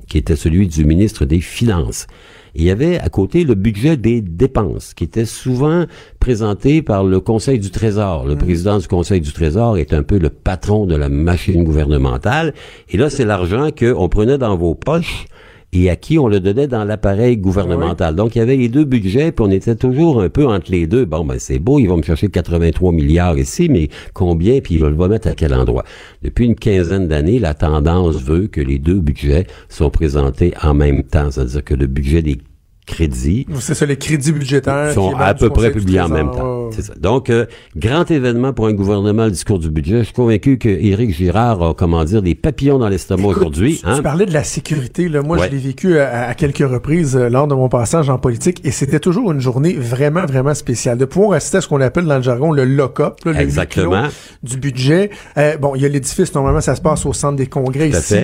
qui 0.09 0.19
était 0.19 0.37
celui 0.37 0.69
du 0.69 0.85
ministre 0.85 1.25
des 1.25 1.41
Finances. 1.41 2.07
il 2.55 2.65
y 2.65 2.71
avait 2.71 2.99
à 2.99 3.09
côté 3.09 3.45
le 3.45 3.55
budget 3.55 3.97
des 3.97 4.21
dépenses, 4.21 4.93
qui 4.93 5.05
était 5.05 5.25
souvent 5.25 5.87
présenté 6.21 6.83
par 6.83 7.03
le 7.03 7.19
Conseil 7.19 7.59
du 7.59 7.71
Trésor. 7.71 8.27
Le 8.27 8.35
mmh. 8.35 8.39
président 8.39 8.79
du 8.79 8.87
Conseil 8.89 9.23
du 9.23 9.33
Trésor 9.33 9.79
est 9.79 9.95
un 9.95 10.03
peu 10.03 10.19
le 10.19 10.29
patron 10.29 10.85
de 10.85 10.97
la 10.97 11.09
machine 11.09 11.65
gouvernementale. 11.65 12.53
Et 12.91 12.99
là, 12.99 13.09
c'est 13.09 13.25
l'argent 13.25 13.71
qu'on 13.71 14.11
prenait 14.11 14.37
dans 14.37 14.55
vos 14.55 14.75
poches 14.75 15.25
et 15.73 15.89
à 15.89 15.97
qui 15.97 16.19
on 16.19 16.29
le 16.29 16.41
donnait 16.41 16.67
dans 16.67 16.85
l'appareil 16.85 17.39
gouvernemental. 17.39 18.15
Donc, 18.15 18.37
il 18.37 18.39
y 18.39 18.43
avait 18.43 18.57
les 18.57 18.69
deux 18.69 18.85
budgets, 18.85 19.33
puis 19.33 19.45
on 19.47 19.51
était 19.51 19.75
toujours 19.75 20.21
un 20.21 20.29
peu 20.29 20.47
entre 20.47 20.71
les 20.71 20.87
deux. 20.87 21.05
Bon, 21.05 21.25
ben 21.25 21.39
c'est 21.39 21.59
beau, 21.59 21.79
ils 21.79 21.87
vont 21.87 21.97
me 21.97 22.03
chercher 22.03 22.29
83 22.29 22.93
milliards 22.93 23.39
ici, 23.39 23.69
mais 23.71 23.89
combien, 24.13 24.61
puis 24.61 24.77
vont 24.79 24.91
le 24.91 25.09
mettre 25.09 25.29
à 25.29 25.33
quel 25.33 25.55
endroit? 25.55 25.85
Depuis 26.23 26.45
une 26.45 26.57
quinzaine 26.57 27.09
d'années, 27.09 27.39
la 27.39 27.55
tendance 27.55 28.23
veut 28.23 28.49
que 28.49 28.61
les 28.61 28.79
deux 28.79 29.01
budgets 29.01 29.47
sont 29.69 29.91
présentés 29.91 30.53
en 30.63 30.75
même 30.75 31.03
temps, 31.05 31.31
c'est-à-dire 31.31 31.65
que 31.65 31.75
le 31.75 31.87
budget 31.87 32.23
des 32.23 32.39
crédits. 32.87 33.47
C'est 33.61 33.75
ça, 33.75 33.87
les 33.87 33.97
crédits 33.97 34.33
budgétaires. 34.33 34.93
Sont 34.93 35.15
à 35.17 35.35
peu 35.35 35.51
près 35.51 35.71
publiés 35.71 36.01
en 36.01 36.09
même 36.09 36.31
temps. 36.31 36.71
C'est 36.73 36.83
ça. 36.83 36.95
Donc, 36.99 37.31
euh, 37.31 37.47
grand 37.77 38.11
événement 38.11 38.53
pour 38.53 38.67
un 38.67 38.73
gouvernement, 38.73 39.25
le 39.25 39.31
discours 39.31 39.59
du 39.59 39.71
budget. 39.71 39.99
Je 39.99 40.05
suis 40.05 40.15
convaincu 40.15 40.59
que 40.59 40.69
Éric 40.69 41.11
Girard 41.15 41.63
a, 41.63 41.75
comment 41.75 42.05
dire, 42.05 42.23
des 42.23 42.35
papillons 42.35 42.79
dans 42.79 42.89
l'estomac 42.89 43.29
aujourd'hui. 43.29 43.81
Hein? 43.85 43.97
Tu 43.97 44.03
parlais 44.03 44.27
de 44.27 44.33
la 44.33 44.45
sécurité. 44.45 45.09
Là. 45.09 45.23
Moi, 45.23 45.39
je 45.39 45.51
l'ai 45.51 45.59
vécu 45.59 45.99
à, 45.99 46.35
quelques 46.35 46.69
reprises 46.69 47.17
euh, 47.17 47.29
lors 47.29 47.47
de 47.47 47.55
mon 47.55 47.69
passage 47.69 48.11
en 48.11 48.19
politique 48.19 48.61
et 48.65 48.71
c'était 48.71 49.01
toujours 49.01 49.33
une 49.33 49.41
journée 49.41 49.75
vraiment, 49.75 50.25
vraiment 50.27 50.55
spéciale. 50.55 50.99
De 50.99 51.05
pouvoir 51.05 51.35
assister 51.35 51.59
à 51.59 51.61
ce 51.61 51.69
qu'on 51.69 51.81
appelle 51.81 52.07
dans 52.07 52.17
le 52.17 52.23
jargon 52.23 52.53
le 52.53 52.65
lock-up, 52.65 53.17
le 53.25 53.37
Exactement. 53.37 54.09
du 54.43 54.57
budget. 54.57 55.11
Euh, 55.37 55.57
bon, 55.57 55.75
il 55.75 55.83
y 55.83 55.87
a 55.87 55.89
l'édifice, 55.89 56.35
normalement, 56.35 56.61
ça 56.61 56.75
se 56.75 56.81
passe 56.81 57.07
au 57.07 57.13
centre 57.13 57.37
des 57.37 57.47
congrès 57.47 57.91
Tout 57.91 57.97
ici. 57.97 58.17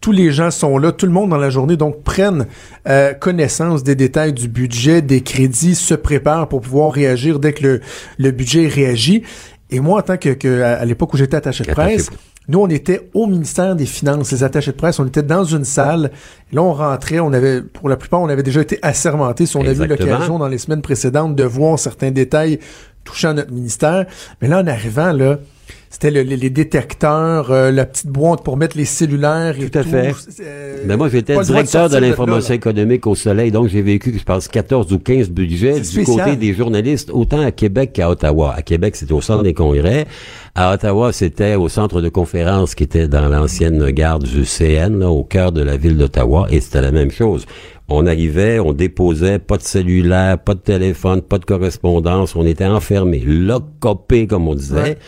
Tous 0.00 0.12
les 0.12 0.30
gens 0.30 0.50
sont 0.50 0.78
là, 0.78 0.92
tout 0.92 1.06
le 1.06 1.12
monde 1.12 1.30
dans 1.30 1.36
la 1.38 1.50
journée, 1.50 1.76
donc 1.76 2.02
prennent 2.02 2.46
euh, 2.88 3.12
connaissance 3.14 3.82
des 3.82 3.94
détails 3.94 4.32
du 4.32 4.48
budget, 4.48 5.02
des 5.02 5.22
crédits, 5.22 5.74
se 5.74 5.94
préparent 5.94 6.48
pour 6.48 6.60
pouvoir 6.60 6.92
réagir 6.92 7.38
dès 7.38 7.52
que 7.52 7.62
le, 7.62 7.80
le 8.18 8.30
budget 8.30 8.68
réagit. 8.68 9.22
Et 9.70 9.80
moi, 9.80 9.98
en 9.98 10.02
tant 10.02 10.16
que, 10.16 10.30
que 10.30 10.62
à 10.62 10.84
l'époque 10.84 11.12
où 11.14 11.16
j'étais 11.16 11.36
attaché 11.36 11.64
de 11.64 11.72
presse, 11.72 12.10
Nous, 12.48 12.60
on 12.60 12.68
était 12.68 13.10
au 13.12 13.26
ministère 13.26 13.74
des 13.74 13.86
Finances, 13.86 14.30
les 14.30 14.44
attachés 14.44 14.70
de 14.70 14.76
presse, 14.76 15.00
on 15.00 15.06
était 15.06 15.22
dans 15.22 15.44
une 15.44 15.64
salle. 15.64 16.12
Et 16.52 16.54
là, 16.54 16.62
on 16.62 16.72
rentrait, 16.72 17.18
on 17.18 17.32
avait, 17.32 17.60
pour 17.60 17.88
la 17.88 17.96
plupart, 17.96 18.20
on 18.20 18.28
avait 18.28 18.44
déjà 18.44 18.60
été 18.60 18.78
assermentés. 18.82 19.46
Si 19.46 19.56
on 19.56 19.62
a 19.62 19.72
eu 19.72 19.86
l'occasion 19.86 20.38
dans 20.38 20.48
les 20.48 20.58
semaines 20.58 20.82
précédentes 20.82 21.34
de 21.34 21.44
voir 21.44 21.78
certains 21.78 22.12
détails 22.12 22.60
touchant 23.02 23.34
notre 23.34 23.52
ministère. 23.52 24.06
Mais 24.40 24.48
là, 24.48 24.60
en 24.60 24.66
arrivant, 24.66 25.12
là, 25.12 25.38
c'était 25.96 26.10
les 26.10 26.50
détecteurs, 26.50 27.50
euh, 27.50 27.70
la 27.70 27.86
petite 27.86 28.08
boîte 28.08 28.44
pour 28.44 28.58
mettre 28.58 28.76
les 28.76 28.84
cellulaires 28.84 29.58
et 29.58 29.70
tout. 29.70 29.78
à 29.78 29.82
fait. 29.82 30.14
Euh, 30.40 30.82
Mais 30.84 30.94
moi, 30.94 31.08
j'étais 31.08 31.40
directeur 31.40 31.88
de, 31.88 31.96
l'information 31.96 32.52
économique 32.52 33.06
au 33.06 33.14
Soleil, 33.14 33.50
donc 33.50 33.68
j'ai 33.68 33.80
vécu, 33.80 34.14
je 34.18 34.22
pense, 34.22 34.46
14 34.46 34.92
ou 34.92 34.98
15 34.98 35.30
budgets 35.30 35.80
du 35.80 36.04
côté 36.04 36.36
des 36.36 36.52
journalistes, 36.52 37.10
autant 37.10 37.40
à 37.40 37.50
Québec 37.50 37.94
qu'à 37.94 38.10
Ottawa. 38.10 38.52
À 38.54 38.60
Québec, 38.60 38.94
c'était 38.94 39.14
au 39.14 39.22
centre 39.22 39.42
des 39.42 39.54
congrès. 39.54 40.06
À 40.54 40.74
Ottawa, 40.74 41.12
c'était 41.14 41.54
au 41.54 41.68
centre 41.68 42.02
de 42.02 42.10
conférence 42.10 42.74
qui 42.74 42.84
était 42.84 43.08
dans 43.08 43.28
l'ancienne 43.28 43.90
gare 43.90 44.18
du 44.18 44.44
CN, 44.44 44.98
là, 44.98 45.08
au 45.08 45.24
cœur 45.24 45.52
de 45.52 45.62
la 45.62 45.78
ville 45.78 45.96
d'Ottawa, 45.96 46.46
et 46.50 46.60
c'était 46.60 46.82
la 46.82 46.92
même 46.92 47.10
chose. 47.10 47.46
On 47.88 48.04
arrivait, 48.06 48.58
on 48.58 48.72
déposait, 48.72 49.38
pas 49.38 49.58
de 49.58 49.62
cellulaire, 49.62 50.38
pas 50.38 50.54
de 50.54 50.58
téléphone, 50.58 51.22
pas 51.22 51.38
de 51.38 51.44
correspondance, 51.44 52.34
on 52.34 52.44
était 52.44 52.64
enfermés, 52.66 53.20
lockupés, 53.24 54.26
comme 54.26 54.48
on 54.48 54.56
disait. 54.56 54.98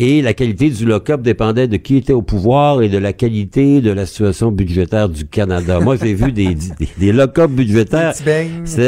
Et 0.00 0.20
la 0.20 0.34
qualité 0.34 0.68
du 0.70 0.84
lock-up 0.84 1.22
dépendait 1.22 1.68
de 1.68 1.76
qui 1.76 1.96
était 1.96 2.12
au 2.12 2.22
pouvoir 2.22 2.82
et 2.82 2.88
de 2.88 2.98
la 2.98 3.12
qualité 3.12 3.80
de 3.80 3.92
la 3.92 4.04
situation 4.06 4.50
budgétaire 4.50 5.08
du 5.08 5.24
Canada. 5.26 5.78
Moi, 5.78 5.94
j'ai 6.02 6.14
vu 6.14 6.32
des, 6.32 6.56
des, 6.56 6.88
des 6.98 7.12
lock-up 7.12 7.52
budgétaires. 7.52 8.14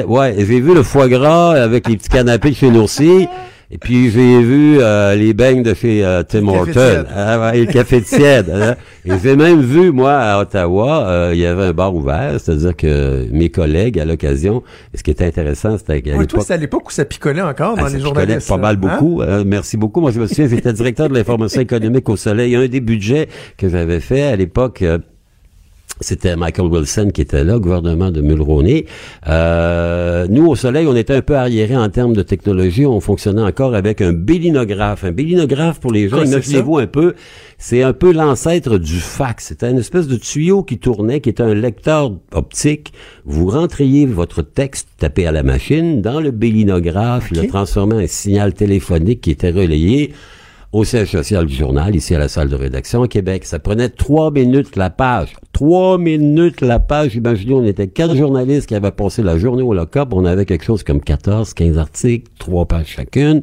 Ouais, 0.08 0.34
j'ai 0.36 0.60
vu 0.60 0.74
le 0.74 0.82
foie 0.82 1.08
gras 1.08 1.52
avec 1.52 1.88
les 1.88 1.96
petits 1.96 2.08
canapés 2.08 2.50
de 2.50 2.56
chez 2.56 2.70
Nourcy. 2.70 3.28
Et 3.70 3.78
puis 3.78 4.10
j'ai 4.10 4.40
vu 4.42 4.78
euh, 4.80 5.16
les 5.16 5.34
beignes 5.34 5.64
de 5.64 5.74
chez 5.74 6.04
euh, 6.04 6.22
Tim 6.22 6.46
Horton, 6.46 7.04
ah, 7.12 7.50
ouais, 7.50 7.60
le 7.60 7.66
café 7.66 8.00
tiède. 8.00 8.48
Hein. 8.50 8.76
Et 9.04 9.10
j'ai 9.20 9.34
même 9.34 9.60
vu 9.60 9.90
moi 9.90 10.14
à 10.14 10.40
Ottawa, 10.40 11.08
euh, 11.08 11.30
il 11.34 11.40
y 11.40 11.46
avait 11.46 11.64
un 11.64 11.72
bar 11.72 11.92
ouvert, 11.92 12.38
c'est-à-dire 12.38 12.76
que 12.76 13.26
mes 13.32 13.48
collègues 13.48 13.98
à 13.98 14.04
l'occasion, 14.04 14.62
ce 14.94 15.02
qui 15.02 15.10
était 15.10 15.26
intéressant, 15.26 15.78
c'était 15.78 16.00
qu'à 16.00 16.16
oui, 16.16 16.28
toi, 16.28 16.42
c'était 16.42 16.54
à 16.54 16.58
l'époque 16.58 16.88
où 16.88 16.92
ça 16.92 17.04
picolait 17.04 17.42
encore 17.42 17.76
dans 17.76 17.86
ah, 17.86 17.90
les 17.90 17.98
journalistes. 17.98 18.48
Pas 18.48 18.56
mal 18.56 18.76
beaucoup. 18.76 19.20
Hein? 19.26 19.42
merci 19.44 19.76
beaucoup. 19.76 20.00
Moi 20.00 20.12
je 20.12 20.20
me 20.20 20.26
souviens, 20.28 20.46
j'étais 20.46 20.72
directeur 20.72 21.08
de 21.08 21.14
l'information 21.14 21.60
économique 21.60 22.08
au 22.08 22.16
Soleil. 22.16 22.54
Un 22.54 22.68
des 22.68 22.80
budgets 22.80 23.28
que 23.56 23.68
j'avais 23.68 24.00
fait 24.00 24.22
à 24.22 24.36
l'époque 24.36 24.84
c'était 26.00 26.36
Michael 26.36 26.66
Wilson 26.66 27.10
qui 27.12 27.22
était 27.22 27.44
là, 27.44 27.58
gouvernement 27.58 28.10
de 28.10 28.20
Mulroney. 28.20 28.86
Euh, 29.28 30.26
nous, 30.28 30.46
au 30.46 30.54
Soleil, 30.54 30.86
on 30.86 30.94
était 30.94 31.14
un 31.14 31.22
peu 31.22 31.36
arriérés 31.36 31.76
en 31.76 31.88
termes 31.88 32.14
de 32.14 32.22
technologie. 32.22 32.84
On 32.84 33.00
fonctionnait 33.00 33.42
encore 33.42 33.74
avec 33.74 34.00
un 34.02 34.12
bélinographe. 34.12 35.04
Un 35.04 35.12
bélinographe, 35.12 35.80
pour 35.80 35.92
les 35.92 36.08
gens, 36.08 36.22
imaginez-vous 36.22 36.78
un 36.78 36.86
peu, 36.86 37.14
c'est 37.58 37.82
un 37.82 37.94
peu 37.94 38.12
l'ancêtre 38.12 38.78
du 38.78 38.98
fax. 38.98 39.46
C'était 39.46 39.70
une 39.70 39.78
espèce 39.78 40.06
de 40.06 40.16
tuyau 40.16 40.62
qui 40.62 40.78
tournait, 40.78 41.20
qui 41.20 41.30
était 41.30 41.42
un 41.42 41.54
lecteur 41.54 42.12
optique. 42.32 42.92
Vous 43.24 43.46
rentriez 43.46 44.04
votre 44.04 44.42
texte 44.42 44.88
tapé 44.98 45.26
à 45.26 45.32
la 45.32 45.42
machine 45.42 46.02
dans 46.02 46.20
le 46.20 46.30
bélinographe, 46.30 47.30
le 47.30 47.46
transformait 47.46 48.04
en 48.04 48.06
signal 48.06 48.52
téléphonique 48.52 49.22
qui 49.22 49.30
était 49.30 49.50
relayé 49.50 50.12
au 50.72 50.84
siège 50.84 51.12
social 51.12 51.46
du 51.46 51.54
journal, 51.54 51.94
ici 51.94 52.14
à 52.14 52.18
la 52.18 52.28
salle 52.28 52.48
de 52.48 52.56
rédaction 52.56 53.02
à 53.02 53.08
Québec. 53.08 53.44
Ça 53.44 53.58
prenait 53.58 53.88
trois 53.88 54.30
minutes 54.30 54.76
la 54.76 54.90
page. 54.90 55.34
Trois 55.52 55.98
minutes 55.98 56.60
la 56.60 56.78
page. 56.78 57.14
Imaginez, 57.14 57.54
on 57.54 57.64
était 57.64 57.88
quatre 57.88 58.14
journalistes 58.14 58.68
qui 58.68 58.74
avaient 58.74 58.90
passé 58.90 59.22
la 59.22 59.38
journée 59.38 59.62
au 59.62 59.74
lock-up. 59.74 60.08
On 60.12 60.24
avait 60.24 60.44
quelque 60.44 60.64
chose 60.64 60.82
comme 60.82 61.00
14, 61.00 61.54
15 61.54 61.78
articles, 61.78 62.30
trois 62.38 62.66
pages 62.66 62.88
chacune. 62.88 63.40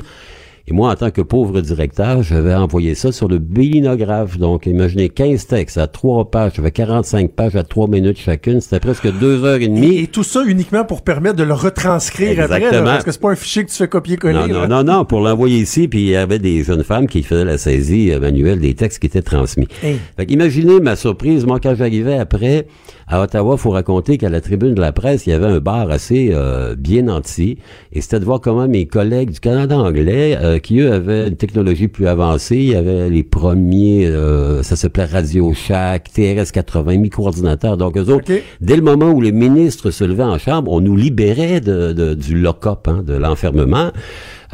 Et 0.65 0.71
moi, 0.71 0.91
en 0.91 0.95
tant 0.95 1.11
que 1.11 1.21
pauvre 1.21 1.59
directeur, 1.59 2.23
je 2.23 2.35
vais 2.35 2.53
envoyer 2.53 2.95
ça 2.95 3.11
sur 3.11 3.27
le 3.27 3.37
bélinographe. 3.37 4.37
Donc, 4.37 4.65
imaginez 4.65 5.09
15 5.09 5.45
textes 5.47 5.77
à 5.77 5.87
3 5.87 6.31
pages, 6.31 6.53
j'avais 6.55 6.71
45 6.71 7.31
pages 7.31 7.57
à 7.57 7.63
3 7.63 7.89
minutes 7.89 8.17
chacune. 8.17 8.61
C'était 8.61 8.79
presque 8.79 9.11
2 9.11 9.43
heures 9.43 9.59
et 9.59 9.67
demie. 9.67 9.97
Et, 9.97 10.07
tout 10.07 10.23
ça 10.23 10.41
uniquement 10.45 10.85
pour 10.85 11.01
permettre 11.01 11.35
de 11.35 11.43
le 11.43 11.53
retranscrire 11.53 12.39
Exactement. 12.39 12.67
après, 12.67 12.83
parce 12.83 13.03
que 13.03 13.11
c'est 13.11 13.19
pas 13.19 13.31
un 13.31 13.35
fichier 13.35 13.65
que 13.65 13.71
tu 13.71 13.75
fais 13.75 13.89
copier-coller. 13.89 14.47
Non, 14.47 14.47
non, 14.47 14.67
non, 14.67 14.83
non, 14.83 15.05
pour 15.05 15.19
l'envoyer 15.19 15.57
ici, 15.57 15.89
puis 15.89 16.03
il 16.03 16.09
y 16.09 16.15
avait 16.15 16.39
des 16.39 16.63
jeunes 16.63 16.85
femmes 16.85 17.07
qui 17.07 17.23
faisaient 17.23 17.43
la 17.43 17.57
saisie 17.57 18.13
euh, 18.13 18.21
manuelle 18.21 18.61
des 18.61 18.73
textes 18.73 18.99
qui 18.99 19.07
étaient 19.07 19.21
transmis. 19.21 19.67
Fait 19.81 19.99
imaginez 20.29 20.79
ma 20.79 20.95
surprise, 20.95 21.45
moi, 21.45 21.59
quand 21.59 21.75
j'arrivais 21.75 22.17
après, 22.17 22.67
à 23.07 23.21
Ottawa, 23.21 23.57
faut 23.57 23.71
raconter 23.71 24.17
qu'à 24.17 24.29
la 24.29 24.41
tribune 24.41 24.73
de 24.73 24.81
la 24.81 24.91
presse, 24.91 25.27
il 25.27 25.31
y 25.31 25.33
avait 25.33 25.47
un 25.47 25.59
bar 25.59 25.89
assez 25.89 26.29
euh, 26.31 26.75
bien 26.75 27.03
nanti, 27.03 27.57
et 27.91 28.01
c'était 28.01 28.19
de 28.19 28.25
voir 28.25 28.41
comment 28.41 28.67
mes 28.67 28.85
collègues 28.85 29.31
du 29.31 29.39
Canada 29.39 29.77
anglais, 29.77 30.37
euh, 30.41 30.59
qui 30.59 30.79
eux 30.79 30.91
avaient 30.91 31.27
une 31.27 31.35
technologie 31.35 31.87
plus 31.87 32.07
avancée, 32.07 32.57
il 32.57 32.69
y 32.69 32.75
avait 32.75 33.09
les 33.09 33.23
premiers, 33.23 34.07
euh, 34.07 34.63
ça 34.63 34.75
s'appelait 34.75 35.05
Radio 35.05 35.53
Shack, 35.53 36.11
TRS 36.13 36.51
80, 36.51 36.97
micro-ordinateur. 36.97 37.77
Donc 37.77 37.97
eux 37.97 38.09
autres, 38.09 38.31
dès 38.61 38.75
le 38.75 38.81
moment 38.81 39.11
où 39.11 39.21
les 39.21 39.31
ministres 39.31 39.91
se 39.91 40.03
levaient 40.03 40.23
en 40.23 40.37
chambre, 40.37 40.71
on 40.71 40.81
nous 40.81 40.95
libérait 40.95 41.61
de, 41.61 42.13
du 42.13 42.35
lock-up, 42.35 42.87
hein, 42.87 43.03
de 43.05 43.13
l'enfermement 43.13 43.91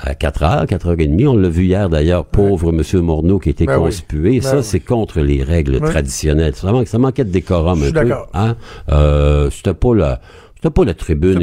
à 0.04 0.16
4 0.16 0.44
heures, 0.44 0.68
4 0.68 0.88
heures 0.88 1.00
et 1.00 1.08
demie. 1.08 1.28
On 1.28 1.36
l'a 1.36 1.50
vu 1.50 1.66
hier 1.66 1.90
d'ailleurs, 1.90 2.26
pauvre 2.26 2.72
Monsieur 2.72 3.02
Morneau 3.02 3.40
qui 3.40 3.50
était 3.50 3.66
ben 3.66 3.78
conspué. 3.78 4.40
Ben 4.40 4.42
ça, 4.42 4.64
c'est 4.64 4.80
contre 4.80 5.22
les 5.22 5.44
règles 5.44 5.80
traditionnelles. 5.80 6.56
Ça, 6.56 6.72
ça 6.86 6.98
manquait 6.98 7.26
de 7.26 7.32
décorum 7.32 7.84
un 7.84 7.92
peu. 7.92 8.14
Hein? 8.34 8.56
Euh, 8.92 9.50
c'était 9.50 9.74
pas 9.74 9.96
la, 9.96 10.22
c'était 10.56 10.74
pas 10.74 10.86
la 10.86 10.94
tribune. 10.94 11.40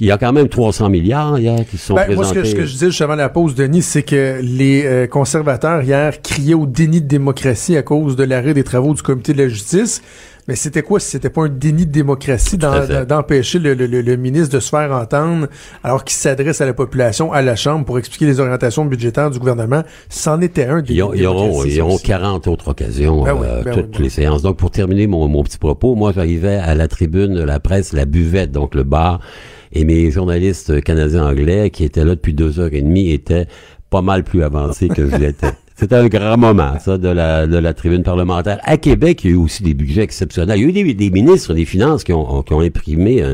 Il 0.00 0.06
y 0.06 0.10
a 0.10 0.18
quand 0.18 0.32
même 0.32 0.48
300 0.48 0.88
milliards 0.88 1.38
hier 1.38 1.64
qui 1.70 1.78
sont 1.78 1.94
présentés. 1.94 2.16
Moi, 2.16 2.24
ce 2.24 2.34
que, 2.34 2.44
ce 2.44 2.54
que, 2.56 2.64
je 2.64 2.72
disais 2.72 2.86
juste 2.86 3.02
avant 3.02 3.14
la 3.14 3.28
pause, 3.28 3.54
Denis, 3.54 3.82
c'est 3.82 4.02
que 4.02 4.40
les 4.42 4.84
euh, 4.84 5.06
conservateurs 5.06 5.82
hier 5.82 6.20
criaient 6.22 6.54
au 6.54 6.66
déni 6.66 7.00
de 7.00 7.06
démocratie 7.06 7.76
à 7.76 7.82
cause 7.82 8.16
de 8.16 8.24
l'arrêt 8.24 8.52
des 8.52 8.64
travaux 8.64 8.94
du 8.94 9.02
comité 9.02 9.32
de 9.32 9.42
la 9.42 9.48
justice. 9.48 10.02
Mais 10.48 10.56
c'était 10.56 10.82
quoi 10.82 10.98
si 10.98 11.08
c'était 11.08 11.30
pas 11.30 11.44
un 11.44 11.48
déni 11.48 11.86
de 11.86 11.92
démocratie 11.92 12.58
d'empêcher 12.58 13.58
le, 13.58 13.74
le, 13.74 13.86
le, 13.86 14.16
ministre 14.16 14.54
de 14.54 14.60
se 14.60 14.70
faire 14.70 14.90
entendre 14.92 15.46
alors 15.84 16.04
qu'il 16.04 16.16
s'adresse 16.16 16.60
à 16.60 16.66
la 16.66 16.74
population, 16.74 17.32
à 17.32 17.42
la 17.42 17.54
Chambre, 17.54 17.84
pour 17.84 17.98
expliquer 17.98 18.26
les 18.26 18.40
orientations 18.40 18.84
budgétaires 18.84 19.30
du 19.30 19.38
gouvernement? 19.38 19.82
C'en 20.08 20.40
était 20.40 20.64
un 20.64 20.82
déni 20.82 20.98
ils, 21.14 21.26
auront, 21.26 21.64
ils 21.64 21.80
auront 21.80 21.98
40 21.98 22.48
autres 22.48 22.68
occasions, 22.68 23.22
ben 23.22 23.36
euh, 23.42 23.62
ben 23.62 23.74
toutes 23.74 23.92
ben 23.92 24.02
les 24.02 24.10
séances. 24.10 24.42
Donc, 24.42 24.56
pour 24.56 24.70
terminer 24.70 25.06
mon, 25.06 25.28
mon 25.28 25.44
petit 25.44 25.58
propos, 25.58 25.94
moi, 25.94 26.12
j'arrivais 26.14 26.56
à 26.56 26.74
la 26.74 26.88
tribune 26.88 27.34
de 27.34 27.42
la 27.42 27.60
presse, 27.60 27.92
la 27.92 28.04
buvette, 28.04 28.50
donc 28.50 28.74
le 28.74 28.82
bar, 28.82 29.20
et 29.72 29.84
mes 29.84 30.10
journalistes 30.10 30.82
canadiens-anglais 30.82 31.70
qui 31.70 31.84
étaient 31.84 32.04
là 32.04 32.14
depuis 32.14 32.34
deux 32.34 32.58
heures 32.60 32.72
et 32.72 32.82
demie 32.82 33.10
étaient 33.10 33.46
pas 33.90 34.02
mal 34.02 34.24
plus 34.24 34.42
avancés 34.42 34.88
que 34.88 35.08
je 35.08 35.16
l'étais. 35.16 35.52
C'était 35.82 35.96
un 35.96 36.06
grand 36.06 36.36
moment, 36.36 36.78
ça, 36.78 36.96
de 36.96 37.08
la, 37.08 37.74
tribune 37.74 38.04
parlementaire. 38.04 38.60
À 38.62 38.76
Québec, 38.76 39.24
il 39.24 39.30
y 39.30 39.32
a 39.32 39.36
eu 39.36 39.40
aussi 39.40 39.64
des 39.64 39.74
budgets 39.74 40.04
exceptionnels. 40.04 40.56
Il 40.60 40.62
y 40.62 40.80
a 40.80 40.86
eu 40.86 40.94
des, 40.94 41.10
ministres 41.10 41.54
des 41.54 41.64
Finances 41.64 42.04
qui 42.04 42.12
ont, 42.12 42.44
qui 42.44 42.54
imprimé, 42.54 43.24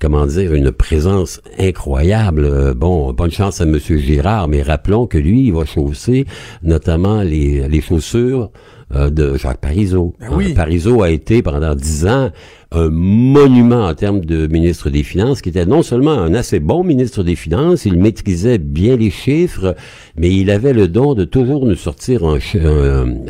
comment 0.00 0.26
dire, 0.26 0.54
une 0.54 0.72
présence 0.72 1.40
incroyable. 1.56 2.74
Bon, 2.74 3.12
bonne 3.12 3.30
chance 3.30 3.60
à 3.60 3.64
M. 3.64 3.78
Girard, 3.78 4.48
mais 4.48 4.62
rappelons 4.62 5.06
que 5.06 5.18
lui, 5.18 5.42
il 5.46 5.52
va 5.52 5.64
chausser 5.64 6.26
notamment 6.64 7.22
les 7.22 7.80
chaussures 7.80 8.50
euh, 8.94 9.10
de 9.10 9.36
Jacques 9.36 9.60
Parizeau. 9.60 10.14
Ben 10.20 10.28
oui. 10.32 10.54
Parizeau 10.54 11.02
a 11.02 11.10
été 11.10 11.42
pendant 11.42 11.74
dix 11.74 12.06
ans 12.06 12.30
un 12.74 12.90
monument 12.90 13.86
en 13.86 13.94
termes 13.94 14.24
de 14.24 14.46
ministre 14.46 14.90
des 14.90 15.04
Finances, 15.04 15.40
qui 15.40 15.48
était 15.48 15.64
non 15.64 15.82
seulement 15.82 16.12
un 16.12 16.34
assez 16.34 16.58
bon 16.58 16.82
ministre 16.82 17.22
des 17.22 17.36
Finances, 17.36 17.84
il 17.84 17.98
maîtrisait 17.98 18.58
bien 18.58 18.96
les 18.96 19.10
chiffres, 19.10 19.76
mais 20.16 20.34
il 20.34 20.50
avait 20.50 20.72
le 20.72 20.88
don 20.88 21.14
de 21.14 21.24
toujours 21.24 21.66
nous 21.66 21.76
sortir 21.76 22.24
un, 22.24 22.38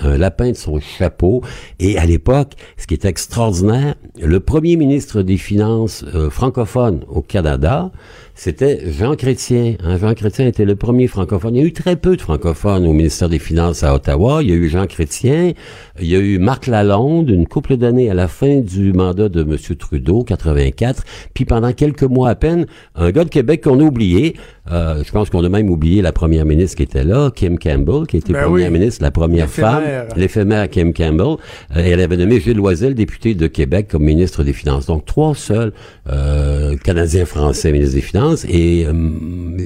un, 0.03 0.17
lapin 0.17 0.51
de 0.51 0.57
son 0.57 0.81
chapeau. 0.81 1.43
Et 1.79 1.99
à 1.99 2.07
l'époque, 2.07 2.53
ce 2.79 2.87
qui 2.87 2.95
est 2.95 3.05
extraordinaire, 3.05 3.97
le 4.21 4.41
premier 4.41 4.77
ministre 4.77 5.23
des 5.23 5.37
Finances 5.37 6.05
euh, 6.15 6.31
francophone 6.31 7.05
au 7.09 7.21
Canada, 7.21 7.93
c'était 8.37 8.91
Jean 8.91 9.15
Chrétien. 9.15 9.77
Hein. 9.85 9.97
Jean 9.97 10.13
Chrétien 10.15 10.47
était 10.47 10.65
le 10.65 10.75
premier 10.75 11.07
francophone. 11.07 11.55
Il 11.55 11.63
y 11.63 11.65
a 11.65 11.67
eu 11.67 11.73
très 11.73 11.95
peu 11.95 12.17
de 12.17 12.21
francophones 12.21 12.85
au 12.85 12.93
ministère 12.93 13.29
des 13.29 13.39
Finances 13.39 13.85
à 13.85 13.95
Ottawa. 13.95 14.43
Il 14.43 14.51
y 14.51 14.53
a 14.53 14.57
eu 14.57 14.69
Jean 14.69 14.87
Chrétien, 14.87 15.53
il 16.01 16.07
y 16.07 16.17
a 16.17 16.19
eu 16.19 16.39
Marc 16.39 16.67
Lalonde, 16.67 17.31
une 17.31 17.47
couple 17.47 17.77
d'années 17.77 18.11
à 18.11 18.15
la 18.15 18.27
fin 18.27 18.61
du 18.61 18.93
mandat 18.93 19.29
de 19.29 19.43
M. 19.43 19.77
Trudeau, 19.77 20.25
84. 20.25 21.05
Puis 21.33 21.45
pendant 21.45 21.73
quelques 21.73 22.03
mois 22.03 22.31
à 22.31 22.35
peine, 22.35 22.67
un 22.97 23.13
gars 23.13 23.25
de 23.25 23.31
Québec 23.31 23.63
qu'on 23.63 23.79
a 23.79 23.85
oublié, 23.85 24.35
euh, 24.71 25.03
je 25.05 25.13
pense 25.13 25.29
qu'on 25.29 25.45
a 25.45 25.49
même 25.49 25.69
oublié 25.69 26.01
la 26.01 26.13
première 26.13 26.47
ministre 26.47 26.77
qui 26.77 26.85
était 26.85 27.05
là, 27.05 27.31
Kim 27.31 27.59
Campbell, 27.59 28.07
qui 28.07 28.17
était 28.17 28.33
ben 28.33 28.45
première 28.45 28.71
ministre, 28.71 29.03
la 29.03 29.11
première 29.11 29.49
femme, 29.49 29.83
l'éphémère 30.17 30.71
Kim 30.71 30.95
Campbell. 30.95 31.37
Euh, 31.77 31.85
et 31.85 31.91
elle 31.91 32.01
avait 32.01 32.17
nommé 32.17 32.41
Gilles 32.41 32.57
Loisel, 32.57 32.95
député 32.95 33.35
de 33.35 33.47
Québec, 33.47 33.89
comme 33.91 34.05
ministre 34.05 34.43
des 34.43 34.55
Finances. 34.55 34.87
Donc 34.87 35.05
trois 35.05 35.35
seuls 35.35 35.73
euh, 36.11 36.77
Canadiens-Français 36.79 37.73
ministres 37.73 37.95
des 37.95 38.01
Finances. 38.01 38.47
Et 38.47 38.87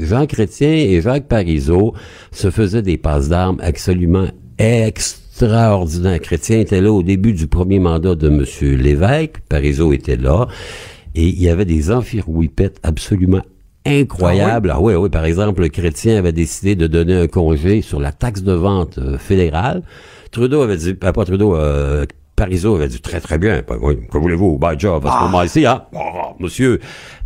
Jean 0.02 0.26
Chrétien 0.26 0.72
et 0.72 1.00
Jacques 1.00 1.28
Parizeau 1.28 1.94
se 2.32 2.50
faisaient 2.50 2.82
des 2.82 2.96
passes 2.96 3.28
d'armes 3.28 3.58
absolument 3.62 4.26
extraordinaires. 4.58 6.20
Chrétien 6.20 6.58
était 6.58 6.80
là 6.80 6.92
au 6.92 7.04
début 7.04 7.34
du 7.34 7.46
premier 7.46 7.78
mandat 7.78 8.16
de 8.16 8.28
M. 8.28 8.44
Lévesque, 8.76 9.36
Parizeau 9.48 9.92
était 9.92 10.16
là, 10.16 10.48
et 11.14 11.28
il 11.28 11.40
y 11.40 11.48
avait 11.48 11.64
des 11.64 11.92
amphirouipettes 11.92 12.80
absolument 12.82 13.42
incroyables. 13.88 14.70
Ah 14.70 14.80
oui? 14.80 14.94
oui, 14.94 15.08
par 15.08 15.24
exemple, 15.24 15.62
le 15.62 15.68
chrétien 15.68 16.16
avait 16.18 16.32
décidé 16.32 16.76
de 16.76 16.86
donner 16.86 17.14
un 17.14 17.26
congé 17.26 17.82
sur 17.82 18.00
la 18.00 18.12
taxe 18.12 18.42
de 18.42 18.52
vente 18.52 18.98
euh, 18.98 19.18
fédérale. 19.18 19.82
Trudeau 20.30 20.62
avait 20.62 20.76
dit, 20.76 20.94
pas 20.94 21.12
Trudeau, 21.12 21.56
euh, 21.56 22.04
Parizeau 22.38 22.76
avait 22.76 22.86
dit 22.86 23.00
très 23.00 23.20
très 23.20 23.36
bien. 23.36 23.62
Que 23.62 24.16
voulez-vous? 24.16 24.58
Bye 24.58 24.78
job 24.78 25.04
à 25.04 25.10
ce 25.10 25.14
ah. 25.18 25.24
moment-ci, 25.24 25.66
hein? 25.66 25.82
Oh, 25.92 26.34
monsieur. 26.38 26.78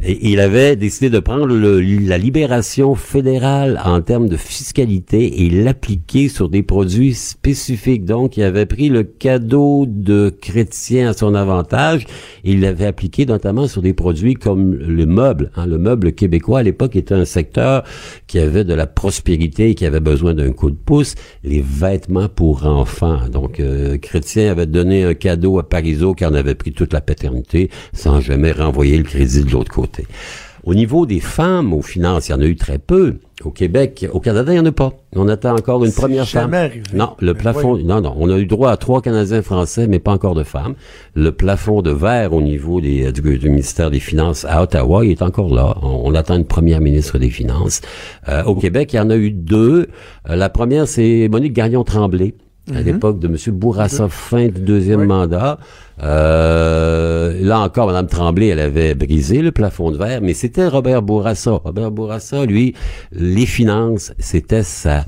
Et 0.02 0.30
il 0.30 0.40
avait 0.40 0.74
décidé 0.74 1.10
de 1.10 1.18
prendre 1.18 1.44
le, 1.44 1.80
la 1.80 2.16
libération 2.16 2.94
fédérale 2.94 3.78
en 3.84 4.00
termes 4.00 4.26
de 4.26 4.38
fiscalité 4.38 5.44
et 5.44 5.50
l'appliquer 5.50 6.28
sur 6.28 6.48
des 6.48 6.62
produits 6.62 7.12
spécifiques. 7.12 8.06
Donc, 8.06 8.38
il 8.38 8.42
avait 8.42 8.64
pris 8.64 8.88
le 8.88 9.02
cadeau 9.02 9.84
de 9.86 10.30
chrétien 10.30 11.10
à 11.10 11.12
son 11.12 11.34
avantage 11.34 12.06
et 12.42 12.52
il 12.52 12.62
l'avait 12.62 12.86
appliqué 12.86 13.26
notamment 13.26 13.68
sur 13.68 13.82
des 13.82 13.92
produits 13.92 14.34
comme 14.34 14.74
le 14.74 15.04
meuble. 15.04 15.50
Hein. 15.56 15.66
Le 15.66 15.76
meuble 15.76 16.12
québécois 16.12 16.60
à 16.60 16.62
l'époque 16.62 16.96
était 16.96 17.14
un 17.14 17.26
secteur 17.26 17.84
qui 18.26 18.38
avait 18.38 18.64
de 18.64 18.72
la 18.72 18.86
prospérité 18.86 19.68
et 19.68 19.74
qui 19.74 19.84
avait 19.84 20.00
besoin 20.00 20.32
d'un 20.32 20.52
coup 20.52 20.70
de 20.70 20.76
pouce. 20.76 21.16
Les 21.44 21.60
vêtements 21.60 22.30
pour 22.30 22.64
enfants. 22.66 23.28
Donc, 23.30 23.60
euh, 23.60 23.98
chrétien 23.98 24.50
avait 24.50 24.66
donné 24.66 25.01
un 25.04 25.14
cadeau 25.14 25.58
à 25.58 25.68
Parizeau 25.68 26.14
qui 26.14 26.24
en 26.24 26.34
avait 26.34 26.54
pris 26.54 26.72
toute 26.72 26.92
la 26.92 27.00
paternité 27.00 27.70
sans 27.92 28.20
jamais 28.20 28.52
renvoyer 28.52 28.98
le 28.98 29.04
crédit 29.04 29.44
de 29.44 29.50
l'autre 29.50 29.72
côté. 29.72 30.06
Au 30.64 30.74
niveau 30.74 31.06
des 31.06 31.18
femmes 31.18 31.72
aux 31.72 31.82
finances, 31.82 32.28
il 32.28 32.32
y 32.32 32.34
en 32.34 32.40
a 32.40 32.44
eu 32.44 32.54
très 32.54 32.78
peu. 32.78 33.16
Au 33.44 33.50
Québec, 33.50 34.06
au 34.12 34.20
Canada, 34.20 34.52
il 34.52 34.54
n'y 34.54 34.60
en 34.60 34.66
a 34.66 34.72
pas. 34.72 34.92
On 35.16 35.26
attend 35.26 35.56
encore 35.56 35.84
une 35.84 35.92
première 35.92 36.28
femme. 36.28 36.56
Non, 36.94 37.16
le 37.18 37.34
plafond, 37.34 37.76
non, 37.78 38.00
non. 38.00 38.14
On 38.16 38.30
a 38.30 38.38
eu 38.38 38.46
droit 38.46 38.70
à 38.70 38.76
trois 38.76 39.02
Canadiens 39.02 39.42
français, 39.42 39.88
mais 39.88 39.98
pas 39.98 40.12
encore 40.12 40.36
de 40.36 40.44
femmes. 40.44 40.74
Le 41.16 41.32
plafond 41.32 41.82
de 41.82 41.90
verre 41.90 42.32
au 42.32 42.40
niveau 42.40 42.80
des, 42.80 43.10
du, 43.10 43.50
ministère 43.50 43.90
des 43.90 43.98
Finances 43.98 44.44
à 44.44 44.62
Ottawa, 44.62 45.04
il 45.04 45.10
est 45.10 45.22
encore 45.22 45.52
là. 45.52 45.76
On, 45.82 46.14
attend 46.14 46.36
une 46.36 46.44
première 46.44 46.80
ministre 46.80 47.18
des 47.18 47.30
Finances. 47.30 47.80
Euh, 48.28 48.44
au 48.44 48.54
Québec, 48.54 48.92
il 48.92 48.96
y 48.96 49.00
en 49.00 49.10
a 49.10 49.16
eu 49.16 49.32
deux. 49.32 49.88
Euh, 50.30 50.36
la 50.36 50.48
première, 50.48 50.86
c'est 50.86 51.28
Monique 51.28 51.54
Gagnon-Tremblay 51.54 52.34
à 52.70 52.80
mhm. 52.80 52.84
l'époque 52.84 53.18
de 53.18 53.28
M. 53.28 53.36
Bourassa, 53.56 54.08
fin 54.08 54.46
du 54.46 54.60
deuxième 54.60 55.04
mandat. 55.04 55.58
Euh, 56.02 57.36
là 57.40 57.60
encore, 57.60 57.88
Mme 57.88 58.06
Tremblay, 58.06 58.48
elle 58.48 58.60
avait 58.60 58.94
brisé 58.94 59.42
le 59.42 59.52
plafond 59.52 59.90
de 59.90 59.98
verre, 59.98 60.20
mais 60.22 60.34
c'était 60.34 60.68
Robert 60.68 61.02
Bourassa. 61.02 61.52
Robert 61.64 61.90
Bourassa, 61.90 62.46
lui, 62.46 62.74
les 63.12 63.46
finances, 63.46 64.12
c'était 64.18 64.62
sa 64.62 65.06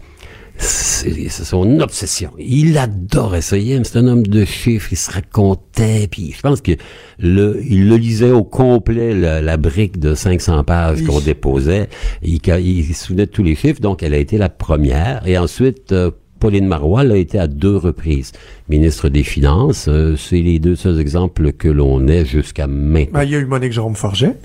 c'est 0.57 1.29
son 1.29 1.81
obsession. 1.81 2.31
Il 2.39 2.79
adorait 2.79 3.43
ça. 3.43 3.57
C'est 3.83 3.97
un 3.97 4.07
homme 4.07 4.27
de 4.27 4.45
chiffres. 4.45 4.89
Il 4.93 4.97
se 4.97 5.11
racontait. 5.11 6.07
Puis 6.09 6.33
je 6.37 6.41
pense 6.41 6.61
que 6.61 6.73
le, 7.19 7.61
il 7.69 7.89
le 7.89 7.97
lisait 7.97 8.31
au 8.31 8.45
complet 8.45 9.15
la, 9.15 9.57
brique 9.57 9.99
de 9.99 10.15
500 10.15 10.65
pages 10.65 11.03
qu'on 11.05 11.21
déposait. 11.21 11.89
Il, 12.23 12.41
il, 12.47 12.95
souvenait 12.95 13.27
de 13.27 13.31
tous 13.31 13.43
les 13.43 13.57
chiffres. 13.57 13.81
Donc 13.81 14.03
elle 14.03 14.15
a 14.15 14.19
été 14.19 14.39
la 14.39 14.49
première. 14.49 15.27
Et 15.27 15.37
ensuite, 15.39 15.93
euh, 15.93 16.13
Pauline 16.45 16.67
Marois 16.67 17.01
a 17.01 17.17
été 17.17 17.39
à 17.39 17.47
deux 17.47 17.75
reprises 17.75 18.33
ministre 18.69 19.09
des 19.09 19.23
Finances. 19.23 19.87
Euh, 19.89 20.15
c'est 20.15 20.43
les 20.43 20.59
deux 20.59 20.77
seuls 20.77 21.01
exemples 21.01 21.53
que 21.55 21.69
l'on 21.69 22.07
ait 22.07 22.27
jusqu'à 22.27 22.67
maintenant. 22.67 23.21
Ben, 23.21 23.25
il 23.25 23.31
y 23.31 23.35
a 23.35 23.39
eu 23.39 23.47
Monique 23.47 23.73
Jérôme 23.73 23.95
Forget. 23.95 24.37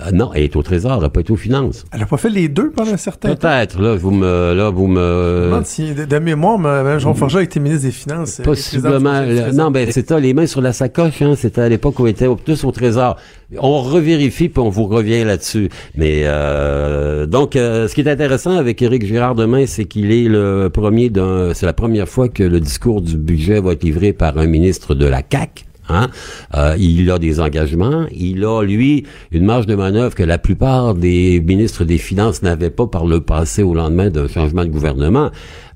Euh, 0.00 0.10
non, 0.10 0.30
elle 0.34 0.44
est 0.44 0.56
au 0.56 0.62
Trésor, 0.62 0.94
elle 0.94 1.02
n'a 1.02 1.10
pas 1.10 1.20
été 1.20 1.32
aux 1.32 1.36
finances. 1.36 1.84
Elle 1.92 2.00
n'a 2.00 2.06
pas 2.06 2.16
fait 2.16 2.30
les 2.30 2.48
deux 2.48 2.70
pendant 2.70 2.92
un 2.92 2.96
certain 2.96 3.30
temps? 3.30 3.36
Peut-être, 3.36 3.80
là, 3.80 3.94
vous 3.94 4.10
me... 4.10 4.54
Là, 4.54 4.70
vous 4.70 4.86
me... 4.86 5.60
Si, 5.64 5.92
de, 5.92 6.18
mémoire, 6.18 6.58
Mme 6.58 6.98
Jean 6.98 7.14
Forget 7.14 7.38
a 7.38 7.42
été 7.42 7.60
ministre 7.60 7.84
des 7.84 7.92
Finances. 7.92 8.40
Euh, 8.40 8.42
Possiblement. 8.42 9.22
non, 9.52 9.70
ben, 9.70 9.90
c'était 9.90 10.18
les 10.20 10.32
mains 10.32 10.46
sur 10.46 10.62
la 10.62 10.72
sacoche, 10.72 11.20
hein. 11.20 11.34
C'était 11.36 11.60
à 11.60 11.68
l'époque 11.68 11.98
où 11.98 12.06
elle 12.06 12.12
était 12.12 12.28
tous 12.44 12.64
au 12.64 12.72
Trésor. 12.72 13.16
On 13.58 13.82
revérifie, 13.82 14.48
puis 14.48 14.62
on 14.62 14.70
vous 14.70 14.86
revient 14.86 15.24
là-dessus. 15.24 15.68
Mais, 15.94 16.22
euh, 16.24 17.26
donc, 17.26 17.52
ce 17.54 17.92
qui 17.94 18.00
est 18.00 18.10
intéressant 18.10 18.56
avec 18.56 18.80
Éric 18.80 19.04
Girard 19.04 19.34
demain, 19.34 19.66
c'est 19.66 19.84
qu'il 19.84 20.10
est 20.10 20.28
le 20.28 20.70
premier 20.72 21.10
d'un... 21.10 21.52
C'est 21.52 21.66
la 21.66 21.74
première 21.74 22.08
fois 22.08 22.28
que 22.28 22.42
le 22.42 22.60
discours 22.60 23.02
du 23.02 23.18
budget 23.18 23.60
va 23.60 23.72
être 23.72 23.84
livré 23.84 24.12
par 24.12 24.38
un 24.38 24.46
ministre 24.46 24.94
de 24.94 25.06
la 25.06 25.22
CAQ. 25.28 25.64
Hein? 25.92 26.08
Euh, 26.54 26.74
il 26.78 27.10
a 27.10 27.18
des 27.18 27.40
engagements, 27.40 28.06
il 28.10 28.44
a, 28.44 28.62
lui, 28.62 29.04
une 29.30 29.44
marge 29.44 29.66
de 29.66 29.74
manœuvre 29.74 30.14
que 30.14 30.22
la 30.22 30.38
plupart 30.38 30.94
des 30.94 31.40
ministres 31.40 31.84
des 31.84 31.98
Finances 31.98 32.42
n'avaient 32.42 32.70
pas 32.70 32.86
par 32.86 33.06
le 33.06 33.20
passé 33.20 33.62
au 33.62 33.74
lendemain 33.74 34.10
d'un 34.10 34.28
changement 34.28 34.64
de 34.64 34.70
gouvernement. 34.70 35.30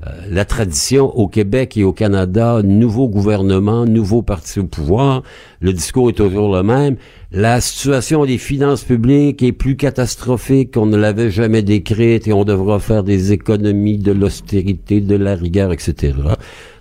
Euh, 0.07 0.11
la 0.31 0.45
tradition 0.45 1.07
au 1.17 1.27
Québec 1.27 1.77
et 1.77 1.85
au 1.85 1.93
Canada, 1.93 2.61
nouveau 2.63 3.09
gouvernement, 3.09 3.87
nouveau 3.87 4.23
parti 4.23 4.61
au 4.61 4.65
pouvoir, 4.65 5.23
le 5.61 5.73
discours 5.73 6.11
est 6.11 6.15
toujours 6.15 6.55
le 6.55 6.63
même. 6.63 6.97
La 7.33 7.61
situation 7.61 8.25
des 8.25 8.39
finances 8.39 8.85
publiques 8.85 9.43
est 9.43 9.53
plus 9.53 9.77
catastrophique 9.77 10.75
qu'on 10.75 10.87
ne 10.87 10.97
l'avait 10.97 11.31
jamais 11.31 11.63
décrite 11.63 12.29
et 12.29 12.33
on 12.33 12.45
devra 12.45 12.79
faire 12.79 13.03
des 13.03 13.33
économies, 13.33 13.99
de 13.99 14.13
l'austérité, 14.13 15.01
de 15.01 15.17
la 15.17 15.35
rigueur, 15.35 15.73
etc. 15.73 16.15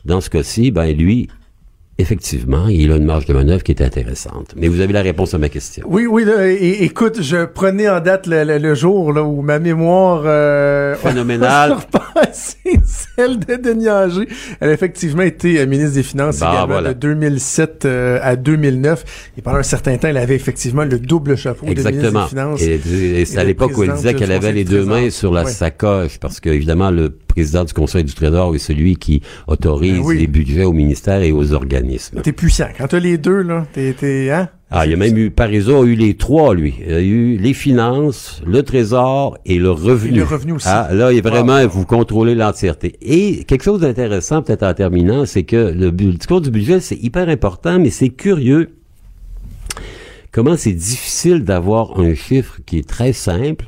Dans 0.05 0.21
ce 0.21 0.29
cas-ci, 0.29 0.71
ben 0.71 0.95
lui, 0.95 1.29
Effectivement, 1.97 2.67
il 2.67 2.91
a 2.91 2.97
une 2.97 3.05
marge 3.05 3.25
de 3.25 3.31
manœuvre 3.31 3.63
qui 3.63 3.71
est 3.71 3.81
intéressante. 3.81 4.53
Mais 4.57 4.67
vous 4.67 4.81
avez 4.81 4.91
la 4.91 5.01
réponse 5.01 5.33
à 5.33 5.37
ma 5.37 5.47
question. 5.47 5.85
Oui, 5.89 6.05
oui. 6.05 6.25
écoute, 6.81 7.21
je 7.21 7.45
prenais 7.45 7.87
en 7.87 8.01
date 8.01 8.27
le, 8.27 8.75
jour 8.75 9.13
là, 9.13 9.23
où 9.23 9.41
ma 9.41 9.59
mémoire 9.59 10.23
euh, 10.25 10.95
phénoménale, 10.95 11.77
celle 12.33 13.39
de 13.39 13.55
Denis 13.55 13.89
Anger. 13.89 14.27
Elle 14.59 14.69
a 14.71 14.73
effectivement 14.73 15.21
été 15.21 15.57
euh, 15.57 15.65
ministre 15.67 15.93
des 15.93 16.03
Finances 16.03 16.39
bah, 16.39 16.65
également 16.65 16.85
de 16.85 16.91
2007 16.91 17.85
euh, 17.85 18.19
à 18.21 18.35
2009. 18.35 19.31
Et 19.37 19.41
pendant 19.41 19.59
un 19.59 19.63
certain 19.63 19.95
temps, 19.95 20.09
elle 20.09 20.17
avait 20.17 20.35
effectivement 20.35 20.83
le 20.83 20.99
double 20.99 21.37
chapeau 21.37 21.65
Exactement. 21.65 22.01
de 22.01 22.07
ministre 22.07 22.23
des 22.23 22.29
Finances. 22.29 22.61
Et, 22.61 23.21
et 23.21 23.25
c'est 23.25 23.37
à 23.37 23.45
l'époque 23.45 23.77
où 23.77 23.83
elle 23.83 23.93
disait 23.93 24.15
qu'elle 24.15 24.33
avait 24.33 24.51
les 24.51 24.65
deux 24.65 24.83
mains 24.83 25.09
sur 25.09 25.31
la 25.31 25.45
sacoche, 25.45 26.19
parce 26.19 26.41
que 26.41 26.49
évidemment 26.49 26.91
le 26.91 27.09
président 27.35 27.63
du 27.63 27.73
Conseil 27.73 28.03
du 28.03 28.13
Trésor 28.13 28.55
est 28.55 28.59
celui 28.59 28.95
qui 28.95 29.21
autorise 29.47 30.01
ben 30.01 30.17
les 30.17 30.27
budgets 30.27 30.63
au 30.63 30.71
ministère 30.71 31.21
et 31.21 31.31
aux 31.31 31.53
organismes. 31.53 31.84
T'es 32.23 32.31
puissant. 32.31 32.67
Quand 32.77 32.87
t'as 32.87 32.99
les 32.99 33.17
deux, 33.17 33.41
là, 33.41 33.65
t'es, 33.73 34.29
hein? 34.31 34.49
Ah, 34.71 34.85
il 34.85 34.91
y 34.91 34.93
a 34.93 34.97
même 34.97 35.15
eu, 35.17 35.29
Parizeau 35.29 35.83
a 35.83 35.85
eu 35.85 35.95
les 35.95 36.15
trois, 36.15 36.55
lui. 36.55 36.75
Il 36.85 36.93
a 36.93 37.01
eu 37.01 37.37
les 37.37 37.53
finances, 37.53 38.41
le 38.45 38.63
trésor 38.63 39.37
et 39.45 39.59
le 39.59 39.71
revenu. 39.71 40.17
le 40.17 40.23
revenu 40.23 40.53
aussi. 40.53 40.67
Ah, 40.69 40.89
là, 40.91 41.11
il 41.11 41.19
est 41.19 41.21
vraiment, 41.21 41.65
vous 41.67 41.85
contrôlez 41.85 42.35
l'entièreté. 42.35 42.95
Et 43.01 43.43
quelque 43.45 43.63
chose 43.63 43.81
d'intéressant, 43.81 44.41
peut-être 44.41 44.63
en 44.63 44.73
terminant, 44.73 45.25
c'est 45.25 45.43
que 45.43 45.55
le, 45.55 45.85
le 45.85 45.91
discours 45.91 46.41
du 46.41 46.49
budget, 46.49 46.79
c'est 46.79 46.97
hyper 46.97 47.29
important, 47.29 47.79
mais 47.79 47.91
c'est 47.91 48.09
curieux 48.09 48.71
comment 50.35 50.57
c'est 50.57 50.73
difficile 50.73 51.45
d'avoir 51.45 51.97
un 51.97 52.13
chiffre 52.13 52.59
qui 52.65 52.79
est 52.79 52.89
très 52.89 53.13
simple, 53.13 53.67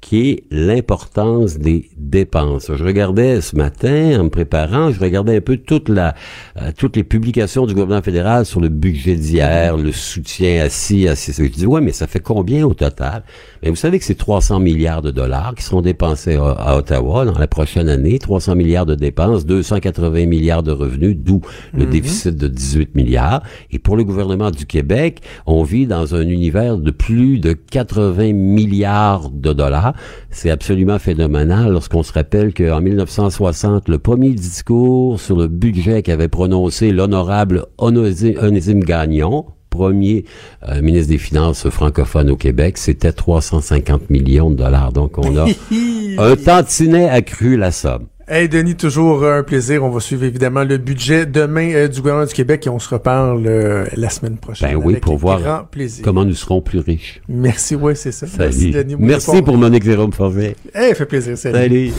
qui 0.00 0.30
est 0.30 0.44
l'importance 0.50 1.58
des 1.58 1.90
dépenses. 1.96 2.70
Je 2.74 2.84
regardais 2.84 3.40
ce 3.40 3.56
matin, 3.56 4.20
en 4.20 4.24
me 4.24 4.30
préparant, 4.30 4.90
je 4.90 5.00
regardais 5.00 5.36
un 5.36 5.40
peu 5.40 5.56
toute 5.56 5.88
la, 5.88 6.14
euh, 6.60 6.70
toutes 6.76 6.96
les 6.96 7.04
publications 7.04 7.66
du 7.66 7.74
gouvernement 7.74 8.02
fédéral 8.02 8.46
sur 8.46 8.60
le 8.60 8.68
budget 8.68 9.16
d'hier, 9.16 9.76
le 9.76 9.92
soutien 9.92 10.62
assis, 10.62 11.08
assis. 11.08 11.32
Je 11.32 11.48
dis, 11.48 11.66
ouais, 11.66 11.80
mais 11.80 11.92
ça 11.92 12.06
fait 12.06 12.20
combien 12.20 12.64
au 12.64 12.74
total? 12.74 13.24
Mais 13.62 13.70
vous 13.70 13.76
savez 13.76 13.98
que 13.98 14.04
c'est 14.04 14.14
300 14.14 14.60
milliards 14.60 15.02
de 15.02 15.10
dollars 15.10 15.54
qui 15.56 15.64
seront 15.64 15.82
dépensés 15.82 16.36
à, 16.36 16.76
Ottawa 16.76 17.24
dans 17.24 17.38
la 17.38 17.48
prochaine 17.48 17.88
année, 17.88 18.18
300 18.18 18.54
milliards 18.54 18.86
de 18.86 18.94
dépenses, 18.94 19.46
280 19.46 20.26
milliards 20.26 20.62
de 20.62 20.72
revenus, 20.72 21.16
d'où 21.16 21.40
le 21.74 21.84
mhm. 21.84 21.90
déficit 21.90 22.36
de 22.36 22.48
18 22.48 22.94
milliards. 22.94 23.42
Et 23.70 23.78
pour 23.78 23.96
le 23.96 24.04
gouvernement 24.04 24.50
du 24.50 24.64
Québec, 24.64 25.20
on 25.46 25.64
vit 25.64 25.86
dans 25.86 26.14
un 26.14 26.26
univers 26.28 26.78
de 26.78 26.90
plus 26.90 27.38
de 27.40 27.52
80 27.52 28.32
milliards 28.32 29.30
de 29.30 29.52
dollars. 29.52 29.87
C'est 30.30 30.50
absolument 30.50 30.98
phénoménal 30.98 31.72
lorsqu'on 31.72 32.02
se 32.02 32.12
rappelle 32.12 32.54
qu'en 32.54 32.80
1960, 32.80 33.88
le 33.88 33.98
premier 33.98 34.30
discours 34.30 35.20
sur 35.20 35.36
le 35.36 35.48
budget 35.48 36.02
qu'avait 36.02 36.28
prononcé 36.28 36.92
l'honorable 36.92 37.66
Onésime 37.78 38.84
Gagnon, 38.84 39.46
premier 39.70 40.24
euh, 40.68 40.82
ministre 40.82 41.10
des 41.10 41.18
Finances 41.18 41.68
francophone 41.68 42.30
au 42.30 42.36
Québec, 42.36 42.78
c'était 42.78 43.12
350 43.12 44.10
millions 44.10 44.50
de 44.50 44.56
dollars. 44.56 44.92
Donc, 44.92 45.18
on 45.18 45.36
a 45.36 45.46
un 46.18 46.36
tantinet 46.36 47.08
accru 47.08 47.56
la 47.56 47.70
somme. 47.70 48.06
Hey 48.30 48.46
Denis, 48.46 48.76
toujours 48.76 49.24
un 49.24 49.42
plaisir. 49.42 49.82
On 49.82 49.88
va 49.88 50.00
suivre 50.00 50.24
évidemment 50.24 50.62
le 50.62 50.76
budget 50.76 51.24
demain 51.24 51.72
euh, 51.72 51.88
du 51.88 52.00
gouvernement 52.02 52.26
du 52.26 52.34
Québec 52.34 52.66
et 52.66 52.68
on 52.68 52.78
se 52.78 52.90
reparle 52.90 53.46
euh, 53.46 53.86
la 53.96 54.10
semaine 54.10 54.36
prochaine. 54.36 54.68
Ben 54.68 54.76
oui, 54.76 54.96
pour 54.96 55.16
voir 55.16 55.66
comment 56.04 56.26
nous 56.26 56.34
serons 56.34 56.60
plus 56.60 56.80
riches. 56.80 57.22
Merci, 57.26 57.74
oui, 57.74 57.96
c'est 57.96 58.12
ça. 58.12 58.26
Merci 58.38 58.70
Denis. 58.70 58.96
Merci 58.98 59.40
pour 59.40 59.56
Monique 59.56 59.82
Jérôme 59.82 60.12
Forget. 60.12 60.56
Hey, 60.74 60.94
fait 60.94 61.06
plaisir. 61.06 61.38
Salut. 61.38 61.56
salut. 61.56 61.92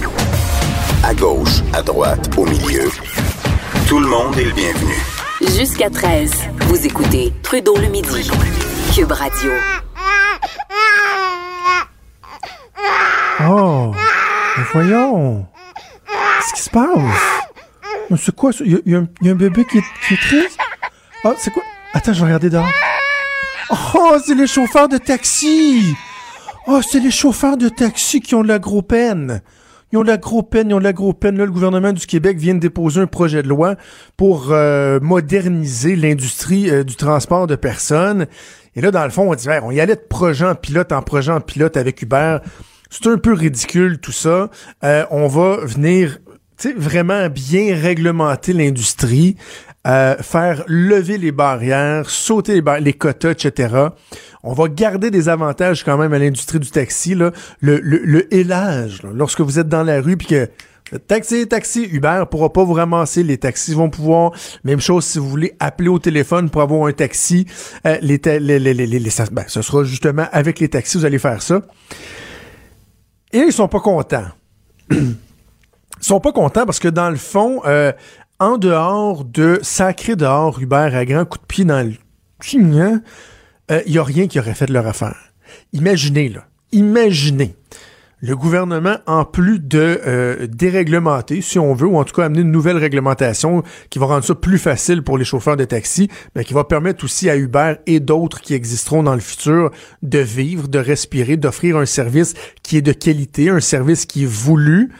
À 1.04 1.16
gauche, 1.16 1.64
à 1.74 1.82
droite, 1.82 2.30
au 2.38 2.46
milieu. 2.46 2.90
Tout 3.88 4.00
le 4.00 4.08
monde 4.08 4.38
est 4.38 4.46
le 4.46 4.54
bienvenu. 4.54 4.94
Jusqu'à 5.58 5.90
13, 5.90 6.32
vous 6.68 6.86
écoutez 6.86 7.34
Trudeau 7.42 7.76
le 7.76 7.88
midi. 7.88 8.30
Cube 8.94 9.12
Radio. 9.12 9.52
Oh, 13.42 13.94
voyons. 14.74 15.48
Qu'est-ce 16.50 16.64
qui 16.64 16.64
se 16.64 16.70
passe? 16.72 18.18
C'est 18.18 18.36
quoi 18.36 18.52
ça? 18.52 18.64
Il 18.66 18.82
y, 18.86 18.96
a 18.96 19.00
un 19.00 19.36
bébé 19.36 19.66
qui 19.66 19.78
est, 19.78 20.18
triste? 20.18 20.58
Ah, 21.24 21.34
c'est 21.38 21.52
quoi? 21.52 21.62
Attends, 21.94 22.14
je 22.14 22.20
vais 22.20 22.26
regarder 22.26 22.50
dehors. 22.50 22.66
Oh, 23.94 24.18
c'est 24.26 24.34
le 24.34 24.48
chauffeur 24.48 24.88
de 24.88 24.98
taxi! 24.98 25.94
Oh, 26.66 26.82
c'est 26.82 27.02
les 27.02 27.12
chauffeurs 27.12 27.56
de 27.56 27.70
taxi 27.70 28.20
qui 28.20 28.34
ont 28.34 28.42
la 28.42 28.58
gros 28.58 28.82
peine. 28.82 29.42
Ils 29.92 30.00
ont 30.00 30.04
la 30.04 30.18
gros 30.18 30.42
peine, 30.42 30.70
ils 30.70 30.74
ont 30.74 30.80
la 30.80 30.94
gros 30.94 31.14
peine. 31.14 31.38
Là, 31.38 31.46
le 31.46 31.52
gouvernement 31.52 31.94
du 31.94 32.08
Québec 32.08 32.38
vient 32.38 32.56
de 32.56 32.60
déposer 32.60 33.00
un 33.00 33.08
projet 33.08 33.44
de 33.44 33.48
loi 33.48 33.76
pour 34.18 34.48
euh, 34.52 35.00
moderniser 35.00 35.96
l'industrie 35.96 36.70
euh, 36.70 36.84
du 36.84 36.96
transport 36.96 37.46
de 37.46 37.56
personnes. 37.56 38.26
Et 38.76 38.82
là, 38.82 38.90
dans 38.90 39.04
le 39.04 39.12
fond, 39.12 39.32
on 39.32 39.36
dit, 39.36 39.48
on 39.62 39.72
y 39.72 39.80
allait 39.80 39.96
de 39.96 40.02
projet 40.02 40.46
en 40.46 40.56
pilote 40.56 40.92
en 40.92 41.04
projet 41.04 41.32
en 41.32 41.42
pilote 41.42 41.78
avec 41.78 42.02
Uber. 42.02 42.38
C'est 42.90 43.06
un 43.06 43.18
peu 43.18 43.34
ridicule 43.34 44.00
tout 44.00 44.12
ça. 44.12 44.50
Euh, 44.84 45.06
on 45.12 45.28
va 45.28 45.58
venir 45.58 46.18
vraiment 46.76 47.30
bien 47.30 47.76
réglementer 47.76 48.54
l'industrie, 48.54 49.36
faire 49.86 50.64
lever 50.68 51.18
les 51.18 51.32
barrières, 51.32 52.10
sauter 52.10 52.62
les, 52.62 52.80
les 52.82 52.94
quotas, 52.94 53.32
etc 53.32 53.90
on 54.44 54.54
va 54.54 54.68
garder 54.68 55.12
des 55.12 55.30
avantages 55.30 55.84
quand 55.84 55.98
même 55.98 56.14
à 56.14 56.20
l'industrie 56.20 56.60
du 56.60 56.70
taxi, 56.70 57.16
là. 57.16 57.32
Le, 57.60 57.80
le, 57.80 57.98
le 57.98 58.34
hélage, 58.34 59.02
lorsque 59.14 59.42
vous 59.42 59.60
êtes 59.60 59.68
dans 59.68 59.84
la 59.84 60.02
rue 60.02 60.18
puis 60.18 60.28
que 60.28 60.50
Taxi, 61.08 61.48
taxi, 61.48 61.84
Uber 61.84 62.24
pourra 62.32 62.52
pas 62.52 62.64
vous 62.64 62.74
ramasser. 62.74 63.22
Les 63.22 63.38
taxis 63.38 63.76
vont 63.76 63.92
pouvoir. 63.92 64.32
Même 64.64 64.80
chose 64.80 65.06
si 65.06 65.20
vous 65.20 65.30
voulez 65.30 65.56
appeler 65.60 65.88
au 65.88 66.00
téléphone 66.00 66.50
pour 66.50 66.64
avoir 66.64 66.88
un 66.88 66.94
taxi. 66.94 67.46
Euh, 67.86 68.00
les, 68.02 68.18
les, 68.40 68.58
les, 68.58 68.74
les, 68.74 69.10
ben, 69.32 69.44
ce 69.46 69.62
sera 69.62 69.84
justement 69.84 70.26
avec 70.32 70.58
les 70.58 70.68
taxis, 70.68 70.98
vous 70.98 71.06
allez 71.06 71.20
faire 71.20 71.44
ça. 71.44 71.62
Et 73.32 73.38
ils 73.38 73.54
sont 73.54 73.68
pas 73.68 73.82
contents. 73.82 74.30
sont 76.00 76.20
pas 76.20 76.32
contents 76.32 76.66
parce 76.66 76.80
que 76.80 76.88
dans 76.88 77.10
le 77.10 77.18
fond, 77.18 77.62
euh, 77.66 77.92
en 78.40 78.58
dehors 78.58 79.26
de 79.26 79.60
sacré 79.62 80.16
dehors 80.16 80.60
Uber 80.60 80.90
à 80.94 81.06
grand 81.06 81.26
coup 81.26 81.38
de 81.38 81.46
pied 81.46 81.66
dans 81.66 81.86
le 81.86 81.94
il 82.54 83.02
euh, 83.72 83.82
n'y 83.86 83.98
a 83.98 84.04
rien 84.04 84.28
qui 84.28 84.40
aurait 84.40 84.54
fait 84.54 84.66
de 84.66 84.74
leur 84.74 84.88
affaire. 84.88 85.18
Imaginez, 85.74 86.30
là, 86.30 86.46
imaginez 86.72 87.56
le 88.22 88.36
gouvernement, 88.36 88.98
en 89.08 89.24
plus 89.24 89.60
de 89.60 90.02
euh, 90.06 90.48
déréglementer, 90.48 91.42
si 91.42 91.58
on 91.58 91.74
veut, 91.74 91.88
ou 91.88 91.98
en 91.98 92.04
tout 92.04 92.14
cas 92.14 92.26
amener 92.26 92.42
une 92.42 92.52
nouvelle 92.52 92.78
réglementation 92.78 93.64
qui 93.90 93.98
va 93.98 94.08
rendre 94.08 94.26
ça 94.26 94.36
plus 94.36 94.58
facile 94.58 95.04
pour 95.04 95.18
les 95.18 95.24
chauffeurs 95.24 95.56
de 95.56 95.64
taxi, 95.64 96.10
mais 96.36 96.44
qui 96.44 96.54
va 96.54 96.66
permettre 96.66 97.06
aussi 97.06 97.30
à 97.30 97.38
Uber 97.38 97.76
et 97.88 98.02
d'autres 98.02 98.42
qui 98.42 98.54
existeront 98.54 99.04
dans 99.04 99.14
le 99.14 99.22
futur 99.22 99.72
de 100.04 100.20
vivre, 100.20 100.68
de 100.68 100.80
respirer, 100.80 101.38
d'offrir 101.38 101.78
un 101.78 101.86
service 101.86 102.34
qui 102.62 102.76
est 102.76 102.82
de 102.82 102.92
qualité, 102.92 103.50
un 103.50 103.62
service 103.62 104.06
qui 104.06 104.24
est 104.24 104.30
voulu, 104.30 104.92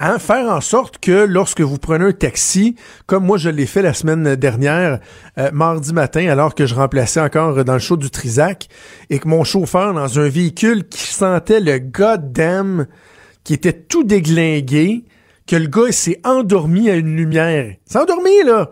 Hein, 0.00 0.20
faire 0.20 0.48
en 0.48 0.60
sorte 0.60 0.98
que 0.98 1.24
lorsque 1.24 1.60
vous 1.60 1.76
prenez 1.76 2.04
un 2.04 2.12
taxi, 2.12 2.76
comme 3.06 3.26
moi 3.26 3.36
je 3.36 3.48
l'ai 3.48 3.66
fait 3.66 3.82
la 3.82 3.92
semaine 3.92 4.36
dernière, 4.36 5.00
euh, 5.38 5.50
mardi 5.52 5.92
matin, 5.92 6.28
alors 6.28 6.54
que 6.54 6.66
je 6.66 6.76
remplaçais 6.76 7.18
encore 7.18 7.64
dans 7.64 7.72
le 7.72 7.80
show 7.80 7.96
du 7.96 8.08
Trisac, 8.08 8.68
et 9.10 9.18
que 9.18 9.26
mon 9.26 9.42
chauffeur 9.42 9.92
dans 9.94 10.20
un 10.20 10.28
véhicule 10.28 10.86
qui 10.86 11.12
sentait 11.12 11.58
le 11.58 11.80
goddamn, 11.80 12.86
qui 13.42 13.54
était 13.54 13.72
tout 13.72 14.04
déglingué, 14.04 15.04
que 15.48 15.56
le 15.56 15.66
gars 15.66 15.90
s'est 15.90 16.20
endormi 16.22 16.88
à 16.88 16.94
une 16.94 17.16
lumière. 17.16 17.74
S'est 17.84 17.98
endormi, 17.98 18.44
là! 18.44 18.70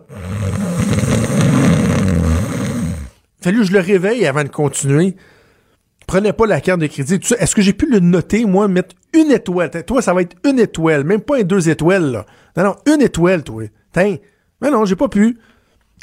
Fallu 3.40 3.58
que 3.58 3.64
je 3.64 3.72
le 3.72 3.80
réveille 3.80 4.26
avant 4.26 4.44
de 4.44 4.48
continuer 4.48 5.16
prenez 6.07 6.32
pas 6.32 6.46
la 6.46 6.61
carte 6.61 6.80
de 6.80 6.86
crédit. 6.86 7.20
Est-ce 7.38 7.54
que 7.54 7.62
j'ai 7.62 7.72
pu 7.72 7.90
le 7.90 8.00
noter, 8.00 8.44
moi, 8.44 8.68
mettre 8.68 8.94
une 9.12 9.30
étoile? 9.30 9.70
Toi, 9.84 10.02
ça 10.02 10.14
va 10.14 10.22
être 10.22 10.36
une 10.48 10.59
étoile, 10.59 11.04
même 11.04 11.20
pas 11.20 11.42
deux 11.42 11.68
étoiles. 11.68 12.24
Non, 12.57 12.64
non, 12.64 12.76
une 12.86 13.02
étoile, 13.02 13.42
toi. 13.42 13.64
Tiens. 13.92 14.16
Mais 14.61 14.70
non, 14.70 14.84
j'ai 14.84 14.96
pas 14.96 15.09
pu. 15.09 15.38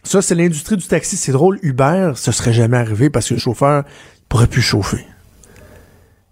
Ça, 0.04 0.22
c'est 0.22 0.36
l'industrie 0.36 0.78
du 0.78 0.86
taxi. 0.86 1.16
C'est 1.18 1.32
drôle, 1.32 1.60
Uber, 1.64 2.14
ce 2.16 2.32
serait 2.32 2.54
jamais 2.54 2.78
arrivé 2.78 3.10
parce 3.10 3.30
que 3.30 3.36
le 3.36 3.40
chauffeur 3.40 3.84
pourrait 4.30 4.48
plus 4.48 4.62
chauffer. 4.62 5.06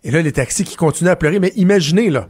Et 0.04 0.12
là, 0.12 0.22
les 0.22 0.32
taxis 0.32 0.64
qui 0.64 0.76
continuent 0.76 1.10
à 1.10 1.16
pleurer. 1.16 1.40
Mais 1.40 1.54
imaginez, 1.56 2.10
là. 2.10 2.28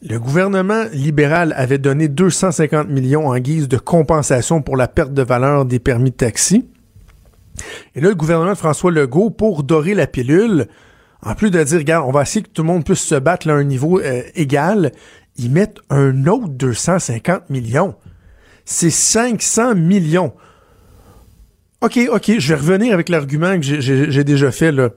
Le 0.00 0.18
gouvernement 0.20 0.84
libéral 0.92 1.52
avait 1.56 1.78
donné 1.78 2.06
250 2.06 2.88
millions 2.88 3.26
en 3.26 3.38
guise 3.38 3.66
de 3.66 3.78
compensation 3.78 4.62
pour 4.62 4.76
la 4.76 4.86
perte 4.86 5.12
de 5.12 5.22
valeur 5.22 5.64
des 5.64 5.80
permis 5.80 6.10
de 6.10 6.16
taxi. 6.16 6.68
Et 7.94 8.00
là, 8.00 8.08
le 8.08 8.14
gouvernement 8.14 8.52
de 8.52 8.56
François 8.56 8.90
Legault, 8.90 9.30
pour 9.30 9.62
dorer 9.62 9.94
la 9.94 10.06
pilule, 10.06 10.68
en 11.22 11.34
plus 11.34 11.50
de 11.50 11.62
dire, 11.62 11.78
regarde, 11.78 12.04
on 12.08 12.12
va 12.12 12.22
essayer 12.22 12.42
que 12.42 12.48
tout 12.48 12.62
le 12.62 12.68
monde 12.68 12.84
puisse 12.84 13.00
se 13.00 13.14
battre 13.14 13.48
à 13.48 13.52
un 13.52 13.64
niveau 13.64 14.00
euh, 14.00 14.22
égal, 14.34 14.92
ils 15.36 15.50
mettent 15.50 15.78
un 15.90 16.26
autre 16.26 16.48
250 16.48 17.50
millions. 17.50 17.94
C'est 18.64 18.90
500 18.90 19.74
millions. 19.76 20.32
OK, 21.80 21.98
OK, 22.10 22.32
je 22.38 22.48
vais 22.54 22.60
revenir 22.60 22.92
avec 22.92 23.08
l'argument 23.08 23.58
que 23.58 23.62
j'ai 23.62 24.24
déjà 24.24 24.50
fait. 24.50 24.72
Là. 24.72 24.90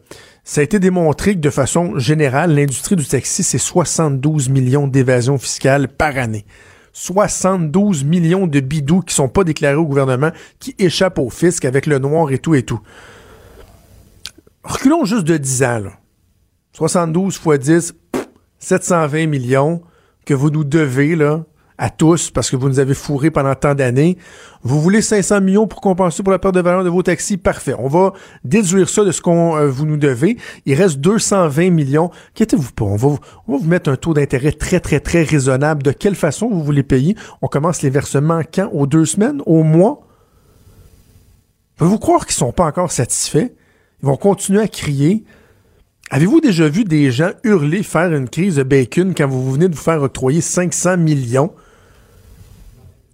Ça 0.43 0.61
a 0.61 0.63
été 0.63 0.79
démontré 0.79 1.35
que 1.35 1.39
de 1.39 1.51
façon 1.51 1.99
générale, 1.99 2.55
l'industrie 2.55 2.95
du 2.95 3.05
taxi, 3.05 3.43
c'est 3.43 3.59
72 3.59 4.49
millions 4.49 4.87
d'évasion 4.87 5.37
fiscale 5.37 5.87
par 5.87 6.17
année. 6.17 6.45
72 6.93 8.03
millions 8.03 8.47
de 8.47 8.59
bidous 8.59 9.01
qui 9.01 9.15
sont 9.15 9.29
pas 9.29 9.43
déclarés 9.43 9.75
au 9.75 9.85
gouvernement, 9.85 10.31
qui 10.59 10.75
échappent 10.77 11.19
au 11.19 11.29
fisc 11.29 11.65
avec 11.65 11.85
le 11.85 11.99
noir 11.99 12.31
et 12.31 12.39
tout 12.39 12.55
et 12.55 12.63
tout. 12.63 12.81
Reculons 14.63 15.05
juste 15.05 15.23
de 15.23 15.37
10 15.37 15.63
ans. 15.63 15.83
72 16.73 17.37
fois 17.37 17.57
10, 17.57 17.93
720 18.59 19.27
millions 19.27 19.81
que 20.25 20.33
vous 20.33 20.49
nous 20.49 20.63
devez 20.63 21.15
là, 21.15 21.43
à 21.81 21.89
tous 21.89 22.29
parce 22.29 22.51
que 22.51 22.55
vous 22.55 22.69
nous 22.69 22.79
avez 22.79 22.93
fourré 22.93 23.31
pendant 23.31 23.55
tant 23.55 23.73
d'années. 23.73 24.15
Vous 24.61 24.79
voulez 24.79 25.01
500 25.01 25.41
millions 25.41 25.65
pour 25.65 25.81
compenser 25.81 26.21
pour 26.21 26.31
la 26.31 26.37
perte 26.37 26.53
de 26.53 26.61
valeur 26.61 26.83
de 26.83 26.89
vos 26.89 27.01
taxis? 27.01 27.37
Parfait. 27.37 27.73
On 27.77 27.87
va 27.87 28.13
déduire 28.43 28.87
ça 28.87 29.03
de 29.03 29.11
ce 29.11 29.19
qu'on 29.19 29.57
euh, 29.57 29.67
vous 29.67 29.87
nous 29.87 29.97
devez. 29.97 30.37
Il 30.67 30.75
reste 30.75 30.99
220 30.99 31.71
millions. 31.71 32.11
Quittez-vous 32.35 32.71
pas? 32.73 32.85
On 32.85 32.97
va, 32.97 33.07
on 33.47 33.53
va 33.53 33.57
vous 33.57 33.67
mettre 33.67 33.89
un 33.89 33.95
taux 33.95 34.13
d'intérêt 34.13 34.51
très, 34.51 34.79
très, 34.79 34.99
très 34.99 35.23
raisonnable. 35.23 35.81
De 35.81 35.91
quelle 35.91 36.13
façon 36.13 36.49
vous 36.49 36.63
voulez 36.63 36.83
payer? 36.83 37.15
On 37.41 37.47
commence 37.47 37.81
les 37.81 37.89
versements 37.89 38.41
quand? 38.53 38.69
Aux 38.71 38.85
deux 38.85 39.05
semaines? 39.05 39.41
Au 39.47 39.63
mois? 39.63 40.07
Pouvez-vous 41.77 41.97
croire 41.97 42.27
qu'ils 42.27 42.35
sont 42.35 42.51
pas 42.51 42.65
encore 42.65 42.91
satisfaits? 42.91 43.49
Ils 44.03 44.05
vont 44.05 44.17
continuer 44.17 44.61
à 44.61 44.67
crier. 44.67 45.23
Avez-vous 46.11 46.41
déjà 46.41 46.69
vu 46.69 46.83
des 46.83 47.09
gens 47.09 47.31
hurler 47.43 47.81
faire 47.81 48.13
une 48.13 48.29
crise 48.29 48.57
de 48.57 48.63
bacon 48.63 49.15
quand 49.17 49.27
vous 49.27 49.51
venez 49.51 49.67
de 49.67 49.73
vous 49.73 49.81
faire 49.81 50.03
octroyer 50.03 50.41
500 50.41 50.97
millions? 50.97 51.51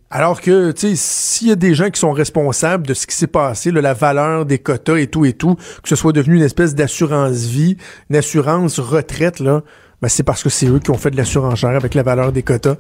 Alors 0.09 0.39
que, 0.39 0.71
tu 0.71 0.89
sais, 0.89 0.93
s'il 0.95 1.47
y 1.49 1.51
a 1.51 1.55
des 1.55 1.75
gens 1.75 1.89
qui 1.89 1.99
sont 1.99 2.13
responsables 2.13 2.87
de 2.87 2.93
ce 2.93 3.05
qui 3.05 3.15
s'est 3.15 3.27
passé, 3.27 3.71
la 3.71 3.93
valeur 3.93 4.45
des 4.45 4.57
quotas 4.57 4.97
et 4.97 5.07
tout 5.07 5.25
et 5.25 5.33
tout, 5.33 5.55
que 5.55 5.89
ce 5.89 5.95
soit 5.97 6.13
devenu 6.13 6.37
une 6.37 6.43
espèce 6.43 6.75
d'assurance 6.75 7.45
vie, 7.45 7.75
une 8.09 8.15
assurance 8.15 8.79
retraite, 8.79 9.41
là, 9.41 9.63
ben 10.01 10.07
c'est 10.07 10.23
parce 10.23 10.43
que 10.43 10.49
c'est 10.49 10.67
eux 10.67 10.79
qui 10.79 10.91
ont 10.91 10.97
fait 10.97 11.11
de 11.11 11.17
l'assurance 11.17 11.63
avec 11.63 11.93
la 11.93 12.03
valeur 12.03 12.31
des 12.31 12.43
quotas. 12.43 12.77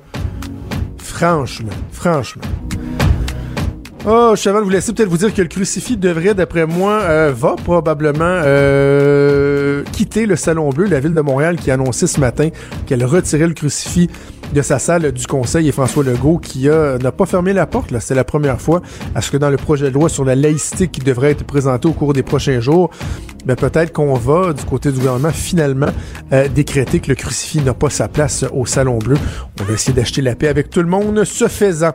Franchement, 0.97 1.73
franchement. 1.91 2.43
Oh, 4.05 4.33
Cheval, 4.37 4.63
vous 4.63 4.69
laissez 4.69 4.93
peut-être 4.93 5.09
vous 5.09 5.17
dire 5.17 5.33
que 5.33 5.41
le 5.41 5.49
crucifix 5.49 5.97
devrait, 5.97 6.33
d'après 6.33 6.65
moi, 6.65 7.01
euh, 7.01 7.33
va 7.35 7.55
probablement 7.61 8.23
euh, 8.23 9.83
quitter 9.91 10.25
le 10.25 10.37
Salon 10.37 10.69
Bleu, 10.69 10.85
la 10.85 11.01
ville 11.01 11.13
de 11.13 11.19
Montréal 11.19 11.57
qui 11.57 11.71
a 11.71 11.73
annoncé 11.73 12.07
ce 12.07 12.21
matin 12.21 12.49
qu'elle 12.85 13.03
retirait 13.03 13.47
le 13.47 13.53
crucifix 13.53 14.09
de 14.53 14.61
sa 14.61 14.79
salle 14.79 15.11
du 15.11 15.27
Conseil 15.27 15.67
et 15.67 15.71
François 15.71 16.03
Legault 16.03 16.37
qui 16.37 16.67
n'a 16.67 17.11
pas 17.11 17.25
fermé 17.25 17.53
la 17.53 17.65
porte. 17.65 17.93
C'est 17.99 18.15
la 18.15 18.23
première 18.23 18.59
fois 18.61 18.81
à 19.15 19.21
ce 19.21 19.31
que 19.31 19.37
dans 19.37 19.49
le 19.49 19.57
projet 19.57 19.89
de 19.89 19.93
loi 19.93 20.09
sur 20.09 20.25
la 20.25 20.35
laïcité 20.35 20.87
qui 20.87 21.01
devrait 21.01 21.31
être 21.31 21.43
présenté 21.43 21.87
au 21.87 21.93
cours 21.93 22.13
des 22.13 22.23
prochains 22.23 22.59
jours, 22.59 22.89
ben 23.45 23.55
peut-être 23.55 23.93
qu'on 23.93 24.13
va, 24.15 24.53
du 24.53 24.63
côté 24.63 24.91
du 24.91 24.97
gouvernement, 24.97 25.31
finalement 25.31 25.87
euh, 26.33 26.47
décréter 26.49 26.99
que 26.99 27.07
le 27.07 27.15
crucifix 27.15 27.61
n'a 27.61 27.73
pas 27.73 27.89
sa 27.89 28.07
place 28.07 28.43
au 28.53 28.65
Salon 28.65 28.97
Bleu. 28.97 29.17
On 29.59 29.63
va 29.63 29.73
essayer 29.73 29.93
d'acheter 29.93 30.21
la 30.21 30.35
paix 30.35 30.49
avec 30.49 30.69
tout 30.69 30.81
le 30.81 30.87
monde, 30.87 31.23
ce 31.23 31.47
faisant. 31.47 31.91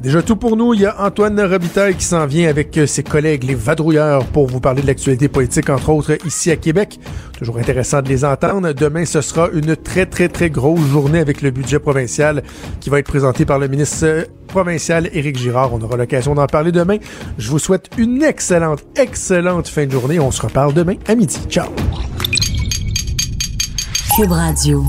Déjà 0.00 0.22
tout 0.22 0.36
pour 0.36 0.56
nous. 0.56 0.74
Il 0.74 0.80
y 0.80 0.86
a 0.86 0.96
Antoine 1.04 1.40
Robitaille 1.40 1.94
qui 1.94 2.04
s'en 2.04 2.26
vient 2.26 2.48
avec 2.48 2.76
euh, 2.78 2.86
ses 2.86 3.02
collègues, 3.02 3.44
les 3.44 3.54
vadrouilleurs, 3.54 4.24
pour 4.26 4.46
vous 4.46 4.60
parler 4.60 4.82
de 4.82 4.86
l'actualité 4.86 5.28
politique, 5.28 5.70
entre 5.70 5.90
autres, 5.90 6.16
ici 6.26 6.50
à 6.50 6.56
Québec. 6.56 6.98
Toujours 7.38 7.58
intéressant 7.58 8.02
de 8.02 8.08
les 8.08 8.24
entendre. 8.24 8.72
Demain, 8.72 9.04
ce 9.04 9.20
sera 9.20 9.48
une 9.52 9.76
très, 9.76 10.06
très, 10.06 10.28
très 10.28 10.50
grosse 10.50 10.84
journée 10.88 11.20
avec 11.20 11.42
le 11.42 11.50
budget 11.50 11.78
provincial 11.78 12.42
qui 12.80 12.90
va 12.90 12.98
être 12.98 13.06
présenté 13.06 13.44
par 13.44 13.58
le 13.58 13.68
ministre 13.68 14.26
provincial 14.48 15.08
Éric 15.12 15.38
Girard. 15.38 15.72
On 15.72 15.80
aura 15.80 15.96
l'occasion 15.96 16.34
d'en 16.34 16.46
parler 16.46 16.72
demain. 16.72 16.98
Je 17.38 17.50
vous 17.50 17.58
souhaite 17.58 17.90
une 17.96 18.22
excellente, 18.22 18.84
excellente 18.96 19.68
fin 19.68 19.86
de 19.86 19.92
journée. 19.92 20.18
On 20.18 20.30
se 20.30 20.42
reparle 20.42 20.74
demain 20.74 20.94
à 21.06 21.14
midi. 21.14 21.38
Ciao! 21.48 21.68
Cube 24.16 24.30
Radio. 24.30 24.84